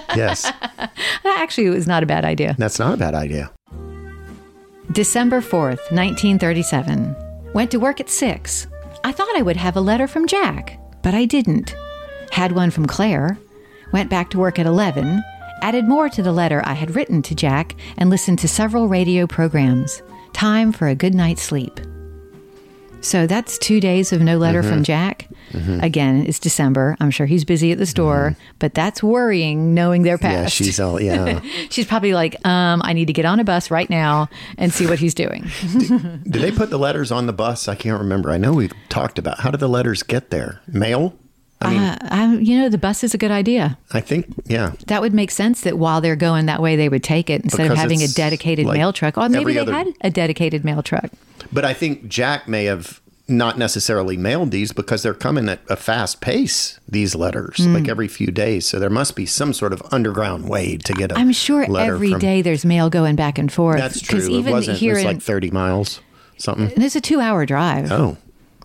yes, 0.17 0.51
Actually, 1.23 1.67
it 1.67 1.71
was 1.71 1.85
not 1.87 2.01
a 2.01 2.07
bad 2.07 2.25
idea. 2.25 2.55
that's 2.57 2.79
not 2.79 2.95
a 2.95 2.97
bad 2.97 3.13
idea. 3.13 3.51
December 4.91 5.41
4th, 5.41 5.91
1937. 5.91 7.15
Went 7.53 7.69
to 7.71 7.77
work 7.77 7.99
at 7.99 8.09
6. 8.09 8.67
I 9.03 9.11
thought 9.11 9.35
I 9.37 9.41
would 9.43 9.57
have 9.57 9.75
a 9.75 9.81
letter 9.81 10.07
from 10.07 10.25
Jack, 10.27 10.79
but 11.03 11.13
I 11.13 11.25
didn't. 11.25 11.75
Had 12.31 12.51
one 12.53 12.71
from 12.71 12.85
Claire. 12.85 13.37
Went 13.93 14.09
back 14.09 14.29
to 14.31 14.37
work 14.39 14.59
at 14.59 14.65
11. 14.65 15.23
Added 15.61 15.87
more 15.87 16.07
to 16.09 16.21
the 16.21 16.31
letter 16.31 16.61
I 16.65 16.73
had 16.73 16.95
written 16.95 17.21
to 17.23 17.35
Jack 17.35 17.75
and 17.97 18.09
listened 18.09 18.39
to 18.39 18.47
several 18.47 18.87
radio 18.87 19.25
programs. 19.25 20.01
Time 20.33 20.71
for 20.71 20.87
a 20.87 20.95
good 20.95 21.15
night's 21.15 21.41
sleep. 21.41 21.79
So 23.01 23.27
that's 23.27 23.57
two 23.59 23.79
days 23.79 24.11
of 24.11 24.21
no 24.21 24.37
letter 24.37 24.61
Mhm. 24.63 24.69
from 24.69 24.83
Jack. 24.83 25.29
Mhm. 25.53 25.81
Again, 25.81 26.25
it's 26.27 26.39
December. 26.39 26.97
I'm 26.99 27.11
sure 27.11 27.25
he's 27.25 27.45
busy 27.45 27.71
at 27.71 27.77
the 27.77 27.85
store, 27.85 28.35
but 28.59 28.73
that's 28.73 29.01
worrying 29.01 29.73
knowing 29.73 30.01
they're 30.01 30.17
Mm-hmm. 30.17 30.31
Yeah, 30.33 30.47
she's 30.47 30.79
all 30.79 30.99
yeah. 31.01 31.39
she's 31.69 31.85
probably 31.85 32.13
like, 32.13 32.35
um, 32.45 32.81
I 32.83 32.93
need 32.93 33.05
to 33.05 33.13
get 33.13 33.25
on 33.25 33.39
a 33.39 33.43
bus 33.43 33.71
right 33.71 33.89
now 33.89 34.29
and 34.57 34.73
see 34.73 34.87
what 34.87 34.99
he's 34.99 35.13
doing. 35.13 35.45
Did 35.77 36.41
they 36.41 36.51
put 36.51 36.69
the 36.71 36.79
letters 36.79 37.11
on 37.11 37.27
the 37.27 37.33
bus? 37.33 37.67
I 37.67 37.75
can't 37.75 37.99
remember. 37.99 38.31
I 38.31 38.37
know 38.37 38.51
we've 38.53 38.73
talked 38.89 39.17
about 39.19 39.39
how 39.41 39.51
did 39.51 39.59
the 39.59 39.69
letters 39.69 40.03
get 40.03 40.31
there? 40.31 40.59
Mail? 40.67 41.13
I 41.59 41.69
mean, 41.71 41.81
uh, 41.81 41.97
I, 42.03 42.35
you 42.35 42.57
know, 42.59 42.69
the 42.69 42.77
bus 42.77 43.03
is 43.03 43.13
a 43.13 43.17
good 43.17 43.31
idea. 43.31 43.77
I 43.91 43.99
think 43.99 44.27
yeah. 44.45 44.73
That 44.87 45.01
would 45.01 45.13
make 45.13 45.31
sense 45.31 45.61
that 45.61 45.77
while 45.77 46.01
they're 46.01 46.15
going 46.15 46.45
that 46.45 46.61
way, 46.61 46.75
they 46.75 46.87
would 46.89 47.03
take 47.03 47.29
it 47.29 47.41
instead 47.43 47.71
of 47.71 47.77
having 47.77 48.03
a 48.03 48.07
dedicated 48.07 48.65
like 48.67 48.77
mail 48.77 48.93
truck. 48.93 49.17
Or 49.17 49.27
maybe 49.27 49.53
they 49.53 49.59
other- 49.59 49.73
had 49.73 49.87
a 50.01 50.09
dedicated 50.11 50.63
mail 50.63 50.83
truck. 50.83 51.09
But 51.51 51.65
I 51.65 51.73
think 51.73 52.07
Jack 52.09 52.47
may 52.47 52.65
have 52.65 53.01
not 53.29 53.57
necessarily 53.57 54.15
mailed 54.15 54.51
these 54.51 54.71
because 54.71 55.03
they're 55.03 55.13
coming 55.13 55.49
at 55.49 55.59
a 55.67 55.75
fast 55.75 56.21
pace, 56.21 56.79
these 56.87 57.13
letters, 57.15 57.57
Mm. 57.57 57.73
like 57.73 57.89
every 57.89 58.07
few 58.07 58.27
days. 58.27 58.65
So 58.65 58.79
there 58.79 58.89
must 58.89 59.15
be 59.17 59.25
some 59.25 59.51
sort 59.51 59.73
of 59.73 59.81
underground 59.91 60.47
way 60.47 60.77
to 60.77 60.93
get 60.93 61.11
a 61.11 61.17
I'm 61.17 61.31
sure 61.33 61.63
every 61.77 62.11
from- 62.11 62.19
there's 62.19 62.43
there's 62.43 62.65
mail 62.65 62.89
going 62.89 63.15
back 63.17 63.37
and 63.37 63.51
forth. 63.51 63.79
That's 63.79 63.99
true. 63.99 64.17
Because 64.19 64.29
It 64.29 64.33
even 64.33 64.51
wasn't 64.53 64.77
here 64.77 64.93
it 64.93 64.97
was 64.97 65.01
in, 65.03 65.07
like 65.07 65.21
30 65.21 65.51
miles, 65.51 65.99
something. 66.37 66.71
and 66.73 66.83
it's 66.83 66.95
a 66.95 67.01
two 67.01 67.19
hour 67.19 67.45
drive. 67.45 67.91
Oh. 67.91 68.15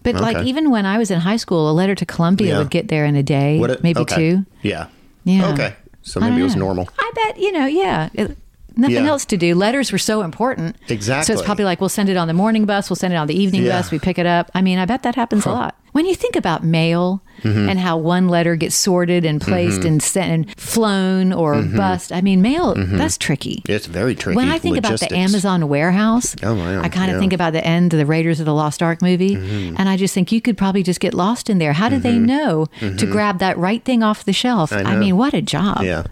But 0.03 0.16
like 0.16 0.44
even 0.46 0.70
when 0.70 0.84
I 0.86 0.98
was 0.98 1.11
in 1.11 1.20
high 1.20 1.36
school, 1.36 1.70
a 1.70 1.72
letter 1.72 1.94
to 1.94 2.07
Columbia 2.07 2.48
Yeah. 2.55 2.59
would 2.59 2.70
get 2.70 2.88
there 2.88 3.05
in 3.05 3.16
a 3.16 3.22
day, 3.22 3.59
What 3.59 3.70
it- 3.70 3.82
maybe 3.82 4.00
okay. 4.00 4.16
two. 4.16 4.46
Yeah. 4.62 4.86
Yeah. 5.24 5.53
Okay. 5.53 5.74
So 6.03 6.18
maybe 6.20 6.40
it 6.40 6.44
was 6.44 6.57
know. 6.57 6.64
normal. 6.66 6.88
I 6.98 7.11
bet 7.14 7.38
you 7.38 7.53
know. 7.53 7.66
Yeah. 7.66 8.09
It- 8.14 8.36
nothing 8.76 9.05
Yeah. 9.05 9.11
else 9.11 9.24
to 9.26 9.36
do. 9.36 9.55
Letters 9.55 9.92
were 9.92 9.98
so 9.98 10.22
important. 10.22 10.76
Exactly. 10.88 11.26
So 11.26 11.38
it's 11.38 11.44
probably 11.46 11.64
like 11.64 11.80
we'll 11.80 11.88
send 11.90 12.09
it 12.09 12.16
on 12.16 12.26
the 12.26 12.34
morning 12.34 12.64
bus, 12.64 12.88
we'll 12.90 12.96
send 12.96 13.12
it 13.12 13.16
on 13.16 13.26
the 13.26 13.38
evening 13.40 13.62
Yeah. 13.64 13.76
bus, 13.78 13.90
we 13.90 13.98
pick 13.98 14.18
it 14.18 14.26
up. 14.26 14.50
I 14.55 14.62
mean, 14.62 14.78
I 14.78 14.86
bet 14.86 15.03
that 15.05 15.14
happens 15.14 15.44
a 15.46 15.50
lot. 15.50 15.74
When 15.93 16.07
you 16.07 16.14
think 16.14 16.36
about 16.36 16.64
mail 16.64 17.22
Mhm. 17.43 17.68
and 17.68 17.78
how 17.78 17.99
one 17.99 18.26
letter 18.28 18.57
gets 18.57 18.74
sorted 18.74 19.26
and 19.26 19.40
placed 19.43 19.82
Mhm. 19.82 19.86
and 19.88 20.03
sent 20.03 20.30
and 20.32 20.47
flown 20.59 21.32
or 21.34 21.57
Mhm. 21.57 21.76
bust, 21.76 22.12
I 22.12 22.22
mean, 22.22 22.40
mail 22.40 22.74
Mhm. 22.74 22.97
that's 22.97 23.18
tricky. 23.18 23.62
It's 23.68 23.84
very 23.84 24.14
tricky. 24.14 24.36
When 24.36 24.49
I 24.49 24.59
think 24.59 24.78
about 24.78 25.01
the 25.01 25.14
Amazon 25.14 25.68
warehouse, 25.68 26.34
Oh, 26.43 26.55
wow. 26.55 26.80
I 26.82 26.88
kind 26.88 27.11
of 27.11 27.16
Yeah. 27.16 27.20
think 27.20 27.34
about 27.34 27.53
the 27.53 27.66
end 27.66 27.93
of 27.93 27.99
the 27.99 28.07
Raiders 28.07 28.40
of 28.40 28.47
the 28.47 28.55
Lost 28.55 28.82
Ark 28.82 29.03
movie, 29.03 29.36
Mhm. 29.36 29.74
and 29.76 29.86
I 29.88 29.99
just 29.99 30.14
think 30.14 30.32
you 30.32 30.40
could 30.40 30.57
probably 30.57 30.82
just 30.82 30.99
get 31.01 31.12
lost 31.12 31.51
in 31.51 31.59
there. 31.59 31.74
How 31.74 31.90
do 31.90 31.99
they 31.99 32.14
Mhm. 32.14 32.24
know 32.26 32.66
to 32.97 33.07
grab 33.07 33.38
that 33.40 33.59
right 33.59 33.84
thing 33.84 34.03
off 34.03 34.24
the 34.24 34.32
shelf? 34.32 34.72
I 34.72 34.82
I, 34.82 34.97
mean, 34.97 35.18
what 35.18 35.34
a 35.34 35.43
job! 35.43 35.82
Yeah. 35.82 36.05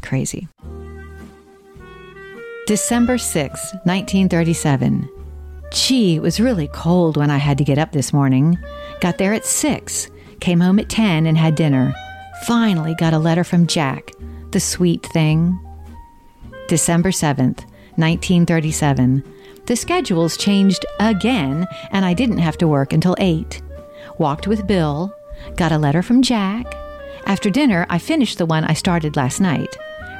Crazy. 0.00 0.48
December 2.66 3.18
sixth, 3.18 3.74
1937. 3.84 5.08
Gee, 5.72 6.16
it 6.16 6.22
was 6.22 6.40
really 6.40 6.68
cold 6.68 7.16
when 7.16 7.30
I 7.30 7.36
had 7.36 7.58
to 7.58 7.64
get 7.64 7.78
up 7.78 7.92
this 7.92 8.12
morning. 8.12 8.58
Got 9.00 9.18
there 9.18 9.34
at 9.34 9.44
6, 9.44 10.08
came 10.40 10.60
home 10.60 10.78
at 10.78 10.88
10 10.88 11.26
and 11.26 11.36
had 11.36 11.54
dinner. 11.54 11.94
Finally 12.46 12.94
got 12.94 13.12
a 13.12 13.18
letter 13.18 13.44
from 13.44 13.66
Jack, 13.66 14.12
the 14.52 14.60
sweet 14.60 15.04
thing. 15.06 15.58
December 16.68 17.10
7th, 17.10 17.64
1937. 17.96 19.22
The 19.66 19.76
schedules 19.76 20.36
changed 20.36 20.86
again, 21.00 21.66
and 21.90 22.04
I 22.04 22.14
didn't 22.14 22.38
have 22.38 22.56
to 22.58 22.68
work 22.68 22.92
until 22.92 23.16
8. 23.18 23.60
Walked 24.18 24.46
with 24.46 24.66
Bill, 24.66 25.14
got 25.56 25.72
a 25.72 25.78
letter 25.78 26.02
from 26.02 26.22
Jack. 26.22 26.74
After 27.26 27.50
dinner, 27.50 27.86
I 27.90 27.98
finished 27.98 28.38
the 28.38 28.46
one 28.46 28.64
I 28.64 28.72
started 28.72 29.16
last 29.16 29.40
night. 29.40 29.76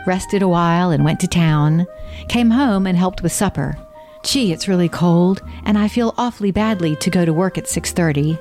Rested 0.07 0.43
a 0.43 0.49
while 0.49 0.91
and 0.91 1.05
went 1.05 1.21
to 1.21 1.27
town. 1.27 1.87
Came 2.29 2.51
home 2.51 2.87
and 2.87 2.99
helped 2.99 3.23
with 3.23 3.33
supper. 3.33 3.79
Gee, 4.25 4.53
it's 4.53 4.69
really 4.69 4.89
cold, 4.89 5.43
and 5.65 5.79
I 5.79 5.89
feel 5.89 6.15
awfully 6.19 6.51
badly 6.51 6.97
to 6.97 7.11
go 7.11 7.25
to 7.25 7.33
work 7.33 7.57
at 7.57 7.65
6:30. 7.69 8.39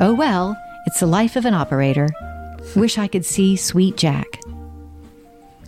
Oh 0.00 0.12
well, 0.14 0.56
it's 0.86 1.00
the 1.00 1.06
life 1.06 1.36
of 1.36 1.44
an 1.46 1.54
operator. 1.54 2.08
Wish 2.76 2.98
I 2.98 3.06
could 3.08 3.24
see 3.24 3.56
sweet 3.56 3.96
Jack. 3.96 4.26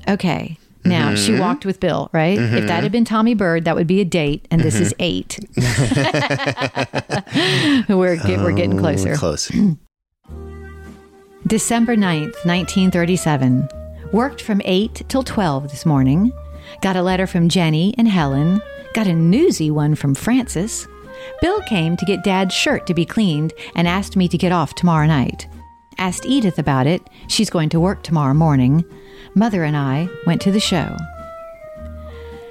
Okay. 0.09 0.59
Now, 0.87 1.15
she 1.15 1.33
Mhm. 1.33 1.41
walked 1.41 1.65
with 1.65 1.81
Bill, 1.81 2.11
right? 2.13 2.39
If 2.39 2.65
Mhm. 2.65 2.67
that 2.67 2.83
had 2.83 2.93
been 2.93 3.07
Tommy 3.07 3.33
Bird, 3.35 3.65
that 3.65 3.75
would 3.75 3.87
be 3.87 4.03
a 4.03 4.05
date, 4.05 4.47
and 4.51 4.61
this 4.61 4.79
is 4.79 4.93
Mhm. 4.93 4.97
eight. 4.99 5.39
we're, 7.89 8.17
get, 8.17 8.41
we're 8.41 8.53
getting 8.53 8.77
Oh, 8.79 8.83
closer. 8.83 9.15
Close. 9.15 9.51
December 11.47 11.97
9th, 11.97 12.35
1937. 12.45 13.67
Worked 14.13 14.43
from 14.43 14.61
8 14.65 15.03
till 15.09 15.23
12 15.23 15.71
this 15.71 15.87
morning. 15.87 16.33
Got 16.83 16.97
a 16.97 17.03
letter 17.03 17.27
from 17.27 17.49
Jenny 17.49 17.95
and 17.97 18.07
Helen. 18.09 18.61
Got 18.95 19.07
a 19.07 19.15
newsy 19.15 19.71
one 19.71 19.95
from 19.95 20.15
Frances. 20.15 20.87
Bill 21.41 21.61
came 21.63 21.97
to 21.97 22.05
get 22.05 22.23
Dad's 22.25 22.55
shirt 22.55 22.87
to 22.87 22.95
be 22.95 23.05
cleaned 23.05 23.53
and 23.75 23.89
asked 23.89 24.17
me 24.17 24.29
to 24.29 24.39
get 24.39 24.53
off 24.53 24.75
tomorrow 24.75 25.07
night. 25.07 25.47
Asked 25.99 26.27
Edith 26.27 26.59
about 26.59 26.87
it. 26.87 27.03
She's 27.29 27.51
going 27.51 27.69
to 27.71 27.81
work 27.81 28.03
tomorrow 28.03 28.35
morning. 28.35 28.85
Mother 29.35 29.65
and 29.65 29.77
I 29.77 30.09
went 30.27 30.41
to 30.43 30.53
the 30.53 30.61
show. 30.61 30.97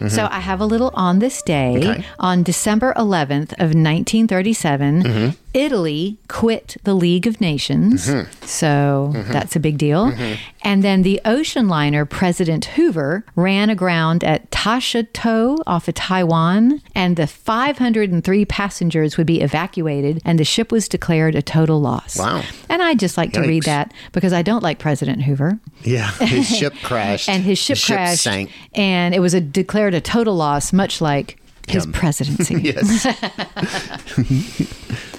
So 0.09 0.27
I 0.29 0.41
have 0.41 0.59
a 0.59 0.65
little 0.65 0.91
on 0.95 1.19
this 1.19 1.41
day. 1.41 1.77
Okay. 1.77 2.03
On 2.19 2.43
December 2.43 2.93
11th 2.97 3.53
of 3.53 3.73
1937, 3.73 5.03
Mhm. 5.03 5.35
Italy 5.53 6.17
quit 6.27 6.77
the 6.83 6.93
League 6.95 7.27
of 7.27 7.39
Nations. 7.39 8.07
Mhm. 8.07 8.27
So 8.45 9.11
Mhm. 9.15 9.31
that's 9.31 9.55
a 9.55 9.59
big 9.59 9.77
deal. 9.77 10.11
Mhm. 10.11 10.37
And 10.63 10.83
then 10.83 11.03
the 11.03 11.21
ocean 11.25 11.67
liner 11.67 12.05
President 12.05 12.65
Hoover 12.75 13.23
ran 13.35 13.69
aground 13.69 14.23
at 14.23 14.49
Tashato 14.49 15.57
off 15.67 15.87
of 15.87 15.93
Taiwan, 15.95 16.81
and 16.95 17.15
the 17.17 17.27
503 17.27 18.45
passengers 18.45 19.17
would 19.17 19.27
be 19.27 19.41
evacuated, 19.41 20.21
and 20.25 20.39
the 20.39 20.45
ship 20.45 20.71
was 20.71 20.87
declared 20.87 21.35
a 21.35 21.41
total 21.41 21.79
loss. 21.81 22.17
Wow. 22.17 22.41
And 22.69 22.81
I 22.81 22.93
just 22.95 23.17
like 23.17 23.33
to 23.33 23.41
read 23.41 23.63
that 23.63 23.93
because 24.11 24.33
I 24.33 24.41
don't 24.41 24.63
like 24.63 24.79
President 24.79 25.23
Hoover. 25.23 25.59
Yeah. 25.83 26.11
His 26.13 26.47
ship 26.47 26.73
crashed. 26.83 27.29
And 27.29 27.43
his 27.43 27.59
ship 27.59 27.77
The 27.77 27.93
crashed, 27.93 28.23
sank. 28.23 28.49
and 28.73 29.13
it 29.13 29.19
was 29.19 29.33
a 29.33 29.41
declared 29.41 29.93
a 29.93 30.01
total 30.01 30.35
loss, 30.35 30.73
much 30.73 31.01
like 31.01 31.37
his 31.67 31.85
Him. 31.85 31.91
presidency. 31.93 32.55
yes. 32.63 33.05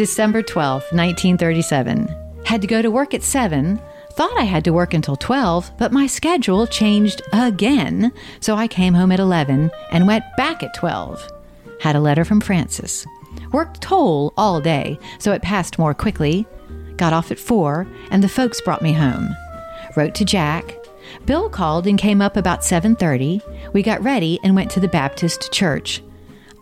December 0.00 0.42
12th, 0.42 0.94
1937. 0.94 2.08
Had 2.46 2.62
to 2.62 2.66
go 2.66 2.80
to 2.80 2.90
work 2.90 3.12
at 3.12 3.22
7. 3.22 3.78
Thought 4.12 4.38
I 4.38 4.44
had 4.44 4.64
to 4.64 4.72
work 4.72 4.94
until 4.94 5.14
12, 5.14 5.72
but 5.76 5.92
my 5.92 6.06
schedule 6.06 6.66
changed 6.66 7.20
again, 7.34 8.10
so 8.40 8.54
I 8.54 8.66
came 8.66 8.94
home 8.94 9.12
at 9.12 9.20
11 9.20 9.70
and 9.92 10.06
went 10.06 10.24
back 10.38 10.62
at 10.62 10.72
12. 10.72 11.22
Had 11.82 11.96
a 11.96 12.00
letter 12.00 12.24
from 12.24 12.40
Frances. 12.40 13.06
Worked 13.52 13.82
toll 13.82 14.32
all 14.38 14.58
day, 14.58 14.98
so 15.18 15.32
it 15.32 15.42
passed 15.42 15.78
more 15.78 15.92
quickly. 15.92 16.46
Got 16.96 17.12
off 17.12 17.30
at 17.30 17.38
4, 17.38 17.86
and 18.10 18.24
the 18.24 18.28
folks 18.30 18.62
brought 18.62 18.80
me 18.80 18.94
home. 18.94 19.36
Wrote 19.96 20.14
to 20.14 20.24
Jack. 20.24 20.78
Bill 21.26 21.50
called 21.50 21.86
and 21.86 21.98
came 21.98 22.22
up 22.22 22.38
about 22.38 22.64
7:30. 22.64 23.42
We 23.74 23.82
got 23.82 24.02
ready 24.02 24.40
and 24.42 24.56
went 24.56 24.70
to 24.70 24.80
the 24.80 24.88
Baptist 24.88 25.52
church. 25.52 26.02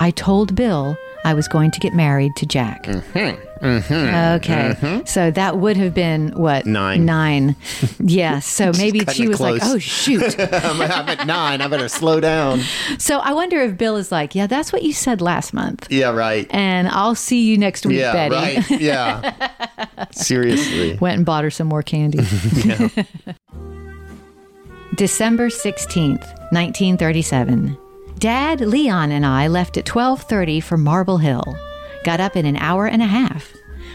I 0.00 0.10
told 0.10 0.56
Bill 0.56 0.96
I 1.28 1.34
was 1.34 1.46
going 1.46 1.70
to 1.72 1.78
get 1.78 1.92
married 1.92 2.34
to 2.36 2.46
Jack. 2.46 2.84
Mm-hmm. 2.84 4.36
Okay. 4.36 5.02
So 5.04 5.30
that 5.30 5.58
would 5.58 5.76
have 5.76 5.92
been 5.92 6.30
what? 6.30 6.64
Nine. 6.64 7.04
Nine. 7.04 7.54
Yeah. 8.00 8.38
So 8.38 8.72
maybe 8.78 9.00
she 9.12 9.28
was 9.28 9.38
like, 9.40 9.60
close. 9.60 9.74
oh, 9.74 9.78
shoot. 9.78 10.40
I'm, 10.40 10.80
I'm 10.80 11.08
at 11.10 11.26
nine. 11.26 11.60
I 11.60 11.68
better 11.68 11.88
slow 11.88 12.20
down. 12.20 12.60
so 12.96 13.18
I 13.18 13.34
wonder 13.34 13.60
if 13.60 13.76
Bill 13.76 13.96
is 13.96 14.10
like, 14.10 14.34
yeah, 14.34 14.46
that's 14.46 14.72
what 14.72 14.82
you 14.82 14.94
said 14.94 15.20
last 15.20 15.52
month. 15.52 15.86
Yeah, 15.90 16.12
right. 16.12 16.46
And 16.48 16.88
I'll 16.88 17.14
see 17.14 17.42
you 17.42 17.58
next 17.58 17.84
week, 17.84 17.98
yeah, 17.98 18.12
Betty. 18.12 18.34
right. 18.34 18.80
Yeah. 18.80 19.50
Seriously. 20.12 20.96
Went 20.96 21.18
and 21.18 21.26
bought 21.26 21.44
her 21.44 21.50
some 21.50 21.66
more 21.66 21.82
candy. 21.82 22.18
December 24.96 25.48
16th, 25.50 26.24
1937. 26.52 27.76
Dad, 28.18 28.60
Leon, 28.60 29.12
and 29.12 29.24
I 29.24 29.46
left 29.46 29.76
at 29.76 29.84
12:30 29.84 30.60
for 30.60 30.76
Marble 30.76 31.18
Hill. 31.18 31.56
Got 32.02 32.18
up 32.18 32.34
in 32.36 32.46
an 32.46 32.56
hour 32.56 32.86
and 32.86 33.00
a 33.00 33.06
half. 33.06 33.52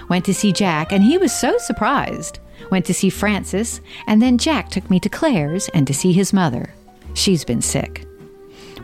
Went 0.07 0.23
to 0.25 0.33
see 0.33 0.53
Jack 0.53 0.93
and 0.93 1.03
he 1.03 1.17
was 1.17 1.33
so 1.33 1.57
surprised. 1.57 2.39
Went 2.71 2.85
to 2.85 2.93
see 2.93 3.09
Frances 3.09 3.81
and 4.07 4.21
then 4.21 4.37
Jack 4.37 4.69
took 4.69 4.89
me 4.89 4.99
to 5.01 5.09
Claire's 5.09 5.67
and 5.69 5.85
to 5.87 5.93
see 5.93 6.13
his 6.13 6.31
mother. 6.31 6.73
She's 7.13 7.43
been 7.43 7.61
sick. 7.61 8.05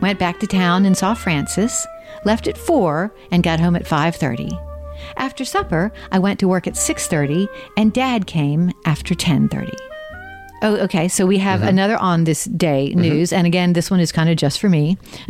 Went 0.02 0.18
back 0.18 0.40
to 0.40 0.46
town 0.46 0.84
and 0.84 0.96
saw 0.96 1.14
Frances. 1.14 1.86
Left 2.26 2.46
at 2.46 2.58
4 2.58 3.10
and 3.30 3.42
got 3.42 3.60
home 3.60 3.76
at 3.76 3.86
5:30. 3.86 4.50
After 5.16 5.46
supper, 5.46 5.90
I 6.12 6.18
went 6.18 6.38
to 6.40 6.48
work 6.48 6.66
at 6.66 6.76
6:30 6.76 7.48
and 7.78 7.94
Dad 7.94 8.26
came 8.26 8.72
after 8.84 9.14
10:30. 9.14 9.89
Oh, 10.62 10.76
okay. 10.76 11.08
So 11.08 11.26
we 11.26 11.38
have 11.38 11.60
mm-hmm. 11.60 11.68
another 11.68 11.96
on 11.96 12.24
this 12.24 12.44
day 12.44 12.90
mm-hmm. 12.90 13.00
news. 13.00 13.32
And 13.32 13.46
again, 13.46 13.72
this 13.72 13.90
one 13.90 14.00
is 14.00 14.12
kind 14.12 14.28
of 14.28 14.36
just 14.36 14.60
for 14.60 14.68
me. 14.68 14.98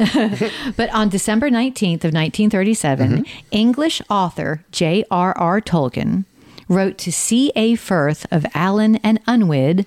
but 0.76 0.90
on 0.92 1.08
December 1.08 1.50
19th 1.50 2.04
of 2.04 2.12
1937, 2.12 3.10
mm-hmm. 3.10 3.46
English 3.50 4.02
author 4.10 4.64
J.R.R. 4.72 5.60
Tolkien 5.60 6.24
wrote 6.68 6.98
to 6.98 7.12
C.A. 7.12 7.74
Furth 7.74 8.26
of 8.30 8.46
Allen 8.54 8.96
and 8.96 9.20
Unwin, 9.26 9.86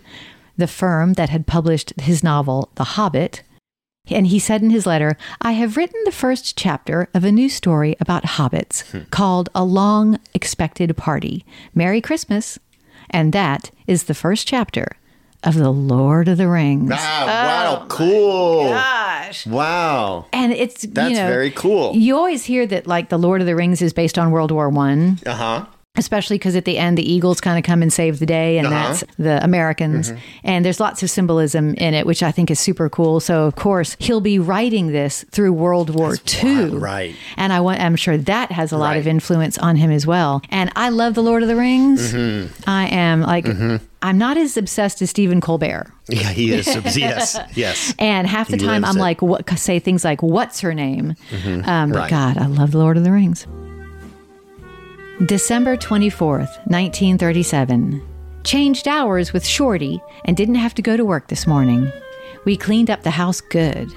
the 0.57 0.67
firm 0.67 1.13
that 1.13 1.29
had 1.29 1.47
published 1.47 1.93
his 2.01 2.23
novel 2.23 2.69
The 2.75 2.83
Hobbit, 2.83 3.41
And 4.07 4.27
he 4.27 4.37
said 4.37 4.61
in 4.61 4.69
his 4.69 4.85
letter, 4.85 5.17
I 5.41 5.53
have 5.53 5.77
written 5.77 5.99
the 6.03 6.11
first 6.11 6.57
chapter 6.57 7.07
of 7.13 7.23
a 7.23 7.31
new 7.31 7.47
story 7.47 7.95
about 7.99 8.23
hobbits 8.23 8.83
hmm. 8.91 9.09
called 9.09 9.49
A 9.55 9.63
Long 9.63 10.19
Expected 10.33 10.95
Party. 10.97 11.45
Merry 11.73 12.01
Christmas. 12.01 12.59
And 13.09 13.31
that 13.33 13.71
is 13.87 14.03
the 14.03 14.13
first 14.13 14.47
chapter 14.47 14.97
of 15.43 15.55
The 15.55 15.69
Lord 15.71 16.27
of 16.27 16.37
the 16.37 16.47
Rings. 16.47 16.91
Ah, 16.93 17.25
wow, 17.79 17.85
cool. 17.89 18.69
Gosh. 18.69 19.45
Wow. 19.45 20.25
And 20.31 20.53
it's 20.53 20.83
That's 20.83 21.11
you 21.11 21.17
know, 21.17 21.27
very 21.27 21.51
cool. 21.51 21.95
You 21.95 22.15
always 22.15 22.45
hear 22.45 22.65
that 22.67 22.87
like 22.87 23.09
The 23.09 23.17
Lord 23.17 23.41
of 23.41 23.47
the 23.47 23.55
Rings 23.55 23.81
is 23.81 23.93
based 23.93 24.17
on 24.17 24.31
World 24.31 24.51
War 24.51 24.69
One. 24.69 25.19
Uh 25.25 25.33
huh. 25.33 25.65
Especially 25.97 26.39
because 26.39 26.55
at 26.55 26.65
the 26.65 26.79
end 26.79 26.97
the 26.97 27.07
Eagles 27.13 27.39
kind 27.39 27.55
of 27.55 27.63
come 27.63 27.83
and 27.83 27.93
save 27.93 28.17
the 28.17 28.25
day, 28.25 28.57
and 28.57 28.65
Uh-huh. 28.65 28.75
that's 28.87 29.03
the 29.19 29.43
Americans. 29.43 30.11
Mhm. 30.11 30.17
And 30.43 30.65
there's 30.65 30.79
lots 30.79 31.03
of 31.03 31.09
symbolism 31.11 31.75
in 31.75 31.93
it, 31.93 32.07
which 32.07 32.23
I 32.23 32.31
think 32.31 32.49
is 32.49 32.59
super 32.59 32.89
cool. 32.89 33.19
So 33.19 33.43
of 33.43 33.55
course 33.55 33.95
he'll 33.99 34.19
be 34.19 34.39
writing 34.39 34.87
this 34.87 35.23
through 35.31 35.53
World 35.53 35.91
War 35.91 36.17
II, 36.43 36.69
Right. 36.71 37.13
And 37.37 37.53
I 37.53 37.59
want, 37.59 37.79
I'm 37.79 37.95
sure 37.95 38.17
that 38.17 38.51
has 38.51 38.71
a 38.71 38.77
lot 38.77 38.97
of 38.97 39.05
influence 39.05 39.59
on 39.59 39.75
him 39.75 39.91
as 39.91 40.07
well. 40.07 40.41
And 40.49 40.71
I 40.75 40.89
love 40.89 41.13
the 41.13 41.21
Lord 41.21 41.43
of 41.43 41.47
the 41.47 41.55
Rings. 41.55 42.11
Mhm. 42.11 42.49
I 42.65 42.87
am 42.87 43.21
like, 43.21 43.45
Mhm. 43.45 43.79
I'm 44.01 44.17
not 44.17 44.35
as 44.35 44.57
obsessed 44.57 44.99
as 45.03 45.11
Stephen 45.11 45.41
Colbert. 45.41 45.91
Yeah, 46.09 46.29
he 46.31 46.53
is. 46.53 46.65
yes. 46.97 47.37
Yes. 47.53 47.93
And 47.99 48.25
half 48.25 48.47
the 48.47 48.57
He 48.57 48.65
time 48.65 48.83
I'm 48.83 48.97
it. 48.97 48.99
like, 48.99 49.21
what, 49.21 49.47
say 49.59 49.77
things 49.77 50.03
like, 50.03 50.23
what's 50.23 50.61
her 50.61 50.73
name? 50.73 51.13
Mhm. 51.31 51.67
Um, 51.67 51.91
but 51.91 52.09
God, 52.09 52.39
I 52.39 52.47
love 52.47 52.71
The 52.71 52.79
Lord 52.79 52.97
of 52.97 53.03
the 53.03 53.11
Rings. 53.11 53.45
December 55.22 55.78
24th, 55.78 56.57
1937. 56.66 58.01
Changed 58.43 58.88
hours 58.88 59.32
with 59.32 59.45
Shorty 59.45 60.01
and 60.26 60.36
didn't 60.36 60.55
have 60.55 60.74
to 60.74 60.82
go 60.82 60.97
to 60.97 61.05
work 61.05 61.28
this 61.28 61.45
morning. 61.45 61.91
We 62.45 62.57
cleaned 62.57 62.89
up 62.89 63.03
the 63.03 63.11
house 63.11 63.39
good. 63.39 63.93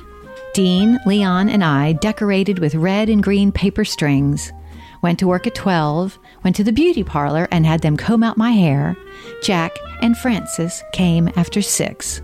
Dean, 0.53 0.99
Leon, 1.07 1.49
and 1.49 1.65
I 1.65 1.95
decorated 1.95 2.59
with 2.59 2.75
red 2.75 3.09
and 3.09 3.23
green 3.23 3.51
paper 3.51 3.83
strings. 3.83 4.53
Went 5.01 5.19
to 5.21 5.27
work 5.27 5.47
at 5.47 5.55
12, 5.55 6.19
went 6.45 6.55
to 6.57 6.65
the 6.65 6.71
beauty 6.71 7.03
parlor 7.03 7.49
and 7.51 7.65
had 7.65 7.81
them 7.81 7.97
comb 7.97 8.23
out 8.23 8.37
my 8.37 8.51
hair. 8.51 8.95
Jack 9.43 9.73
and 10.03 10.19
Frances 10.19 10.85
came 10.93 11.33
after 11.35 11.63
6. 11.63 12.21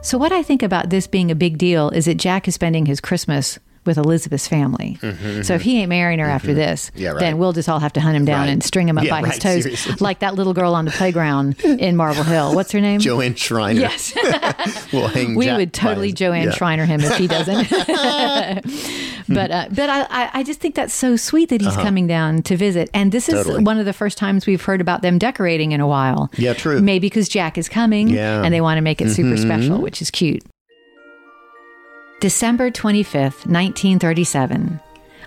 So, 0.00 0.16
what 0.16 0.32
I 0.32 0.42
think 0.42 0.62
about 0.62 0.88
this 0.88 1.06
being 1.06 1.30
a 1.30 1.34
big 1.34 1.58
deal 1.58 1.90
is 1.90 2.06
that 2.06 2.14
Jack 2.14 2.48
is 2.48 2.54
spending 2.54 2.86
his 2.86 3.00
Christmas 3.00 3.58
with 3.88 3.98
Elisabeth's 3.98 4.46
family. 4.46 4.96
Mhm, 5.02 5.44
So, 5.44 5.54
if 5.54 5.62
he 5.62 5.80
ain't 5.80 5.88
marrying 5.88 6.20
her 6.20 6.26
after 6.26 6.52
mhm. 6.52 6.54
this, 6.54 6.92
Yeah, 6.94 7.10
right. 7.10 7.18
then 7.18 7.38
we'll 7.38 7.52
just 7.52 7.68
all 7.68 7.80
have 7.80 7.92
to 7.94 8.00
hunt 8.00 8.14
him 8.14 8.24
down 8.24 8.42
Right. 8.42 8.50
and 8.50 8.62
string 8.62 8.88
him 8.88 8.96
up 8.98 9.04
Yeah, 9.04 9.20
by 9.20 9.26
his 9.28 9.38
toes, 9.40 9.62
seriously. 9.64 9.94
like 10.00 10.20
that 10.20 10.36
little 10.36 10.54
girl 10.54 10.74
on 10.76 10.84
the 10.84 10.92
playground 10.92 11.56
in 11.64 11.96
Marble 11.96 12.22
Hill. 12.22 12.54
What's 12.54 12.70
her 12.70 12.80
name? 12.80 13.00
Joanne 13.00 13.34
Schreiner. 13.34 13.80
Yes. 13.80 14.14
we'll 14.92 15.08
hang 15.08 15.34
we 15.34 15.50
would 15.52 15.72
totally 15.72 16.08
his- 16.08 16.14
Joanne 16.14 16.44
yeah. 16.44 16.50
Schreiner 16.52 16.84
him 16.84 17.00
if 17.02 17.16
he 17.16 17.26
doesn't. 17.26 17.68
but 19.28 19.50
uh, 19.50 19.66
but 19.72 19.90
I, 19.90 20.30
I- 20.34 20.42
just 20.42 20.60
think 20.60 20.74
that's 20.74 20.94
so 20.94 21.16
sweet 21.16 21.48
that 21.50 21.60
he's 21.60 21.68
Uh-huh. 21.70 21.82
coming 21.82 22.06
down 22.06 22.42
to 22.42 22.56
visit. 22.56 22.88
And 22.94 23.12
this 23.12 23.28
is 23.28 23.34
Totally. 23.34 23.62
one 23.64 23.78
of 23.78 23.84
the 23.84 23.92
first 23.92 24.16
times 24.18 24.46
we've 24.46 24.62
heard 24.62 24.80
about 24.80 25.02
them 25.02 25.18
decorating 25.18 25.72
in 25.72 25.80
a 25.80 25.86
while. 25.86 26.30
Yeah, 26.36 26.54
true. 26.54 26.80
Maybe 26.80 27.06
because 27.08 27.28
Jack 27.28 27.58
is 27.58 27.68
coming 27.68 28.08
Yeah. 28.08 28.42
and 28.42 28.52
they 28.54 28.60
want 28.60 28.78
to 28.78 28.82
make 28.82 29.00
it 29.00 29.10
super 29.10 29.36
Mhm. 29.36 29.42
special, 29.42 29.78
which 29.78 30.00
is 30.02 30.10
cute. 30.10 30.42
December 32.20 32.68
25th, 32.68 33.46
1937. 33.46 34.80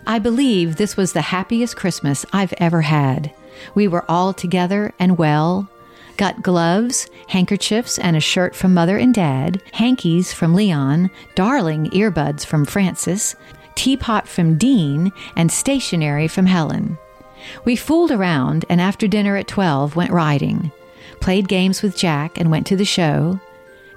I 0.06 0.20
believe 0.20 0.76
this 0.76 0.98
was 0.98 1.14
the 1.14 1.22
happiest 1.22 1.78
Christmas 1.78 2.26
I've 2.34 2.54
ever 2.58 2.82
had. 2.82 3.32
We 3.74 3.88
were 3.88 4.04
all 4.12 4.34
together 4.34 4.94
and 5.00 5.18
well. 5.18 5.70
Got 6.18 6.42
gloves, 6.42 7.08
handkerchiefs, 7.30 7.98
and 7.98 8.18
a 8.18 8.20
shirt 8.20 8.58
from 8.58 8.74
Mother 8.74 8.98
and 8.98 9.14
Dad, 9.14 9.62
hankies 9.72 10.34
from 10.34 10.54
Leon, 10.54 11.10
darling 11.34 11.89
earbuds 11.92 12.46
from 12.46 12.66
Frances, 12.66 13.38
teapot 13.76 14.28
from 14.28 14.58
Dean, 14.58 15.14
and 15.38 15.50
stationery 15.50 16.28
from 16.28 16.46
Helen. 16.46 16.98
We 17.64 17.78
fooled 17.78 18.12
around 18.12 18.66
and 18.68 18.82
after 18.82 19.08
dinner 19.08 19.38
at 19.38 19.48
12 19.48 19.96
went 19.96 20.12
riding. 20.12 20.74
Played 21.22 21.48
games 21.48 21.82
with 21.82 21.96
Jack 21.96 22.38
and 22.38 22.52
went 22.52 22.68
to 22.68 22.76
the 22.76 22.84
show. 22.84 23.39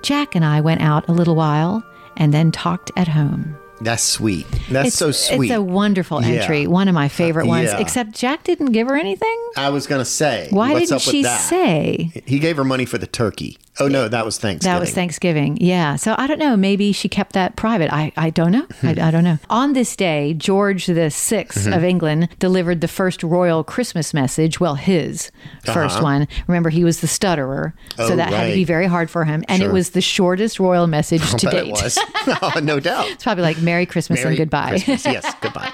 Jack 0.01 0.37
and 0.37 0.45
I 0.45 0.61
went 0.61 0.81
out 0.81 1.09
a 1.09 1.13
little 1.13 1.35
while 1.35 1.83
and 2.17 2.33
then 2.33 2.51
talked 2.53 2.91
at 2.97 3.09
home. 3.09 3.57
That's 3.81 4.03
sweet. 4.03 4.47
That's 4.71 4.89
it's, 4.89 4.97
so 4.97 5.11
sweet. 5.11 5.51
It's 5.51 5.57
a 5.59 5.62
wonderful 5.62 6.23
Yeah. 6.23 6.41
entry, 6.41 6.67
one 6.67 6.89
of 6.89 6.95
my 6.95 7.09
favorite 7.09 7.45
uh, 7.47 7.49
ones, 7.49 7.71
Yeah. 7.71 7.81
except 7.81 8.12
Jack 8.12 8.45
didn't 8.45 8.73
give 8.73 8.87
her 8.87 8.97
anything. 8.97 9.37
I 9.57 9.71
was 9.71 9.87
gonna 9.87 10.05
say. 10.05 10.47
Why 10.51 10.73
what's 10.73 10.89
didn't 10.91 11.03
up 11.03 11.07
with 11.07 11.12
she 11.15 11.25
say? 11.25 12.23
He 12.25 12.39
gave 12.39 12.57
her 12.57 12.65
money 12.65 12.85
for 12.85 12.99
the 12.99 13.07
turkey. 13.07 13.59
Oh 13.81 13.89
no, 13.89 14.07
that 14.07 14.25
was 14.25 14.39
Thanksgiving. 14.39 14.72
That 14.72 14.81
was 14.81 14.93
Thanksgiving. 14.93 15.59
Yeah. 15.61 15.97
So 15.97 16.14
I 16.16 16.29
don't 16.29 16.39
know. 16.39 16.57
Maybe 16.57 16.93
she 16.93 17.09
kept 17.09 17.33
that 17.33 17.57
private. 17.57 17.93
I, 17.93 18.12
I 18.16 18.31
don't 18.31 18.53
know. 18.53 18.66
I, 18.85 18.91
I 18.91 19.11
don't 19.11 19.25
know. 19.25 19.39
On 19.51 19.72
this 19.72 19.97
day, 19.97 20.33
George 20.35 20.87
the 20.87 21.11
6th 21.11 21.66
Mhm. 21.66 21.77
of 21.77 21.83
England 21.83 22.29
delivered 22.39 22.81
the 22.81 22.87
first 22.89 23.25
royal 23.25 23.64
Christmas 23.64 24.14
message. 24.14 24.61
Well, 24.61 24.77
his 24.77 25.33
1st 25.64 25.97
Uh-huh. 25.97 26.03
one. 26.03 26.29
Remember, 26.47 26.70
he 26.70 26.85
was 26.85 27.01
the 27.01 27.09
stutterer. 27.09 27.75
so 27.97 28.12
Oh, 28.12 28.16
that 28.16 28.33
had 28.33 28.49
to 28.51 28.55
be 28.55 28.62
very 28.64 28.87
hard 28.87 29.11
for 29.11 29.25
him. 29.25 29.43
And 29.49 29.61
it 29.62 29.72
was 29.72 29.91
the 29.91 30.01
shortest 30.01 30.61
royal 30.61 30.87
message 30.87 31.22
I'll 31.25 31.39
to 31.39 31.47
date. 31.51 31.66
it 31.66 31.70
was. 31.72 31.99
Oh, 32.43 32.61
no 32.62 32.79
doubt. 32.81 33.09
It's 33.11 33.25
probably 33.25 33.43
like 33.43 33.59
Merry 33.61 33.87
Christmas 33.87 34.20
Merry 34.20 34.31
and 34.37 34.39
goodbye. 34.39 34.68
Christmas. 34.70 35.05
Yes, 35.05 35.35
goodbye. 35.41 35.70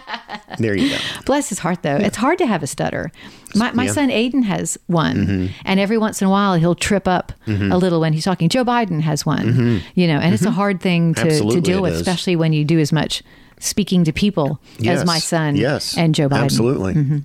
There 0.59 0.75
you 0.75 0.91
go. 0.91 0.97
Bless 1.27 1.49
his 1.51 1.59
heart, 1.61 1.83
though. 1.83 1.97
It's 1.97 2.17
hard 2.17 2.39
to 2.39 2.47
have 2.47 2.63
a 2.63 2.67
stutter. 2.67 3.13
My, 3.55 3.73
my 3.73 3.85
Yeah. 3.87 3.93
son 3.93 4.09
Aiden 4.11 4.45
has 4.45 4.79
one, 4.87 5.27
Mhm. 5.27 5.51
and 5.65 5.81
every 5.81 5.99
once 5.99 6.21
in 6.23 6.27
a 6.29 6.31
while 6.31 6.55
he'll 6.55 6.75
trip 6.75 7.09
up 7.09 7.33
Mhm. 7.47 7.73
a 7.73 7.77
little 7.77 8.01
when 8.01 8.13
he's 8.13 8.25
talking. 8.25 8.49
Joe 8.49 8.65
Biden 8.65 9.01
has 9.03 9.27
one, 9.27 9.47
Mhm. 9.55 9.81
you 9.95 10.07
know, 10.07 10.19
and 10.19 10.33
it's 10.35 10.45
a 10.45 10.49
Mhm. 10.49 10.53
hard 10.55 10.81
thing 10.81 11.15
to, 11.15 11.41
to 11.51 11.61
deal 11.61 11.83
with, 11.83 11.95
is. 11.95 12.01
especially 12.01 12.37
when 12.37 12.53
you 12.53 12.65
do 12.65 12.79
as 12.79 12.93
much 12.93 13.23
speaking 13.59 14.05
to 14.05 14.13
people 14.13 14.61
Yes. 14.79 15.01
as 15.01 15.07
my 15.07 15.19
son 15.19 15.57
Yes. 15.57 15.97
and 15.97 16.15
Joe 16.15 16.29
Biden. 16.29 16.45
Absolutely. 16.45 16.95
Mhm. 16.95 17.25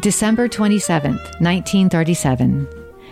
December 0.00 0.48
27th, 0.48 1.20
1937. 1.40 2.66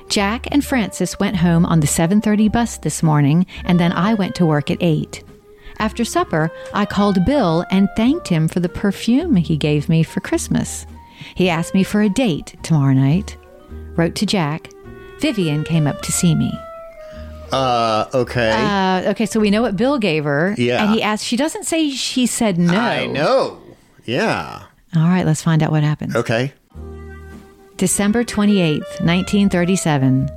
Jack 0.08 0.46
and 0.50 0.64
Frances 0.64 1.18
went 1.20 1.36
home 1.36 1.64
on 1.64 1.80
the 1.80 1.86
7:30 1.86 2.48
bus 2.48 2.76
this 2.78 3.02
morning 3.02 3.46
and 3.64 3.78
then 3.80 3.92
I 3.92 4.14
went 4.14 4.34
to 4.36 4.46
work 4.46 4.70
at 4.70 4.78
8. 4.82 5.22
After 5.78 6.04
supper, 6.04 6.50
I 6.74 6.84
called 6.84 7.24
Bill 7.24 7.64
and 7.70 7.88
thanked 7.96 8.28
him 8.28 8.46
for 8.48 8.60
the 8.60 8.68
perfume 8.68 9.36
he 9.36 9.56
gave 9.56 9.88
me 9.88 10.02
for 10.02 10.20
Christmas. 10.20 10.86
He 11.34 11.48
asked 11.48 11.74
me 11.74 11.84
for 11.84 12.02
a 12.02 12.08
date 12.08 12.56
tomorrow 12.62 12.94
night. 12.94 13.36
Wrote 13.96 14.14
to 14.16 14.26
Jack. 14.26 14.70
Vivian 15.18 15.64
came 15.64 15.86
up 15.86 16.02
to 16.02 16.12
see 16.12 16.34
me. 16.34 16.52
Uh, 17.52 18.06
okay. 18.14 18.50
Uh, 18.50 19.10
okay, 19.10 19.26
so 19.26 19.38
we 19.38 19.50
know 19.50 19.62
what 19.62 19.76
Bill 19.76 19.98
gave 19.98 20.24
her. 20.24 20.54
Yeah. 20.56 20.84
And 20.84 20.94
he 20.94 21.02
asked, 21.02 21.24
she 21.24 21.36
doesn't 21.36 21.64
say 21.64 21.90
she 21.90 22.26
said 22.26 22.58
no. 22.58 22.74
I 22.74 23.06
know. 23.06 23.60
Yeah. 24.04 24.62
All 24.96 25.08
right, 25.08 25.26
let's 25.26 25.42
find 25.42 25.62
out 25.62 25.70
what 25.70 25.82
happens. 25.82 26.16
Okay. 26.16 26.52
December 27.76 28.24
28th, 28.24 29.00
1937. 29.00 30.28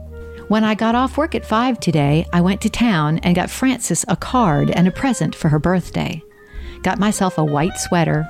When 0.48 0.64
I 0.64 0.76
got 0.76 0.94
off 0.94 1.18
work 1.18 1.36
at 1.36 1.46
5 1.46 1.80
today, 1.80 2.26
I 2.32 2.42
went 2.42 2.62
to 2.62 2.70
town 2.70 3.20
and 3.20 3.36
got 3.36 3.50
Frances 3.50 4.06
a 4.08 4.16
card 4.16 4.70
and 4.70 4.88
a 4.88 4.92
present 4.92 5.34
for 5.36 5.50
her 5.50 5.60
birthday. 5.60 6.22
Got 6.84 7.00
myself 7.00 7.38
a 7.38 7.44
white 7.44 7.78
sweater. 7.78 8.28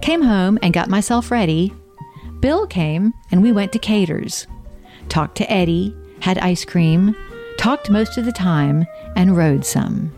Came 0.00 0.22
home 0.22 0.58
and 0.62 0.74
got 0.74 0.88
myself 0.88 1.30
ready. 1.30 1.72
Bill 2.42 2.66
came 2.66 3.14
and 3.30 3.42
we 3.42 3.50
went 3.52 3.72
to 3.72 3.78
Cater's. 3.78 4.46
Talked 5.08 5.36
to 5.38 5.50
Eddie, 5.50 5.96
had 6.20 6.36
ice 6.38 6.64
cream, 6.66 7.16
talked 7.56 7.88
most 7.88 8.18
of 8.18 8.24
the 8.26 8.32
time, 8.32 8.84
and 9.16 9.34
rode 9.36 9.64
some. 9.64 10.12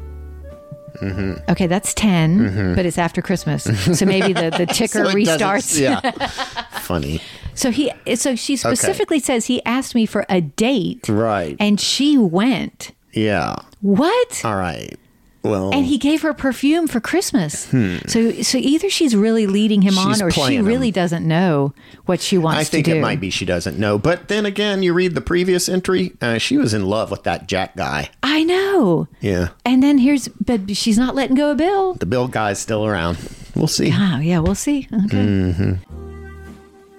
Mm-hmm. 1.03 1.51
Okay, 1.51 1.67
that's 1.67 1.93
10, 1.95 2.39
Mhm. 2.39 2.77
but 2.77 2.87
it's 2.87 2.99
after 2.99 3.21
Christmas. 3.23 3.65
So 3.99 4.07
maybe 4.07 4.33
the, 4.33 4.51
the 4.51 4.67
ticker 4.67 5.05
So 5.07 5.13
restarts. 5.15 5.79
Yeah. 5.81 6.01
Funny. 6.81 7.21
So 7.55 7.71
he 7.71 7.93
so 8.17 8.35
she 8.35 8.57
specifically 8.57 9.21
says 9.21 9.47
he 9.47 9.65
asked 9.65 9.95
me 9.95 10.07
for 10.07 10.25
a 10.29 10.41
date 10.41 11.09
Right. 11.09 11.57
and 11.61 11.79
she 11.81 12.19
went. 12.19 12.91
Yeah. 13.13 13.57
What? 13.81 14.43
All 14.45 14.57
right. 14.57 14.97
Well. 15.45 15.75
And 15.75 15.85
he 15.85 15.99
gave 15.99 16.23
her 16.23 16.33
perfume 16.33 16.89
for 16.89 17.01
Christmas. 17.01 17.71
Hmm. 17.71 17.99
So 18.07 18.33
so 18.43 18.57
either 18.57 18.89
she's 18.89 19.15
really 19.15 19.47
leading 19.47 19.83
him 19.83 19.93
She's 19.93 20.21
on 20.21 20.27
or 20.27 20.31
she 20.31 20.41
playing 20.41 20.61
him. 20.61 20.67
really 20.67 20.91
doesn't 20.91 21.29
know 21.29 21.75
what 22.07 22.21
she 22.23 22.39
wants 22.39 22.61
I 22.61 22.65
think 22.65 22.89
it 22.89 23.01
might 23.01 23.21
be 23.21 23.29
she 23.29 23.45
doesn't 23.45 23.79
know. 23.79 23.99
But 23.99 24.29
then 24.29 24.47
again, 24.47 24.83
you 24.83 24.95
read 24.95 25.15
the 25.15 25.21
previous 25.21 25.69
entry, 25.69 26.15
uh, 26.23 26.39
she 26.39 26.57
was 26.57 26.73
in 26.73 26.87
love 26.87 27.11
with 27.11 27.25
that 27.25 27.47
Jack 27.47 27.77
guy. 27.77 28.09
I 28.23 28.43
know. 28.43 29.07
Yeah. 29.21 29.49
And 29.67 29.83
then 29.83 29.99
here's 29.99 30.29
but 30.29 30.75
she's 30.77 30.97
not 30.97 31.15
letting 31.15 31.37
go 31.37 31.51
of 31.51 31.59
Bill. 31.59 31.93
The 31.95 32.07
Bill 32.07 32.27
guy's 32.27 32.59
still 32.59 32.87
around. 32.87 33.19
We'll 33.55 33.69
see. 33.69 33.93
Oh, 33.95 34.19
yeah, 34.19 34.39
we'll 34.39 34.55
see. 34.55 34.89
Okay. 34.93 35.53
hmm 35.53 35.75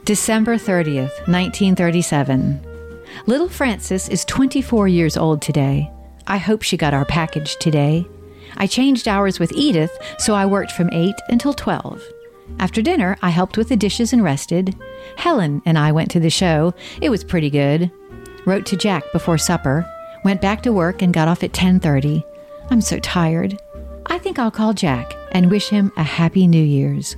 December 0.04 0.56
30th, 0.58 1.28
1937. 1.28 2.62
Little 3.26 3.50
Frances 3.50 4.08
is 4.08 4.24
24 4.26 4.88
years 4.88 5.18
old 5.18 5.41
today. 5.41 5.89
I 6.28 6.38
hope 6.38 6.62
she 6.62 6.78
got 6.78 6.93
our 6.93 7.06
package 7.06 7.56
today. 7.58 8.06
I 8.58 8.68
changed 8.68 9.08
hours 9.08 9.39
with 9.39 9.51
Edith, 9.53 9.97
so 10.18 10.34
I 10.34 10.45
worked 10.45 10.72
from 10.72 10.89
8 10.91 11.14
until 11.30 11.53
12. 11.53 12.01
After 12.60 12.82
dinner, 12.82 13.18
I 13.22 13.30
helped 13.30 13.58
with 13.58 13.70
the 13.70 13.78
dishes 13.78 14.14
and 14.14 14.24
rested. 14.24 14.76
Helen 15.18 15.62
and 15.66 15.78
I 15.78 15.91
went 15.91 16.12
to 16.12 16.20
the 16.20 16.30
show. 16.30 16.74
It 17.01 17.10
was 17.10 17.24
pretty 17.24 17.49
good. 17.49 17.91
Wrote 18.45 18.66
to 18.68 18.78
Jack 18.78 19.03
before 19.12 19.38
supper. 19.38 19.86
Went 20.24 20.41
back 20.41 20.62
to 20.64 20.74
work 20.74 21.01
and 21.01 21.14
got 21.14 21.28
off 21.28 21.43
at 21.43 21.53
10:30. 21.53 22.24
I'm 22.70 22.82
so 22.82 22.99
tired. 22.99 23.58
I 24.06 24.18
think 24.20 24.39
I'll 24.39 24.51
call 24.51 24.74
Jack 24.74 25.14
and 25.32 25.51
wish 25.51 25.70
him 25.70 25.91
a 25.97 26.03
happy 26.03 26.47
New 26.47 26.64
Year's. 26.64 27.16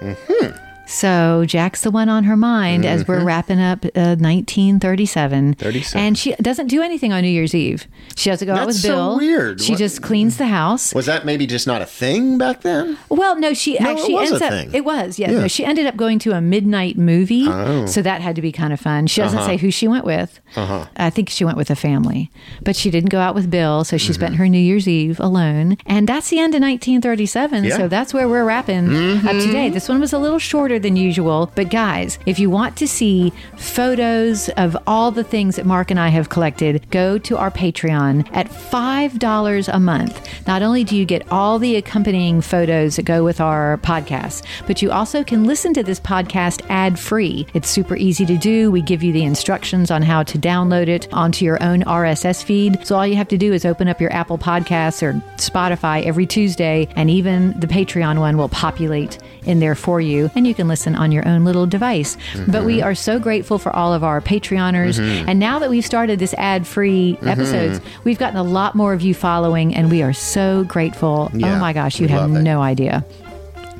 Mm-hmm. 0.00 0.65
So 0.86 1.44
Jack's 1.46 1.80
the 1.82 1.90
one 1.90 2.08
on 2.08 2.24
her 2.24 2.36
mind 2.36 2.84
as 2.86 3.06
we're 3.06 3.20
Mhm. 3.20 3.24
wrapping 3.26 3.60
up 3.60 3.84
uh, 3.96 4.16
1937. 4.18 5.54
37. 5.54 6.00
And 6.00 6.16
she 6.16 6.34
doesn't 6.40 6.68
do 6.68 6.82
anything 6.82 7.12
on 7.12 7.22
New 7.22 7.28
Year's 7.28 7.54
Eve. 7.54 7.86
She 8.14 8.30
doesn't 8.30 8.46
go 8.46 8.52
out 8.54 8.66
That's 8.66 8.66
with 8.68 8.76
so 8.76 8.88
Bill. 8.94 9.16
weird. 9.18 9.60
She 9.60 9.72
What- 9.72 9.78
just 9.78 10.00
cleans 10.02 10.36
the 10.36 10.46
house. 10.46 10.94
Was 10.94 11.06
that 11.06 11.24
maybe 11.26 11.46
just 11.46 11.66
not 11.66 11.82
a 11.82 11.86
thing 11.86 12.38
back 12.38 12.62
then? 12.62 12.96
Well, 13.08 13.38
no, 13.38 13.52
she 13.52 13.76
No, 13.80 13.90
it 13.90 13.92
actually 13.98 14.14
was 14.14 14.30
ends 14.30 14.42
a 14.42 14.46
up. 14.46 14.52
thing. 14.52 14.70
It 14.72 14.84
was, 14.84 15.18
yeah, 15.18 15.30
Yeah. 15.32 15.40
No, 15.40 15.48
she 15.48 15.64
ended 15.64 15.86
up 15.86 15.96
going 15.96 16.18
to 16.20 16.32
a 16.32 16.40
midnight 16.40 16.96
movie, 16.96 17.46
Oh. 17.48 17.86
so 17.86 18.00
that 18.02 18.20
had 18.20 18.36
to 18.36 18.42
be 18.42 18.52
kind 18.52 18.72
of 18.72 18.80
fun. 18.80 19.06
She 19.06 19.20
doesn't 19.20 19.38
Uh-huh. 19.38 19.48
say 19.48 19.56
who 19.56 19.70
she 19.70 19.88
went 19.88 20.04
with. 20.04 20.40
Uh-huh. 20.54 20.84
I 20.96 21.10
think 21.10 21.30
she 21.30 21.44
went 21.44 21.56
with 21.56 21.70
a 21.70 21.76
family, 21.76 22.30
but 22.62 22.76
she 22.76 22.90
didn't 22.90 23.10
go 23.10 23.18
out 23.20 23.34
with 23.34 23.50
Bill, 23.50 23.82
so 23.84 23.96
she 23.96 24.06
Mm-hmm. 24.06 24.14
spent 24.14 24.34
her 24.36 24.48
New 24.48 24.58
Year's 24.58 24.86
Eve 24.88 25.18
alone, 25.20 25.76
and 25.84 26.06
that's 26.08 26.28
the 26.30 26.38
end 26.38 26.54
of 26.54 26.60
1937. 26.60 27.64
Yeah. 27.64 27.76
So 27.76 27.88
that's 27.88 28.14
where 28.14 28.28
we're 28.28 28.44
wrapping 28.44 28.86
up 29.26 29.34
Mhm. 29.34 29.42
today. 29.42 29.68
This 29.68 29.88
one 29.88 30.00
was 30.00 30.12
a 30.12 30.18
little 30.18 30.38
shorter 30.38 30.75
than 30.78 30.96
usual, 30.96 31.50
but 31.54 31.70
guys, 31.70 32.18
if 32.26 32.38
you 32.38 32.50
want 32.50 32.76
to 32.76 32.88
see 32.88 33.32
photos 33.56 34.48
of 34.50 34.76
all 34.86 35.10
the 35.10 35.24
things 35.24 35.56
that 35.56 35.66
Mark 35.66 35.90
and 35.90 36.00
I 36.00 36.08
have 36.08 36.28
collected, 36.28 36.88
go 36.90 37.18
to 37.18 37.36
our 37.36 37.50
Patreon 37.50 38.28
at 38.32 38.48
five 38.48 39.18
dollars 39.18 39.68
a 39.68 39.78
month. 39.78 40.26
Not 40.46 40.62
only 40.62 40.84
do 40.84 40.96
you 40.96 41.04
get 41.04 41.30
all 41.30 41.58
the 41.58 41.76
accompanying 41.76 42.40
photos 42.40 42.96
that 42.96 43.04
go 43.04 43.24
with 43.24 43.40
our 43.40 43.78
podcast, 43.78 44.44
but 44.66 44.82
you 44.82 44.90
also 44.90 45.24
can 45.24 45.44
listen 45.44 45.74
to 45.74 45.82
this 45.82 46.00
podcast 46.00 46.64
ad 46.68 46.98
free. 46.98 47.46
It's 47.54 47.68
super 47.68 47.96
easy 47.96 48.26
to 48.26 48.36
do. 48.36 48.70
We 48.70 48.82
give 48.82 49.02
you 49.02 49.12
the 49.12 49.24
instructions 49.24 49.90
on 49.90 50.02
how 50.02 50.22
to 50.24 50.38
download 50.38 50.88
it 50.88 51.12
onto 51.12 51.44
your 51.44 51.62
own 51.62 51.82
RSS 51.82 52.42
feed. 52.42 52.86
So 52.86 52.96
all 52.96 53.06
you 53.06 53.16
have 53.16 53.28
to 53.28 53.38
do 53.38 53.52
is 53.52 53.64
open 53.64 53.88
up 53.88 54.00
your 54.00 54.12
Apple 54.12 54.38
Podcasts 54.38 55.02
or 55.02 55.14
Spotify 55.36 56.04
every 56.04 56.26
Tuesday, 56.26 56.88
and 56.96 57.10
even 57.10 57.58
the 57.58 57.66
Patreon 57.66 58.18
one 58.18 58.36
will 58.36 58.48
populate 58.48 59.18
in 59.44 59.60
there 59.60 59.74
for 59.74 60.00
you, 60.00 60.30
and 60.34 60.46
you 60.46 60.54
can 60.54 60.65
listen 60.68 60.94
on 60.94 61.12
your 61.12 61.26
own 61.26 61.44
little 61.44 61.66
device. 61.66 62.16
But 62.48 62.64
we 62.64 62.82
are 62.82 62.94
so 62.94 63.18
grateful 63.18 63.58
for 63.58 63.74
all 63.74 63.92
of 63.92 64.02
our 64.04 64.20
Patreoners. 64.20 64.98
Mhm. 65.00 65.24
And 65.28 65.38
now 65.38 65.58
that 65.58 65.70
we've 65.70 65.84
started 65.86 66.18
this 66.18 66.34
ad 66.38 66.66
free 66.66 67.18
Mhm. 67.20 67.28
episodes, 67.30 67.80
we've 68.04 68.18
gotten 68.18 68.36
a 68.38 68.42
lot 68.42 68.74
more 68.74 68.92
of 68.92 69.02
you 69.02 69.14
following, 69.14 69.74
and 69.74 69.90
we 69.90 70.02
are 70.02 70.12
so 70.12 70.64
grateful. 70.64 71.30
Yeah, 71.34 71.54
oh 71.56 71.58
my 71.58 71.72
gosh, 71.72 72.00
you 72.00 72.08
have 72.08 72.30
it. 72.30 72.42
no 72.42 72.60
idea. 72.62 73.04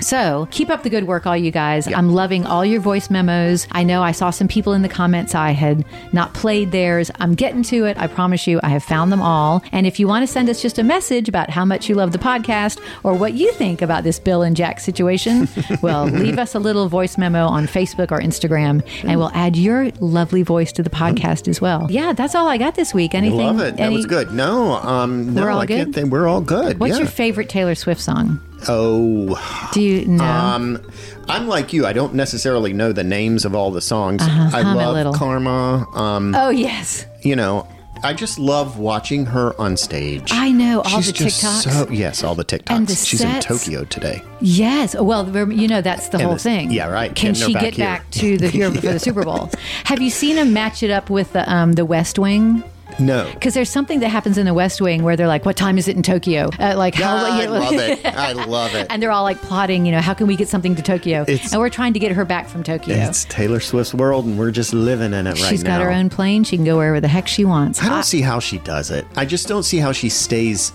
So 0.00 0.46
keep 0.50 0.68
up 0.70 0.82
the 0.82 0.90
good 0.90 1.04
work, 1.04 1.26
all 1.26 1.36
you 1.36 1.50
guys. 1.50 1.86
I'm 1.92 2.12
loving 2.12 2.44
all 2.44 2.64
your 2.64 2.80
voice 2.80 3.08
memos. 3.10 3.66
I 3.72 3.82
know 3.82 4.02
I 4.02 4.12
saw 4.12 4.30
some 4.30 4.46
people 4.46 4.72
in 4.72 4.82
the 4.82 4.88
comments 4.88 5.34
I 5.34 5.52
had 5.52 5.84
not 6.12 6.34
played 6.34 6.70
theirs. 6.70 7.10
I'm 7.18 7.34
getting 7.34 7.62
to 7.64 7.86
it. 7.86 7.96
I 7.98 8.06
promise 8.06 8.46
you, 8.46 8.60
I 8.62 8.68
have 8.68 8.84
found 8.84 9.10
them 9.10 9.22
all. 9.22 9.62
And 9.72 9.86
if 9.86 9.98
you 9.98 10.06
want 10.06 10.26
to 10.26 10.32
send 10.32 10.48
us 10.48 10.60
just 10.60 10.78
a 10.78 10.82
message 10.82 11.28
about 11.28 11.50
how 11.50 11.64
much 11.64 11.88
you 11.88 11.94
love 11.94 12.12
the 12.12 12.18
podcast 12.18 12.80
or 13.04 13.14
what 13.14 13.34
you 13.34 13.52
think 13.52 13.82
about 13.82 14.04
this 14.04 14.18
Bill 14.18 14.42
and 14.42 14.54
Jack 14.56 14.80
situation, 14.80 15.48
well, 15.82 16.04
leave 16.06 16.38
us 16.38 16.54
a 16.54 16.58
little 16.58 16.88
voice 16.88 17.16
memo 17.16 17.46
on 17.46 17.66
Facebook 17.66 18.12
or 18.12 18.20
Instagram, 18.20 18.86
and 19.04 19.18
we'll 19.18 19.32
add 19.34 19.56
your 19.56 19.90
lovely 20.00 20.42
voice 20.42 20.72
to 20.72 20.82
the 20.82 20.90
podcast 20.90 21.48
as 21.48 21.60
well. 21.60 21.86
Yeah, 21.90 22.12
that's 22.12 22.34
all 22.34 22.48
I 22.48 22.58
got 22.58 22.74
this 22.74 22.92
week. 22.92 23.14
Anything? 23.14 23.38
Love 23.38 23.60
it. 23.60 23.76
That 23.76 23.84
any- 23.86 23.96
was 23.96 24.06
good. 24.06 24.32
No, 24.32 24.74
um, 24.74 25.34
no, 25.34 25.42
We're 25.42 25.50
all 25.50 25.60
I 25.60 25.66
can't 25.66 25.88
good? 25.88 25.94
think 25.94 26.12
we're 26.12 26.28
all 26.28 26.40
good. 26.40 26.78
What's 26.78 26.92
yeah. 26.92 26.98
your 26.98 27.08
favorite 27.08 27.48
Taylor 27.48 27.74
Swift 27.74 28.00
song? 28.00 28.40
Oh, 28.68 29.70
Do 29.72 29.80
you 29.80 30.06
know? 30.06 30.24
Um, 30.24 30.82
I'm 31.28 31.48
like 31.48 31.72
you. 31.72 31.86
I 31.86 31.92
don't 31.92 32.14
necessarily 32.14 32.72
know 32.72 32.92
the 32.92 33.04
names 33.04 33.44
of 33.44 33.54
all 33.54 33.70
the 33.70 33.80
songs. 33.80 34.22
Uh-huh, 34.22 34.56
I 34.56 34.62
love. 34.74 35.14
Karma. 35.16 35.86
Um, 35.94 36.34
oh 36.34 36.50
yes, 36.50 37.06
you 37.22 37.34
know, 37.36 37.66
I 38.04 38.12
just 38.12 38.38
love 38.38 38.78
watching 38.78 39.26
her 39.26 39.58
on 39.60 39.76
stage. 39.76 40.28
I 40.32 40.50
know 40.50 40.80
all 40.82 41.00
She's 41.00 41.06
the 41.06 41.12
just 41.12 41.42
TikToks. 41.42 41.86
So, 41.86 41.90
yes, 41.92 42.22
all 42.22 42.34
the 42.34 42.44
TikToks. 42.44 42.76
And 42.76 42.86
the 42.86 42.94
She's 42.94 43.20
sets. 43.20 43.46
in 43.50 43.56
Tokyo 43.56 43.84
today. 43.84 44.22
Yes. 44.40 44.94
Well, 44.94 45.26
you 45.50 45.66
know 45.66 45.80
that's 45.80 46.08
the 46.10 46.18
And 46.18 46.22
whole 46.26 46.34
this- 46.34 46.42
thing. 46.44 46.70
yeah, 46.70 46.86
right. 46.88 47.14
Can 47.14 47.32
Getting 47.32 47.46
she 47.48 47.52
back 47.54 47.62
get 47.62 47.74
here. 47.74 47.86
back 47.86 48.10
to 48.12 48.36
the 48.38 48.48
here 48.48 48.70
for 48.70 48.80
the 48.80 48.98
Super 49.08 49.24
Bowl? 49.24 49.50
Have 49.84 50.00
you 50.00 50.10
seen 50.10 50.36
him 50.36 50.52
match 50.52 50.82
it 50.82 50.90
up 50.90 51.10
with 51.10 51.32
the 51.32 51.50
um, 51.52 51.72
the 51.72 51.84
West 51.84 52.18
Wing? 52.18 52.62
No. 52.98 53.30
Because 53.34 53.54
there's 53.54 53.68
something 53.70 54.00
that 54.00 54.08
happens 54.08 54.38
in 54.38 54.46
the 54.46 54.54
West 54.54 54.80
Wing 54.80 55.02
where 55.02 55.16
they're 55.16 55.26
like, 55.26 55.44
"What 55.44 55.56
time 55.56 55.76
is 55.78 55.86
it 55.88 55.96
in 55.96 56.02
Tokyo?" 56.02 56.48
Uh, 56.58 56.74
like, 56.76 56.94
how? 56.94 57.16
I 57.16 57.40
you 57.40 57.46
know- 57.48 57.52
love 57.52 57.72
it. 57.74 58.04
I 58.06 58.32
love 58.46 58.74
it. 58.74 58.86
and 58.90 59.02
they're 59.02 59.10
all 59.10 59.22
like 59.24 59.40
plotting. 59.42 59.84
You 59.86 59.92
know, 59.92 60.00
how 60.00 60.14
can 60.14 60.26
we 60.26 60.36
get 60.36 60.48
something 60.48 60.74
to 60.76 60.82
Tokyo? 60.82 61.22
It's- 61.28 61.52
and 61.52 61.60
we're 61.60 61.68
trying 61.70 61.92
to 61.92 61.98
get 61.98 62.12
her 62.12 62.24
back 62.24 62.48
from 62.48 62.62
Tokyo. 62.62 62.96
It's 62.96 63.24
Taylor 63.26 63.60
Swift's 63.60 63.92
world, 63.94 64.24
and 64.24 64.38
we're 64.38 64.50
just 64.50 64.72
living 64.72 65.12
in 65.12 65.26
it 65.26 65.30
right 65.30 65.36
She's 65.36 65.44
now. 65.44 65.50
She's 65.50 65.62
got 65.62 65.80
her 65.82 65.90
own 65.90 66.08
plane. 66.10 66.44
She 66.44 66.56
can 66.56 66.64
go 66.64 66.76
wherever 66.78 67.00
the 67.00 67.08
heck 67.08 67.28
she 67.28 67.44
wants. 67.44 67.82
I 67.82 67.88
don't 67.88 68.02
see 68.04 68.20
how 68.22 68.38
she 68.40 68.58
does 68.58 68.90
it. 68.90 69.06
I 69.16 69.24
just 69.26 69.46
don't 69.48 69.62
see 69.64 69.78
how 69.78 69.92
she 69.92 70.08
stays 70.08 70.72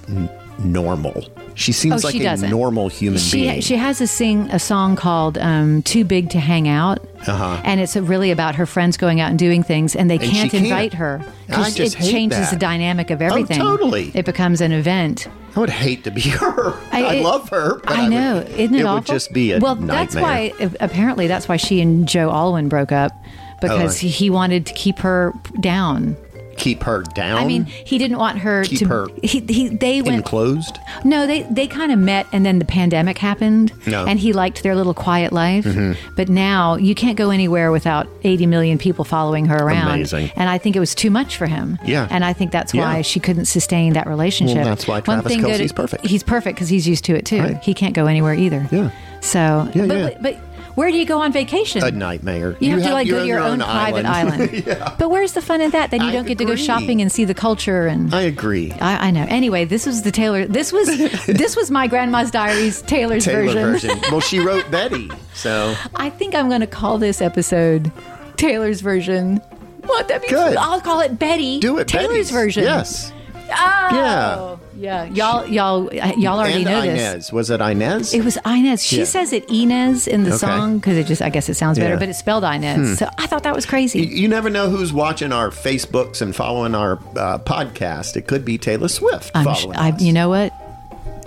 normal. 0.60 1.26
She 1.56 1.72
seems 1.74 2.04
Oh, 2.04 2.08
like 2.08 2.14
she 2.14 2.22
a 2.22 2.24
doesn't. 2.24 2.49
normal 2.49 2.88
human 2.88 3.20
she 3.20 3.41
being. 3.41 3.62
she 3.62 3.76
has 3.76 3.99
a 3.99 4.08
sing 4.08 4.49
a 4.52 4.60
song 4.60 4.95
called 4.95 5.38
um, 5.38 5.82
"Too 5.84 6.06
Big 6.06 6.30
to 6.32 6.39
Hang 6.39 6.68
Out," 6.68 6.99
uh-huh. 7.28 7.62
and 7.66 7.82
it's 7.82 7.95
really 7.97 8.32
about 8.32 8.56
her 8.56 8.66
friends 8.66 8.95
going 8.97 9.20
out 9.20 9.30
and 9.30 9.38
doing 9.38 9.62
things, 9.62 9.95
and 9.95 10.10
they 10.10 10.16
And 10.18 10.24
can't 10.24 10.52
can't. 10.52 10.64
invite 10.66 10.93
her 10.93 11.22
because 11.47 11.78
it 11.80 11.91
changes 11.97 12.39
that. 12.39 12.52
the 12.52 12.56
dynamic 12.58 13.10
of 13.10 13.22
everything. 13.22 13.60
totally. 13.60 14.12
it 14.16 14.26
becomes 14.26 14.62
an 14.62 14.72
event. 14.72 15.28
I 15.56 15.60
would 15.60 15.70
hate 15.70 16.06
to 16.06 16.12
be 16.12 16.22
her. 16.30 16.74
I, 16.93 17.04
I- 17.04 17.14
it- 17.16 17.24
love 17.24 17.49
her. 17.49 17.80
But 17.80 17.91
I 17.91 18.04
would- 18.04 18.12
know, 18.12 18.38
isn't 18.47 18.74
it, 18.76 18.80
it 18.80 18.86
awful? 18.86 18.95
would 18.95 19.06
just 19.06 19.34
be 19.34 19.52
a 19.52 19.60
well. 19.60 19.76
nightmare. 19.76 19.95
That's 20.06 20.16
why 20.16 20.54
apparently 20.80 21.28
that's 21.28 21.49
why 21.49 21.58
she 21.58 21.82
and 21.82 22.08
Joe 22.08 22.30
Alwyn 22.32 22.70
broke 22.70 22.93
up 22.93 23.12
because 23.60 24.02
Oh, 24.04 24.08
he 24.08 24.30
wanted 24.30 24.66
to 24.68 24.74
keep 24.74 24.99
her 24.99 25.34
down. 25.60 26.16
Keep 26.62 26.84
her 26.84 27.01
down. 27.16 27.38
I 27.38 27.45
mean, 27.45 27.66
he 27.66 27.97
didn't 27.97 28.18
want 28.18 28.38
her 28.39 28.64
Keep 28.64 28.80
to. 28.80 28.86
her 28.88 29.07
he, 29.24 29.39
he 29.41 29.68
they 29.70 30.01
went 30.01 30.16
enclosed. 30.18 30.78
No, 31.03 31.26
they 31.28 31.41
they 31.43 31.68
kind 31.68 31.91
of 31.91 31.99
met, 31.99 32.28
and 32.32 32.45
then 32.45 32.59
the 32.59 32.66
pandemic 32.66 33.18
happened, 33.18 33.74
No. 33.88 34.05
and 34.05 34.20
he 34.20 34.32
liked 34.34 34.64
their 34.64 34.76
little 34.76 34.93
quiet 34.93 35.34
life. 35.34 35.66
Mhm. 35.66 35.97
But 36.16 36.30
now 36.30 36.76
you 36.76 36.93
can't 36.95 37.18
go 37.18 37.30
anywhere 37.32 37.72
without 37.72 38.07
80 38.24 38.45
million 38.45 38.78
people 38.78 39.03
following 39.03 39.45
her 39.45 39.57
around. 39.57 39.95
Amazing. 39.95 40.32
And 40.36 40.49
I 40.49 40.57
think 40.57 40.76
it 40.76 40.80
was 40.80 40.93
too 40.95 41.09
much 41.09 41.36
for 41.38 41.47
him. 41.47 41.78
Yeah. 41.86 42.07
And 42.12 42.24
I 42.24 42.34
think 42.34 42.51
that's 42.51 42.74
why 42.74 42.97
Yeah. 42.97 43.01
she 43.01 43.20
couldn't 43.20 43.45
sustain 43.45 43.93
that 43.93 44.07
relationship. 44.07 44.57
Well, 44.57 44.66
that's 44.66 44.88
why 44.88 44.95
One 45.01 45.03
Travis 45.22 45.32
thing 45.32 45.41
good- 45.41 45.59
Kelce's 45.59 45.72
perfect. 45.72 46.05
He's 46.05 46.24
perfect 46.24 46.55
because 46.55 46.70
he's 46.70 46.88
used 46.88 47.05
to 47.05 47.16
it 47.16 47.26
too. 47.26 47.39
Right. 47.41 47.57
He 47.64 47.74
can't 47.74 47.93
go 47.93 48.05
anywhere 48.05 48.34
either. 48.36 48.68
Yeah. 48.72 48.91
So, 49.22 49.70
Yeah, 49.74 49.86
but, 49.86 49.97
yeah. 49.97 50.03
but, 50.03 50.22
but 50.24 50.38
where 50.82 50.89
do 50.89 50.97
you 50.97 51.05
go 51.05 51.21
on 51.21 51.32
vacation? 51.32 51.84
A 51.84 51.91
nightmare. 51.91 52.57
You, 52.59 52.71
have, 52.71 52.82
to 52.82 52.93
like 52.93 53.05
you're 53.05 53.17
go 53.17 53.21
to 53.21 53.27
your 53.27 53.39
on 53.39 53.61
own, 53.61 53.67
private 53.67 54.03
island. 54.07 54.65
yeah. 54.65 54.95
But 54.97 55.11
where's 55.11 55.34
the 55.34 55.41
fun 55.41 55.61
in 55.61 55.69
that? 55.71 55.91
Then 55.91 56.01
you 56.01 56.07
I 56.07 56.11
don't 56.11 56.25
get 56.25 56.39
to 56.39 56.45
go 56.45 56.55
shopping 56.55 57.03
and 57.03 57.11
see 57.11 57.23
the 57.23 57.36
culture 57.36 57.86
and 57.86 58.11
I 58.11 58.21
agree. 58.21 58.71
I, 58.71 59.09
I 59.09 59.11
know. 59.11 59.23
Anyway, 59.29 59.65
this 59.65 59.86
was 59.86 60.01
the 60.01 60.11
Taylor. 60.11 60.47
This 60.47 60.73
was 60.73 60.88
this 61.27 61.55
was 61.55 61.69
my 61.69 61.86
grandma's 61.86 62.32
diaries 62.32 62.82
Taylor's 62.82 63.25
Taylor 63.25 63.53
version. 63.53 63.89
version. 63.91 64.01
well, 64.11 64.21
she 64.21 64.39
wrote 64.39 64.71
Betty, 64.71 65.11
so 65.36 65.75
I 65.93 66.09
think 66.09 66.34
I'm 66.34 66.49
going 66.49 66.61
to 66.61 66.67
call 66.67 66.97
this 66.97 67.21
episode 67.21 67.91
Taylor's 68.38 68.82
version. 68.82 69.38
What 69.86 70.07
that 70.07 70.21
means? 70.21 70.34
Good. 70.34 70.57
I'll 70.57 70.82
call 70.82 71.01
it 71.01 71.19
Betty. 71.19 71.59
do 71.59 71.77
it. 71.77 71.88
Taylor's 71.89 72.07
Betty's. 72.09 72.32
version. 72.32 72.63
Yes. 72.63 73.13
Oh, 73.54 74.60
yeah. 74.78 75.06
Y'all, 75.06 75.45
y'all, 75.47 75.93
y'all 75.93 76.39
already 76.39 76.64
and 76.64 76.66
know 76.66 76.82
Inez. 76.82 77.14
this. 77.14 77.32
Was 77.34 77.49
it 77.49 77.62
Inez? 77.62 78.14
It 78.14 78.24
was 78.24 78.38
Inez. 78.45 78.84
She 78.84 78.99
Yeah. 78.99 79.04
says 79.06 79.34
it 79.34 79.45
Inez 79.49 80.08
in 80.08 80.24
the 80.24 80.30
Okay. 80.30 80.38
song 80.38 80.78
because 80.78 80.97
it 80.97 81.06
just, 81.08 81.22
I 81.22 81.30
guess 81.30 81.49
it 81.49 81.56
sounds 81.56 81.78
better, 81.78 81.93
Yeah. 81.93 81.99
but 81.99 82.10
it's 82.10 82.20
spelled 82.20 82.43
Inez. 82.43 82.78
Hmm. 82.78 82.93
So 82.95 83.10
I 83.18 83.28
thought 83.28 83.43
that 83.43 83.56
was 83.56 83.66
crazy. 83.66 84.02
You, 84.06 84.28
never 84.28 84.49
know 84.49 84.70
who's 84.70 84.91
watching 84.93 85.32
our 85.34 85.49
Facebooks 85.49 86.22
and 86.22 86.36
following 86.36 86.74
our 86.76 86.93
uh, 87.16 87.38
podcast. 87.39 88.16
It 88.18 88.28
could 88.28 88.45
be 88.45 88.58
Taylor 88.58 88.88
Swift 88.88 89.32
I'm 89.36 89.43
sh- 89.54 89.62
following. 89.62 89.78
I, 89.78 89.97
you 89.97 90.14
know 90.14 90.30
what? 90.30 90.54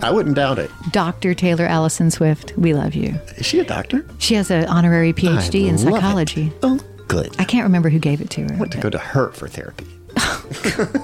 I 0.03 0.11
wouldn't 0.11 0.35
doubt 0.35 0.59
it. 0.59 0.71
Dr. 0.91 1.35
Taylor 1.35 1.67
Allison 1.67 2.11
Swift, 2.11 2.53
we 2.59 2.75
love 2.75 2.95
you. 2.95 3.15
Is 3.37 3.47
she 3.47 3.61
a 3.61 3.65
doctor? 3.65 4.05
She 4.19 4.35
has 4.35 4.51
an 4.51 4.65
honorary 4.67 5.13
PhD 5.13 5.67
I 5.67 5.69
in 5.69 5.77
love 5.77 5.87
it. 5.87 5.93
psychology. 6.01 6.53
Oh, 6.63 6.81
good. 7.09 7.35
I 7.39 7.45
can't 7.45 7.63
remember 7.63 7.89
who 7.91 7.99
gave 7.99 8.21
it 8.21 8.29
to 8.31 8.43
her. 8.43 8.55
I 8.55 8.57
want 8.57 8.73
to 8.73 8.79
go 8.79 8.91
to 8.91 8.99
her 8.99 9.31
for 9.33 9.47
therapy. 9.49 9.87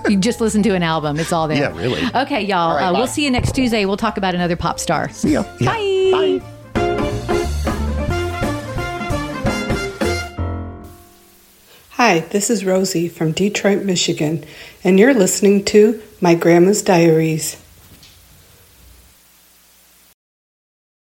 You 0.08 0.16
just 0.16 0.40
listen 0.40 0.62
to 0.64 0.74
an 0.74 0.82
album. 0.82 1.18
It's 1.18 1.32
all 1.32 1.48
there. 1.48 1.58
Yeah, 1.58 1.76
really. 1.76 2.02
Okay, 2.14 2.42
y'all. 2.42 2.70
All 2.70 2.76
right, 2.76 2.86
uh, 2.88 2.92
we'll 2.92 3.06
see 3.06 3.24
you 3.24 3.30
next 3.30 3.54
Tuesday. 3.54 3.84
We'll 3.84 3.96
talk 3.96 4.16
about 4.16 4.34
another 4.34 4.56
pop 4.56 4.80
star. 4.80 5.08
See 5.10 5.32
ya. 5.32 5.44
Yeah. 5.60 5.72
Bye. 5.72 6.40
Bye. 6.40 7.50
Hi, 11.90 12.20
this 12.20 12.48
is 12.48 12.64
Rosie 12.64 13.08
from 13.08 13.32
Detroit, 13.32 13.84
Michigan, 13.84 14.44
and 14.82 14.98
you're 14.98 15.12
listening 15.12 15.64
to 15.66 16.00
My 16.20 16.34
Grandma's 16.34 16.82
Diaries. 16.82 17.62